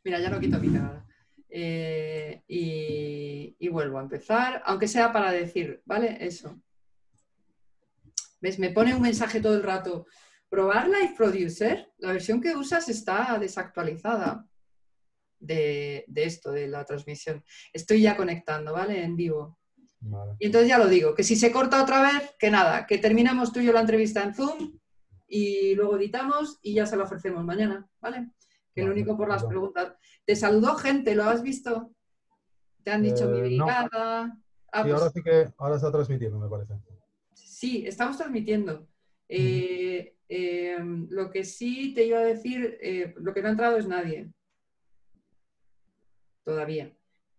[0.05, 1.07] Mira, ya no quito mi cámara.
[1.49, 3.02] Eh, y
[3.73, 6.19] vuelvo a empezar, aunque sea para decir, ¿vale?
[6.21, 6.61] Eso.
[8.41, 8.59] ¿Ves?
[8.59, 10.07] Me pone un mensaje todo el rato.
[10.49, 14.47] Probar Live Producer, la versión que usas está desactualizada
[15.39, 17.43] de, de esto, de la transmisión.
[17.73, 19.03] Estoy ya conectando, ¿vale?
[19.03, 19.59] En vivo.
[20.01, 20.33] Vale.
[20.39, 23.53] Y entonces ya lo digo, que si se corta otra vez, que nada, que terminamos
[23.53, 24.79] tú y yo la entrevista en Zoom
[25.29, 28.33] y luego editamos y ya se la ofrecemos mañana, ¿vale?
[28.75, 29.95] Que lo Vale, único por las preguntas.
[30.27, 31.95] Te saludó gente, ¿lo has visto?
[32.85, 33.65] Te han dicho mi Eh, no.
[33.67, 34.39] brigada.
[34.75, 36.75] Ah, Sí, pues- ahora sí que ahora está transmitiendo, me parece.
[37.35, 38.89] Sí, estamos transmitiendo.
[39.29, 40.79] Eh, eh,
[41.11, 44.33] lo que sí te iba a decir, eh, lo que no ha entrado es nadie.
[46.45, 46.93] Todavía.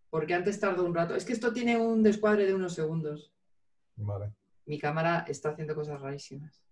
[0.10, 1.16] Porque antes tardó un rato.
[1.16, 3.34] Es que esto tiene un descuadre de unos segundos.
[3.96, 4.32] Vale.
[4.66, 6.64] Mi cámara está haciendo cosas rarísimas.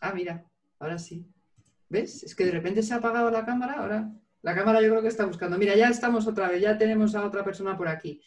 [0.00, 0.44] Ah, mira,
[0.78, 1.26] ahora sí.
[1.88, 2.24] ¿Ves?
[2.24, 3.74] Es que de repente se ha apagado la cámara.
[3.74, 4.10] Ahora
[4.44, 5.56] la cámara yo creo que está buscando.
[5.56, 8.20] Mira, ya estamos otra vez, ya tenemos a otra persona por aquí.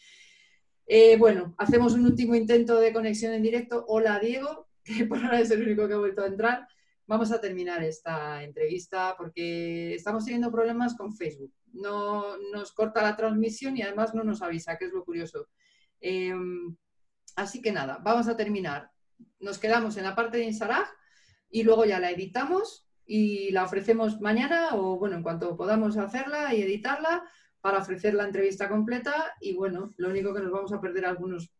[0.84, 3.84] Eh, bueno, hacemos un último intento de conexión en directo.
[3.86, 6.66] Hola, Diego, que por ahora es el único que ha vuelto a entrar.
[7.06, 11.54] Vamos a terminar esta entrevista porque estamos teniendo problemas con Facebook.
[11.72, 15.46] No nos corta la transmisión y además no nos avisa, que es lo curioso.
[16.00, 16.34] Eh,
[17.36, 18.90] así que nada, vamos a terminar.
[19.38, 20.88] Nos quedamos en la parte de Insarag
[21.48, 26.54] y luego ya la editamos y la ofrecemos mañana o bueno, en cuanto podamos hacerla
[26.54, 27.24] y editarla
[27.62, 31.50] para ofrecer la entrevista completa y bueno, lo único que nos vamos a perder algunos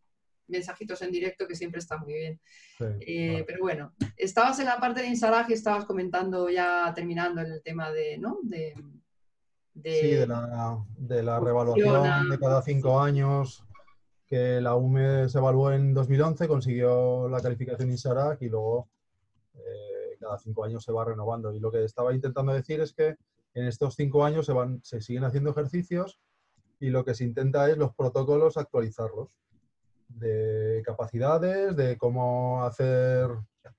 [0.46, 2.40] mensajitos en directo que siempre está muy bien.
[2.78, 3.44] Sí, Eh, vale.
[3.44, 7.90] Pero bueno, estabas en la parte de Insarag y estabas comentando ya terminando el tema
[7.90, 8.38] de, ¿no?
[8.42, 8.74] De,
[9.74, 13.64] de- Sí, de la, de la revaluación de cada cinco años,
[14.26, 18.88] que la UME se evaluó en 2011, consiguió la calificación INSARAC y luego
[19.54, 19.87] eh,
[20.18, 21.52] cada cinco años se va renovando.
[21.52, 23.16] Y lo que estaba intentando decir es que
[23.54, 26.20] en estos cinco años se, van, se siguen haciendo ejercicios
[26.80, 29.34] y lo que se intenta es los protocolos actualizarlos
[30.08, 33.28] de capacidades, de cómo hacer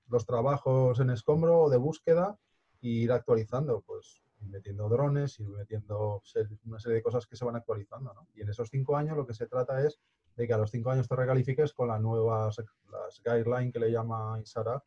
[0.08, 2.38] los trabajos en escombro o de búsqueda
[2.82, 6.22] e ir actualizando, pues metiendo drones, ir metiendo
[6.64, 8.14] una serie de cosas que se van actualizando.
[8.34, 10.00] Y en esos cinco años lo que se trata es
[10.36, 12.56] de que a los cinco años te recalifiques con las nuevas
[12.90, 14.82] las guidelines que le llama INSARA,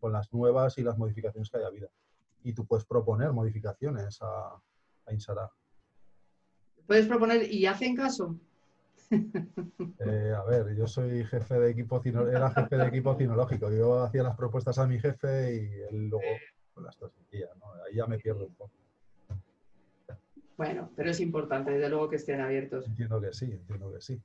[0.00, 1.88] con las nuevas y las modificaciones que haya habido.
[2.44, 4.60] Y tú puedes proponer modificaciones a,
[5.06, 5.50] a INSARA.
[6.86, 8.36] puedes proponer y hacen caso.
[9.10, 13.70] Eh, a ver, yo soy jefe de equipo, era jefe de equipo cinológico.
[13.70, 16.26] Yo hacía las propuestas a mi jefe y él luego
[16.82, 17.48] las transmitía.
[17.60, 17.72] ¿no?
[17.84, 18.72] Ahí ya me pierdo un poco.
[20.56, 22.86] Bueno, pero es importante, desde luego, que estén abiertos.
[22.86, 24.20] Entiendo que sí, entiendo que sí.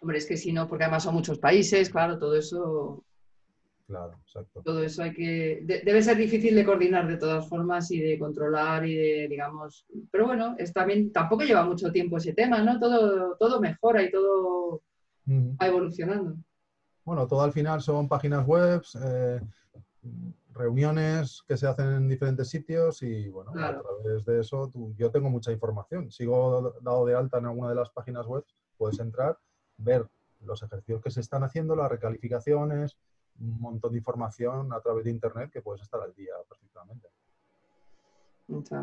[0.00, 3.04] Hombre, es que si no, porque además son muchos países, claro, todo eso.
[3.86, 4.62] Claro, exacto.
[4.62, 5.62] Todo eso hay que.
[5.64, 9.86] debe ser difícil de coordinar de todas formas y de controlar y de, digamos.
[10.10, 12.80] Pero bueno, es también, tampoco lleva mucho tiempo ese tema, ¿no?
[12.80, 14.82] Todo, todo mejora y todo
[15.28, 16.36] va evolucionando.
[17.04, 19.40] Bueno, todo al final son páginas web, eh,
[20.52, 25.30] reuniones que se hacen en diferentes sitios y bueno, a través de eso yo tengo
[25.30, 26.10] mucha información.
[26.10, 28.44] Sigo dado de alta en alguna de las páginas web,
[28.76, 29.38] puedes entrar,
[29.76, 30.08] ver
[30.40, 32.96] los ejercicios que se están haciendo, las recalificaciones,
[33.40, 37.08] un montón de información a través de internet que puedes estar al día perfectamente.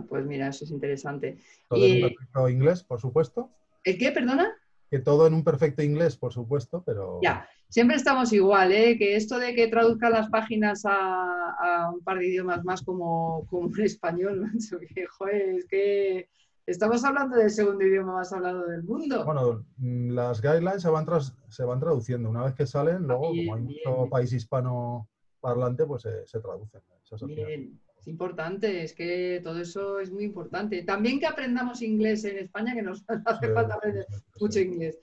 [0.09, 1.37] Pues mira, eso es interesante.
[1.69, 3.49] Todo en perfecto inglés, por supuesto.
[3.83, 4.53] ¿El qué, perdona?
[4.89, 7.19] Que todo en un perfecto inglés, por supuesto, pero...
[7.23, 8.97] Ya, siempre estamos igual, ¿eh?
[8.97, 13.75] que esto de que traduzcan las páginas a, un par de idiomas más como, como
[13.75, 14.51] en español,
[14.95, 16.29] que, joder, es que
[16.65, 19.25] estamos hablando del segundo idioma más hablado del mundo.
[19.25, 21.05] Bueno, mm, las guidelines se van,
[21.49, 22.29] se van traduciendo.
[22.29, 25.09] Una vez que salen, luego, como hay mucho país hispano
[25.39, 26.81] parlante, pues se, traducen.
[27.27, 30.83] Bien, es importante, es que todo eso es muy importante.
[30.83, 34.05] También que aprendamos inglés en España, que nos hace falta aprender
[34.39, 34.99] mucho inglés.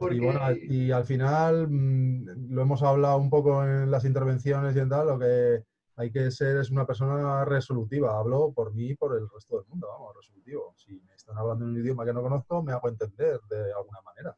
[0.00, 4.78] Y, bueno, y al final, mm, lo hemos hablado un poco en las intervenciones y
[4.78, 5.64] en tal, lo que
[5.98, 8.16] hay que ser es una persona resolutiva.
[8.16, 10.72] Hablo por mí y por el resto del mundo, vamos, resolutivo.
[10.76, 14.00] Si me están hablando en un idioma que no conozco, me hago entender de alguna
[14.02, 14.36] manera.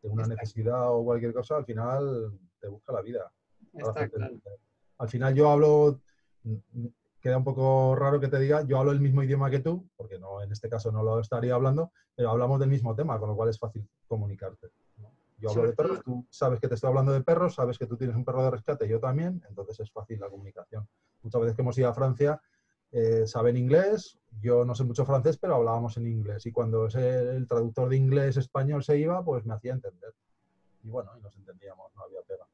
[0.00, 3.30] De una necesidad o cualquier cosa, al final te busca la vida.
[4.98, 6.00] Al final yo hablo,
[7.20, 10.18] queda un poco raro que te diga, yo hablo el mismo idioma que tú, porque
[10.18, 13.36] no, en este caso no lo estaría hablando, pero hablamos del mismo tema, con lo
[13.36, 14.68] cual es fácil comunicarte.
[15.42, 17.96] Yo hablo de perros, tú sabes que te estoy hablando de perros, sabes que tú
[17.96, 20.88] tienes un perro de rescate, yo también, entonces es fácil la comunicación.
[21.22, 22.40] Muchas veces que hemos ido a Francia,
[22.92, 26.46] eh, saben inglés, yo no sé mucho francés, pero hablábamos en inglés.
[26.46, 30.14] Y cuando ese, el traductor de inglés-español se iba, pues me hacía entender.
[30.84, 32.46] Y bueno, y nos entendíamos, no había pega.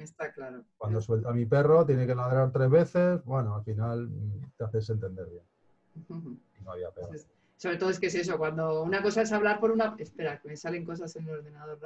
[0.00, 0.64] Está claro.
[0.78, 4.08] Cuando suelta a mi perro, tiene que ladrar tres veces, bueno, al final
[4.56, 5.44] te haces entender bien.
[6.60, 7.08] Y no había pega.
[7.08, 7.28] Pues
[7.60, 9.94] sobre todo es que es eso, cuando una cosa es hablar por una...
[9.98, 11.78] Espera, que me salen cosas en el ordenador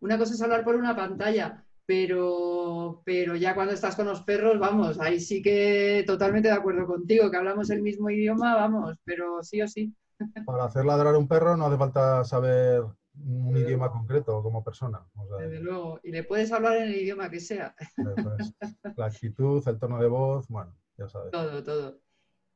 [0.00, 4.58] Una cosa es hablar por una pantalla, pero, pero ya cuando estás con los perros,
[4.58, 9.42] vamos, ahí sí que totalmente de acuerdo contigo, que hablamos el mismo idioma, vamos, pero
[9.42, 9.96] sí o sí.
[10.44, 12.82] Para hacer ladrar un perro no hace falta saber
[13.14, 15.02] un idioma concreto como persona.
[15.38, 17.74] Desde luego, y le puedes hablar en el idioma que sea.
[18.96, 21.30] La actitud, el tono de voz, bueno, ya sabes.
[21.30, 22.05] Todo, todo.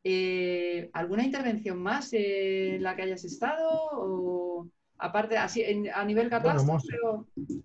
[0.02, 3.68] Eh, ¿Alguna intervención más en la que hayas estado?
[3.92, 4.68] O
[4.98, 5.62] aparte, así
[5.92, 6.88] a nivel catástrofe.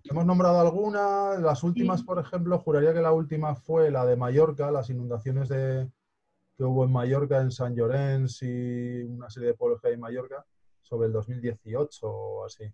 [0.04, 1.40] hemos, nombrado algunas.
[1.40, 5.88] Las últimas, por ejemplo, juraría que la última fue la de Mallorca, las inundaciones de,
[6.56, 10.00] que hubo en Mallorca, en San Llorens y una serie de pueblos que hay en
[10.00, 10.44] Mallorca,
[10.82, 12.64] sobre el 2018 o así.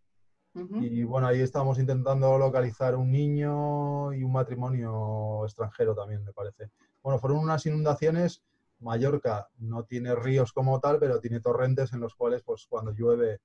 [0.55, 6.71] Y bueno, ahí estábamos intentando localizar un niño y un matrimonio extranjero también, me parece.
[7.03, 8.43] Bueno, fueron unas inundaciones
[8.83, 13.41] Mallorca no tiene ríos como tal, pero tiene torrentes en los cuales, pues cuando llueve,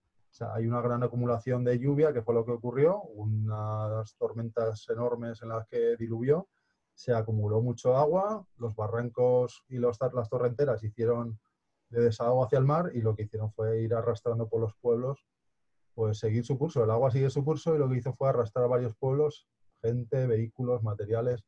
[0.53, 5.49] hay una gran acumulación de lluvia, que fue lo que ocurrió, unas tormentas enormes en
[5.49, 6.47] las que diluvió,
[6.93, 9.99] se acumuló mucho agua, los barrancos y las
[10.29, 11.39] torrenteras hicieron
[11.89, 15.25] de desahogo hacia el mar y lo que hicieron fue ir arrastrando por los pueblos,
[15.93, 16.83] pues seguir su curso.
[16.83, 19.47] El agua sigue su curso y lo que hizo fue arrastrar a varios pueblos,
[19.81, 21.45] gente, vehículos, materiales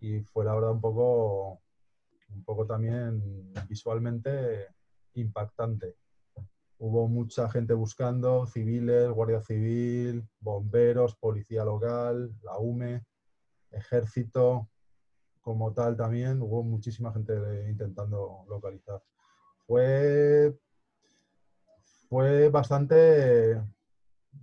[0.00, 1.60] y fue la verdad un poco
[2.28, 4.68] un poco también visualmente
[5.14, 5.96] impactante.
[6.78, 13.04] Hubo mucha gente buscando, civiles, guardia civil, bomberos, policía local, la UME,
[13.72, 14.68] ejército
[15.40, 16.40] como tal también.
[16.40, 17.34] Hubo muchísima gente
[17.68, 19.02] intentando localizar.
[19.66, 20.56] Fue,
[22.08, 23.60] fue bastante,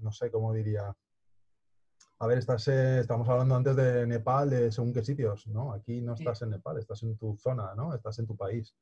[0.01, 0.93] no sé cómo diría,
[2.17, 5.73] a ver, estás, eh, estamos hablando antes de Nepal, de según qué sitios, ¿no?
[5.73, 7.93] Aquí no estás en Nepal, estás en tu zona, ¿no?
[7.93, 8.73] Estás en tu país.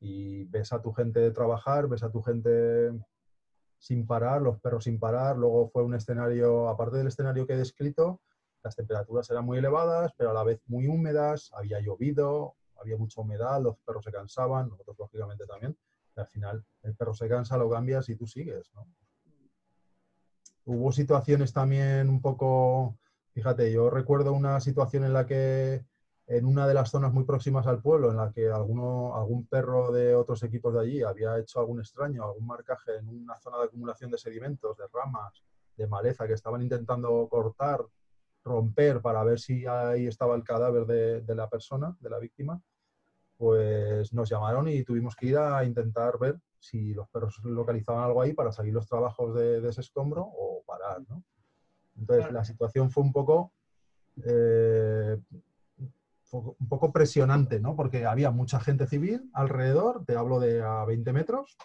[0.00, 2.92] Y ves a tu gente trabajar, ves a tu gente
[3.78, 5.36] sin parar, los perros sin parar.
[5.36, 8.22] Luego fue un escenario, aparte del escenario que he descrito,
[8.62, 13.20] las temperaturas eran muy elevadas, pero a la vez muy húmedas, había llovido, había mucha
[13.20, 15.76] humedad, los perros se cansaban, nosotros lógicamente también.
[16.16, 18.86] Y al final el perro se cansa, lo cambias y tú sigues, ¿no?
[20.64, 22.98] Hubo situaciones también un poco,
[23.32, 25.84] fíjate, yo recuerdo una situación en la que
[26.26, 29.92] en una de las zonas muy próximas al pueblo, en la que alguno, algún perro
[29.92, 33.64] de otros equipos de allí había hecho algún extraño, algún marcaje en una zona de
[33.64, 35.42] acumulación de sedimentos, de ramas,
[35.76, 37.84] de maleza que estaban intentando cortar,
[38.44, 42.60] romper para ver si ahí estaba el cadáver de, la persona, de la víctima,
[43.42, 48.22] pues nos llamaron y tuvimos que ir a intentar ver si los perros localizaban algo
[48.22, 51.24] ahí para seguir los trabajos de, ese escombro o parar, ¿no?
[51.96, 53.52] Entonces la situación fue un poco
[54.24, 55.18] eh,
[56.30, 57.74] un poco presionante, ¿no?
[57.74, 61.56] Porque había mucha gente civil alrededor, te hablo de a 20 metros,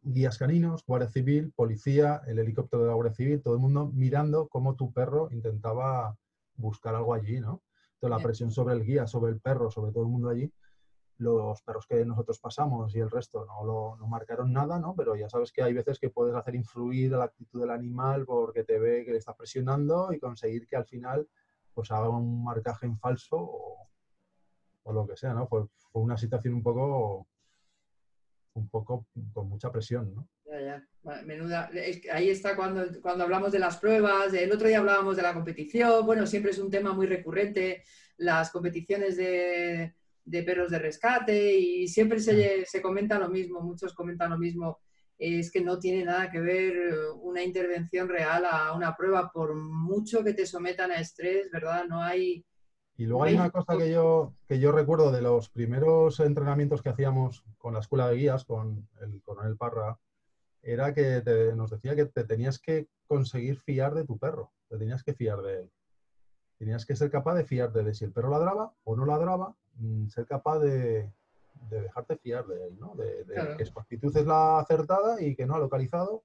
[0.00, 4.48] guías caninos, guardia civil, policía, el helicóptero de la guardia civil, todo el mundo mirando
[4.48, 6.16] cómo tu perro intentaba
[6.56, 7.60] buscar algo allí, ¿no?
[8.02, 10.52] Entonces la presión sobre el guía, sobre el perro, sobre todo el mundo allí,
[11.18, 14.92] los perros que nosotros pasamos y el resto no, lo, no marcaron nada, ¿no?
[14.96, 18.24] Pero ya sabes que hay veces que puedes hacer influir a la actitud del animal
[18.26, 21.28] porque te ve que le está presionando y conseguir que al final
[21.74, 25.46] pues haga un marcaje en falso o, lo que sea, ¿no?
[25.46, 27.28] Fue, fue, una situación un poco,
[28.54, 30.28] un poco con mucha presión, ¿no?
[30.44, 31.22] Ya, ya.
[31.24, 31.70] Menuda.
[32.12, 34.32] Ahí está cuando, cuando hablamos de las pruebas.
[34.34, 36.04] El otro día hablábamos de la competición.
[36.06, 37.84] Bueno, siempre es un tema muy recurrente.
[38.18, 43.60] Las competiciones de, de perros de rescate y siempre se, se comenta lo mismo.
[43.60, 44.80] Muchos comentan lo mismo
[45.22, 46.74] es que no tiene nada que ver
[47.20, 51.84] una intervención real a una prueba, por mucho que te sometan a estrés, ¿verdad?
[51.88, 52.44] No hay...
[52.96, 56.90] Y luego hay una cosa que yo, que yo recuerdo de los primeros entrenamientos que
[56.90, 59.98] hacíamos con la escuela de guías, con el coronel Parra,
[60.62, 61.22] era que
[61.56, 65.42] nos decía que te tenías que conseguir fiar de tu perro, te tenías que fiar
[65.42, 65.70] de él.
[66.58, 70.06] Tenías que ser capaz de fiarte de si el perro ladraba o no ladraba, mm,
[70.08, 71.10] ser capaz de,
[71.70, 72.94] de dejarte fiar de él, ¿no?
[72.94, 73.24] De,
[73.56, 76.22] que su actitud es la acertada y que no ha localizado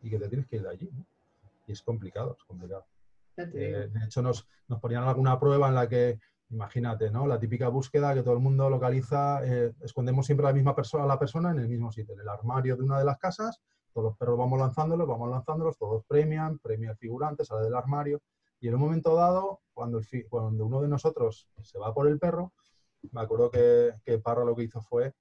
[0.00, 0.90] y que te tienes que ir de allí.
[0.92, 1.04] ¿no?
[1.66, 2.84] Y es complicado, es complicado.
[3.36, 6.18] Eh, de hecho, nos, nos, ponían alguna prueba en la que,
[6.50, 7.26] imagínate, ¿no?
[7.26, 11.04] La típica búsqueda que todo el mundo localiza, eh, escondemos siempre a la misma persona,
[11.04, 13.60] a la persona en el mismo sitio, en el armario de una de las casas,
[13.92, 18.20] todos los perros vamos lanzándolos, vamos lanzándolos, todos premian, premia el figurante, sale del armario,
[18.60, 22.18] y en un momento dado, cuando, el, cuando uno de nosotros se va por el
[22.18, 22.52] perro,
[23.12, 25.14] me acuerdo que, que, Parra lo que hizo fue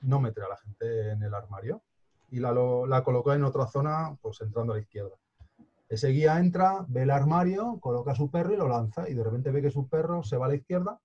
[0.00, 1.82] no meter a la gente en el armario
[2.30, 5.16] y la, la colocó en otra zona, pues entrando a la izquierda.
[5.92, 9.22] Ese guía entra, ve el armario, coloca a su perro y lo lanza y de
[9.22, 10.98] repente ve que su perro se va a la izquierda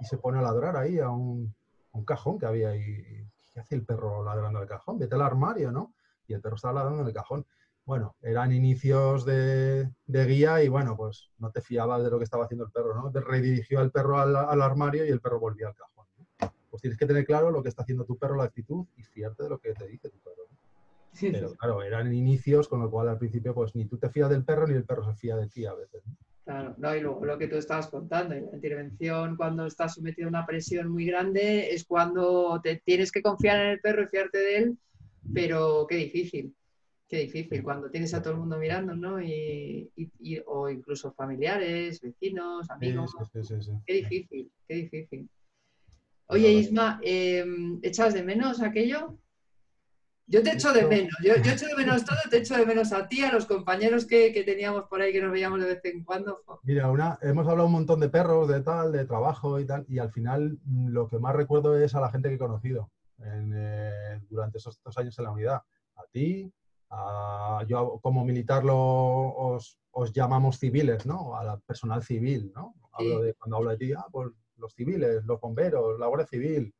[0.00, 1.54] y se pone a ladrar ahí a un,
[2.06, 3.26] cajón que había ahí.
[3.52, 4.98] ¿Qué hace el perro ladrando al cajón?
[4.98, 5.94] Vete al armario, ¿no?
[6.26, 7.46] Y el perro estaba ladrando en el cajón
[7.86, 12.44] bueno, eran inicios de, guía y bueno, pues no te fiabas de lo que estaba
[12.44, 13.10] haciendo el perro, ¿no?
[13.10, 16.06] Te redirigió al perro al, armario y el perro volvía al cajón.
[16.70, 19.42] Pues tienes que tener claro lo que está haciendo tu perro, la actitud y fiarte
[19.42, 20.43] de lo que te dice tu perro.
[21.20, 24.44] Pero claro, eran inicios, con lo cual al principio pues ni tú te fías del
[24.44, 26.02] perro ni el perro se fía de ti a veces.
[26.44, 30.28] Claro, no, y luego lo que tú estabas contando, la intervención cuando estás sometido a
[30.28, 34.38] una presión muy grande es cuando te tienes que confiar en el perro y fiarte
[34.38, 34.78] de él,
[35.32, 36.54] pero qué difícil.
[37.08, 39.22] Qué difícil, cuando tienes a todo el mundo mirando, ¿no?
[39.22, 39.90] Y,
[40.46, 43.14] o incluso familiares, vecinos, amigos.
[43.86, 45.28] qué difícil, qué difícil.
[46.26, 49.18] Oye, Isma, em, ¿echas de menos aquello?
[50.26, 53.06] Yo te echo de menos, yo, echo de menos todo, te echo de menos a
[53.06, 56.42] ti, a los compañeros que, teníamos por ahí que nos veíamos de vez en cuando.
[56.62, 59.98] Mira, una, hemos hablado un montón de perros, de tal, de trabajo y tal, y
[59.98, 62.90] al final mm, lo que más recuerdo es a la gente que he conocido
[63.22, 65.62] eh, durante esos dos años en la unidad.
[65.96, 66.50] A ti,
[67.68, 69.78] yo como militar lo, os,
[70.12, 71.36] llamamos civiles, ¿no?
[71.36, 72.74] A la personal civil, ¿no?
[73.38, 76.72] cuando hablo de ti, ah, pues los civiles, los bomberos, la Guardia Civil,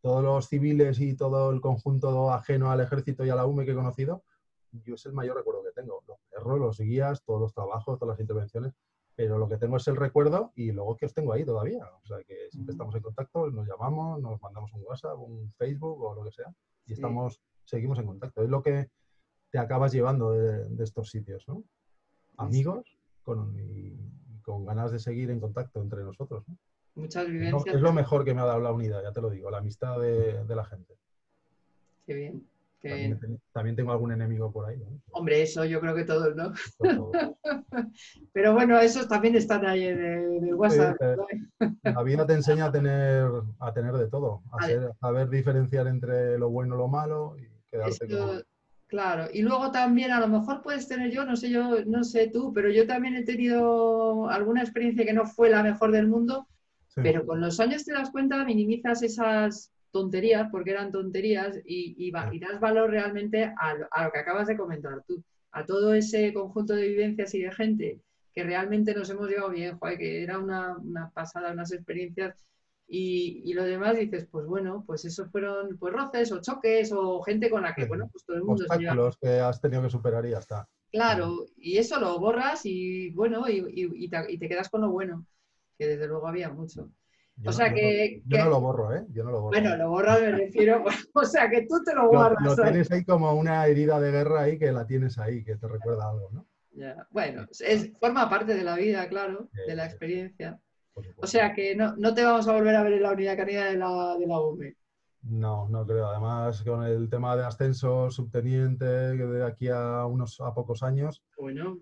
[0.00, 3.72] todos los civiles y todo el conjunto ajeno al ejército y a la UME que
[3.72, 4.24] he conocido,
[4.72, 6.02] yo es el mayor recuerdo que tengo.
[6.06, 8.72] Los perros, los guías, todos los trabajos, todas las intervenciones,
[9.14, 11.84] pero lo que tengo es el recuerdo y luego que os tengo ahí todavía.
[12.02, 16.02] O sea, que siempre estamos en contacto, nos llamamos, nos mandamos un WhatsApp, un Facebook
[16.02, 16.54] o lo que sea
[16.90, 18.42] y estamos, seguimos en contacto.
[18.42, 18.90] Es lo que
[19.50, 21.62] te acabas llevando de, estos sitios, ¿no?
[22.36, 23.96] Amigos con, y,
[24.42, 26.44] con ganas de seguir en contacto entre nosotros.
[26.48, 26.56] ¿no?
[26.94, 27.74] Muchas vivencias.
[27.74, 29.98] Es lo, mejor que me ha dado la unidad, ya te lo digo, la amistad
[30.00, 30.94] de, la gente.
[32.06, 32.46] Qué bien.
[33.52, 34.82] También, tengo algún enemigo por ahí.
[35.10, 36.52] Hombre, eso yo creo que todos, ¿no?
[38.32, 40.96] Pero bueno, esos también están ahí en el, WhatsApp.
[41.82, 44.66] la vida te enseña a tener, a tener de todo, a,
[44.98, 48.42] saber diferenciar entre lo bueno y lo malo y quedarte con
[48.90, 52.26] Claro, y luego también a lo mejor puedes tener yo, no sé yo, no sé
[52.26, 56.48] tú, pero yo también he tenido alguna experiencia que no fue la mejor del mundo,
[56.94, 62.10] pero con los años te das cuenta, minimizas esas tonterías, porque eran tonterías, y, y,
[62.40, 65.22] das valor realmente a, lo que acabas de comentar tú,
[65.52, 68.00] a todo ese conjunto de vivencias y de gente
[68.32, 72.44] que realmente nos hemos llevado bien, joder, que era una, una pasada, unas experiencias
[72.92, 77.22] y, y, lo demás dices, pues bueno, pues esos fueron pues roces o choques o
[77.22, 78.64] gente con la que, bueno, pues todo el mundo...
[78.68, 80.68] Obstáculos que has tenido que superar y ya está.
[80.90, 84.90] Claro, y eso lo borras y bueno, y, y, te, y, te, quedas con lo
[84.90, 85.24] bueno,
[85.80, 86.90] que desde luego había mucho.
[87.36, 89.06] Yo o sea no, que, yo que, no, lo borro, ¿eh?
[89.12, 89.58] Yo no lo borro.
[89.58, 90.84] Bueno, lo borras me refiero,
[91.14, 92.36] o sea que tú te lo borras.
[92.44, 95.56] Lo, lo tienes ahí como una herida de guerra ahí que la tienes ahí, que
[95.56, 96.46] te recuerda algo, ¿no?
[96.72, 97.06] Ya.
[97.10, 100.60] Bueno, es, forma parte de la vida, claro, de la experiencia.
[101.16, 103.64] O sea que no, no, te vamos a volver a ver en la unidad canina
[103.70, 104.76] de la, de la UME.
[105.22, 106.08] No, no creo.
[106.08, 111.78] Además, con el tema de ascenso subteniente, de aquí a unos a pocos años, bueno.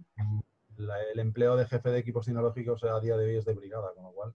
[0.78, 3.92] La, el empleo de jefe de equipos tecnológicos a día de hoy es de brigada,
[3.94, 4.34] con lo cual.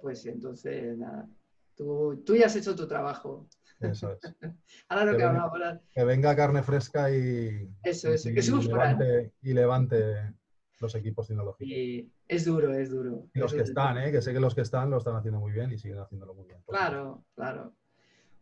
[0.00, 1.28] Pues entonces, nada.
[1.76, 3.48] Tú, tú ya has hecho tu trabajo.
[3.80, 4.20] Eso es.
[4.88, 5.28] ahora lo que, que.
[5.28, 7.68] Venga, que venga carne fresca y.
[7.82, 10.34] Eso es, y, que y levante, y levante
[10.80, 11.70] los equipos tecnológicos.
[11.70, 13.28] Y es duro, es duro.
[13.34, 13.68] Y los es que duro.
[13.68, 14.10] están, ¿eh?
[14.10, 16.46] que sé que los que están lo están haciendo muy bien y siguen haciéndolo muy
[16.46, 16.60] bien.
[16.66, 17.74] Claro, claro.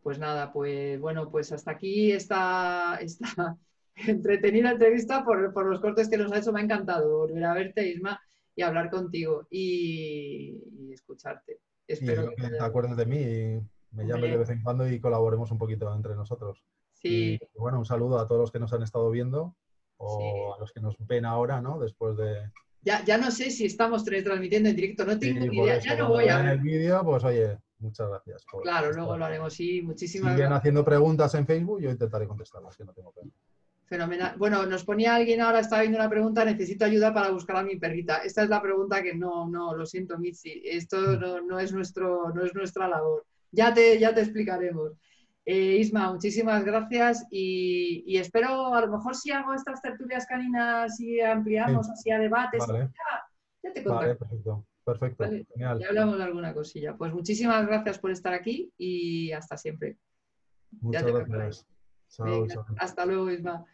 [0.03, 3.57] Pues nada, pues bueno, pues hasta aquí esta, esta
[4.09, 6.53] entretenida entrevista por, por, los cortes que nos ha hecho.
[6.53, 8.21] Me ha encantado volver a verte, Isma,
[8.55, 11.61] y hablar contigo y, y escucharte.
[11.87, 13.61] Espero y que, te acuerdes de mí y
[13.91, 16.65] me llames de vez en cuando y colaboremos un poquito entre nosotros.
[16.93, 17.39] Sí.
[17.41, 19.57] Y bueno, un saludo a todos los que nos han estado viendo
[19.99, 20.57] o sí.
[20.57, 21.79] a los que nos ven ahora, ¿no?
[21.79, 22.51] Después de...
[22.83, 25.87] Ya, ya no sé si estamos transmitiendo en directo, no tengo sí, ni idea, eso,
[25.87, 26.53] ya no voy a ver.
[26.53, 28.45] el vídeo, pues oye, muchas gracias.
[28.51, 30.59] Por claro, luego lo haremos, sí, muchísimas Siguen gracias.
[30.59, 33.31] haciendo preguntas en Facebook, yo intentaré contestarlas, que no tengo pena.
[33.87, 34.37] Fenomenal.
[34.39, 37.77] Bueno, nos ponía alguien ahora, estaba viendo una pregunta, necesito ayuda para buscar a mi
[37.77, 38.19] perrita.
[38.19, 42.31] Esta es la pregunta que no, no, lo siento, Mitzi, esto no, no, es, nuestro,
[42.31, 43.27] no es nuestra labor.
[43.51, 44.93] Ya te, ya te explicaremos.
[45.45, 50.99] Eh, Isma, muchísimas gracias y, y, espero, a lo mejor si hago estas tertulias caninas
[50.99, 51.93] y ampliamos sí.
[51.93, 52.79] así a debates, vale.
[52.79, 53.29] ya,
[53.63, 54.07] ya, te contaré.
[54.07, 55.47] Vale, perfecto, perfecto, vale.
[55.53, 55.79] genial.
[55.81, 56.97] Ya hablamos de alguna cosilla.
[56.97, 59.99] Pues muchísimas gracias por estar aquí y hasta siempre.
[60.81, 61.67] Muchas gracias.
[62.09, 62.65] Chao, Venga, chao.
[62.79, 63.67] Hasta luego, Isma.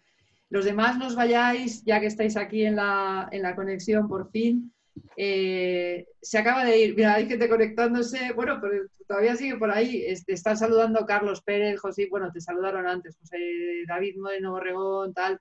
[0.51, 4.73] Los demás nos vayáis, ya que estáis aquí en la, en la conexión por fin.
[5.17, 10.05] Eh, se acaba de ir, mira, hay gente conectándose, bueno, pero todavía sigue por ahí,
[10.07, 13.39] este, están saludando Carlos Pérez, José, bueno, te saludaron antes, José
[13.87, 15.39] David Moreno Borregón, tal,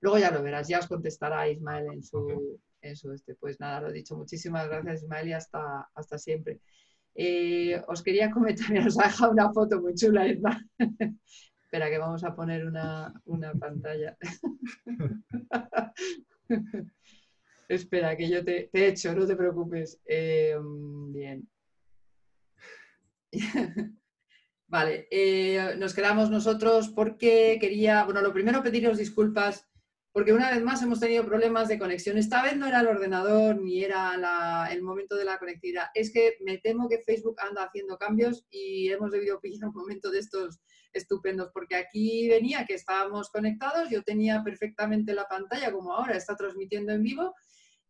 [0.00, 3.82] luego ya lo verás, ya os contestará Ismael en su, en su este, pues nada,
[3.82, 6.60] lo he dicho, muchísimas gracias Ismael y hasta, hasta siempre.
[7.14, 10.68] Eh, os quería comentar, os ha dejado una foto muy chula, Ismael.
[11.70, 14.18] Espera, que vamos a poner una, una pantalla.
[17.68, 20.00] Espera, que yo te, te echo, no te preocupes.
[20.04, 20.56] Eh,
[21.10, 21.48] bien.
[24.66, 29.69] vale, eh, nos quedamos nosotros porque quería, bueno, lo primero pediros disculpas
[30.12, 32.18] porque una vez más hemos tenido problemas de conexión.
[32.18, 35.86] Esta vez no era el ordenador ni era la, el momento de la conectividad.
[35.94, 40.10] Es que me temo que Facebook anda haciendo cambios y hemos debido pillar un momento
[40.10, 40.60] de estos
[40.92, 46.34] estupendos, porque aquí venía que estábamos conectados, yo tenía perfectamente la pantalla como ahora, está
[46.34, 47.34] transmitiendo en vivo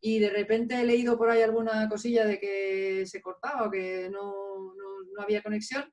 [0.02, 4.10] y de repente he leído por ahí alguna cosilla de que se cortaba o que
[4.10, 4.84] no, no,
[5.14, 5.90] no había conexión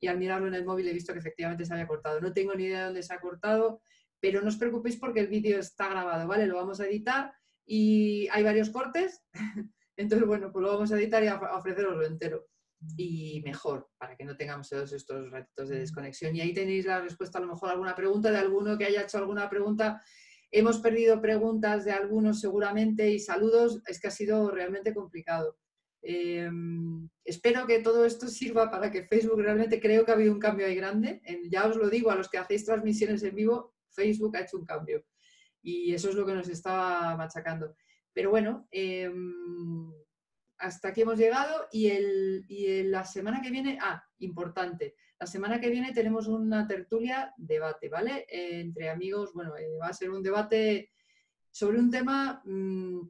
[0.00, 2.20] y al mirarlo en el móvil he visto que efectivamente se había cortado.
[2.20, 3.80] No tengo ni idea de dónde se ha cortado,
[4.20, 6.46] pero no os preocupéis porque el vídeo está grabado, ¿vale?
[6.46, 7.32] Lo vamos a editar
[7.66, 9.24] y hay varios cortes,
[9.96, 12.46] entonces bueno, pues lo vamos a editar y a ofreceroslo entero
[12.96, 16.36] y mejor, para que no tengamos todos estos ratitos de desconexión.
[16.36, 19.18] Y ahí tenéis la respuesta, a lo mejor alguna pregunta de alguno que haya hecho
[19.18, 20.02] alguna pregunta.
[20.50, 25.58] Hemos perdido preguntas de algunos seguramente y saludos, es que ha sido realmente complicado.
[26.02, 26.48] Eh,
[27.24, 30.66] espero que todo esto sirva para que Facebook realmente, creo que ha habido un cambio
[30.66, 31.20] ahí grande.
[31.50, 34.64] Ya os lo digo, a los que hacéis transmisiones en vivo, Facebook ha hecho un
[34.64, 35.04] cambio.
[35.62, 37.74] Y eso es lo que nos estaba machacando.
[38.12, 39.10] Pero bueno, eh,
[40.58, 45.26] hasta aquí hemos llegado y, el, y el, la semana que viene, ah, importante, la
[45.26, 48.26] semana que viene tenemos una tertulia debate, ¿vale?
[48.28, 50.90] Entre amigos, bueno, eh, va a ser un debate
[51.50, 53.00] sobre un tema mmm,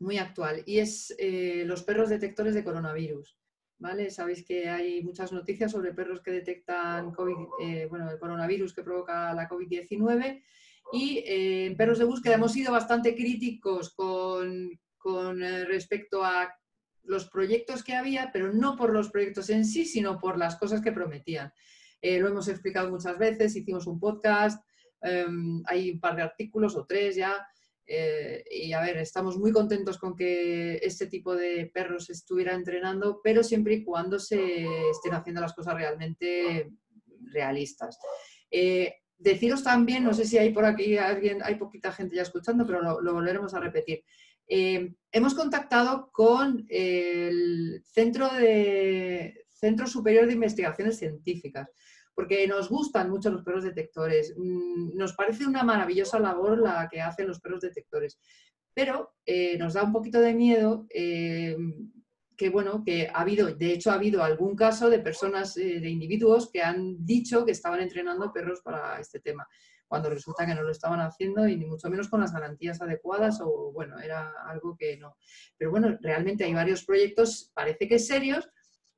[0.00, 3.35] muy actual y es eh, los perros detectores de coronavirus,
[3.78, 4.10] ¿vale?
[4.10, 9.32] Sabéis que hay muchas noticias sobre perros que detectan COVID, bueno, el coronavirus que provoca
[9.34, 10.42] la COVID-19
[10.92, 16.52] y en perros de búsqueda hemos sido bastante críticos con, con respecto a
[17.06, 20.80] los proyectos que había, pero no por los proyectos en sí, sino por las cosas
[20.80, 21.52] que prometían.
[22.00, 24.62] Eh, lo hemos explicado muchas veces, hicimos un podcast,
[25.02, 25.26] eh,
[25.66, 27.46] hay un par de artículos o tres ya,
[27.86, 33.20] eh, y a ver, estamos muy contentos con que este tipo de perros estuviera entrenando,
[33.22, 36.70] pero siempre y cuando se estén haciendo las cosas realmente
[37.32, 37.98] realistas.
[39.18, 42.82] deciros también, no sé si hay por aquí alguien, hay poquita gente ya escuchando, pero
[42.82, 44.04] lo, lo volveremos a repetir
[44.48, 51.68] Eh, hemos contactado con el Centro, de, Centro Superior de Investigaciones Científicas,
[52.16, 54.34] porque nos gustan mucho los perros detectores.
[54.36, 58.18] Mm, nos parece una maravillosa labor la que hacen los perros detectores,
[58.74, 61.56] pero eh, nos da un poquito de miedo eh,
[62.34, 66.50] que, bueno, que ha habido, de hecho ha habido algún caso de personas, de individuos
[66.50, 69.46] que han dicho que estaban entrenando perros para este tema
[69.88, 73.40] cuando resulta que no lo estaban haciendo y ni mucho menos con las garantías adecuadas
[73.40, 75.16] o bueno, era algo que no.
[75.56, 78.48] Pero bueno, realmente hay varios proyectos, parece que serios,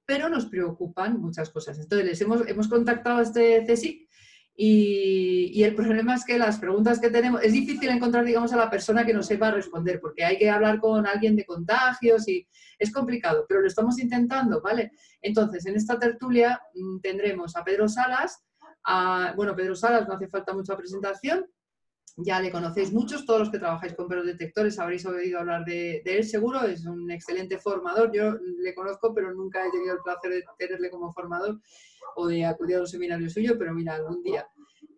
[0.09, 1.78] pero nos preocupan muchas cosas.
[1.78, 4.09] Entonces, les hemos, hemos contactado a este CSIC
[4.56, 8.56] y, y, el problema es que las preguntas que tenemos, es difícil encontrar, digamos, a
[8.56, 12.48] la persona que nos sepa responder, porque hay que hablar con alguien de contagios y
[12.78, 14.93] es complicado, pero lo estamos intentando, ¿vale?
[15.20, 18.43] Entonces, en esta tertulia mm, tendremos a Pedro Salas,
[19.36, 21.44] bueno, Pedro Salas, no hace falta mucha presentación,
[22.20, 26.03] ya le conocéis muchos, todos los que trabajáis con perros detectores habréis oído hablar de,
[26.05, 30.32] él seguro, es un excelente formador, yo le conozco pero nunca he tenido el placer
[30.32, 31.61] de tenerle como formador
[32.16, 34.49] o de acudir a un seminario suyo, pero mira, algún día.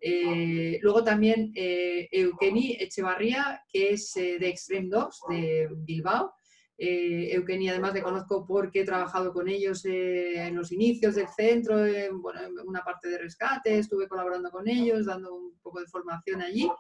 [0.01, 6.33] Eh, luego también eh, Eukeni Echevarría, que es eh, de Extreme Dogs de Bilbao,
[6.83, 11.85] eh, Eugenia además le conozco porque he trabajado con ellos en los inicios del centro,
[11.85, 15.87] en, bueno, en una parte de rescate, estuve colaborando con ellos, dando un poco de
[15.87, 16.71] formación allí.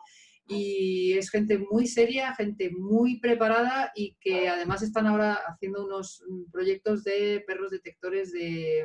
[0.50, 6.24] Y es gente muy seria, gente muy preparada y que además están ahora haciendo unos
[6.50, 8.84] proyectos de perros detectores de,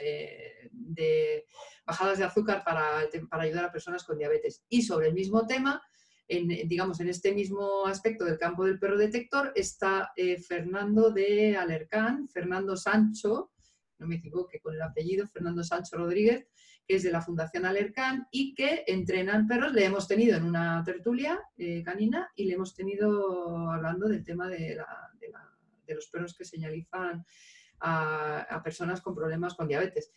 [0.00, 1.46] eh, de
[1.86, 4.64] bajadas de azúcar para, para ayudar a personas con diabetes.
[4.68, 5.80] Y sobre el mismo tema,
[6.26, 11.56] en, digamos, en este mismo aspecto del campo del perro detector está eh, Fernando de
[11.56, 13.52] Alercán, Fernando Sancho,
[13.98, 16.46] no me equivoque con el apellido, Fernando Sancho Rodríguez,
[16.86, 19.72] que es de la Fundación Alercán y que entrenan perros.
[19.72, 24.48] Le hemos tenido en una tertulia eh, canina y le hemos tenido hablando del tema
[24.48, 24.76] de,
[25.88, 27.24] los perros que señalizan
[27.80, 30.10] a, personas con problemas con diabetes.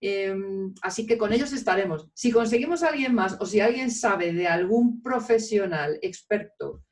[0.00, 2.08] Em, así que con ellos estaremos.
[2.14, 6.82] Si conseguimos a alguien más o si alguien sabe de algún profesional experto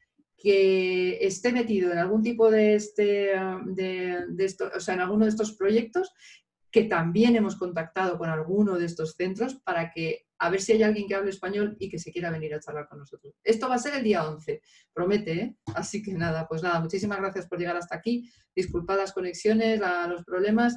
[0.43, 3.33] que esté metido en algún tipo de este,
[3.67, 6.13] de, o sea, en alguno de estos proyectos,
[6.73, 10.83] que también hemos contactado con alguno de estos centros para que a ver si hay
[10.83, 13.35] alguien que hable español y que se quiera venir a charlar con nosotros.
[13.45, 14.61] Esto va a ser el día 11,
[14.93, 15.57] promete, ¿eh?
[15.77, 18.29] Así que nada, pues nada, muchísimas gracias por llegar hasta aquí.
[18.57, 20.75] Disculpad las conexiones, los problemas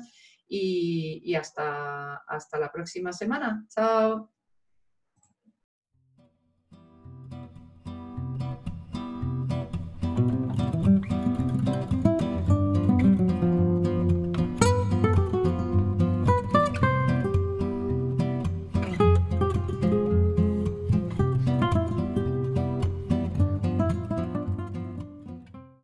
[0.48, 3.66] y, hasta, hasta la próxima semana.
[3.70, 4.35] Chao.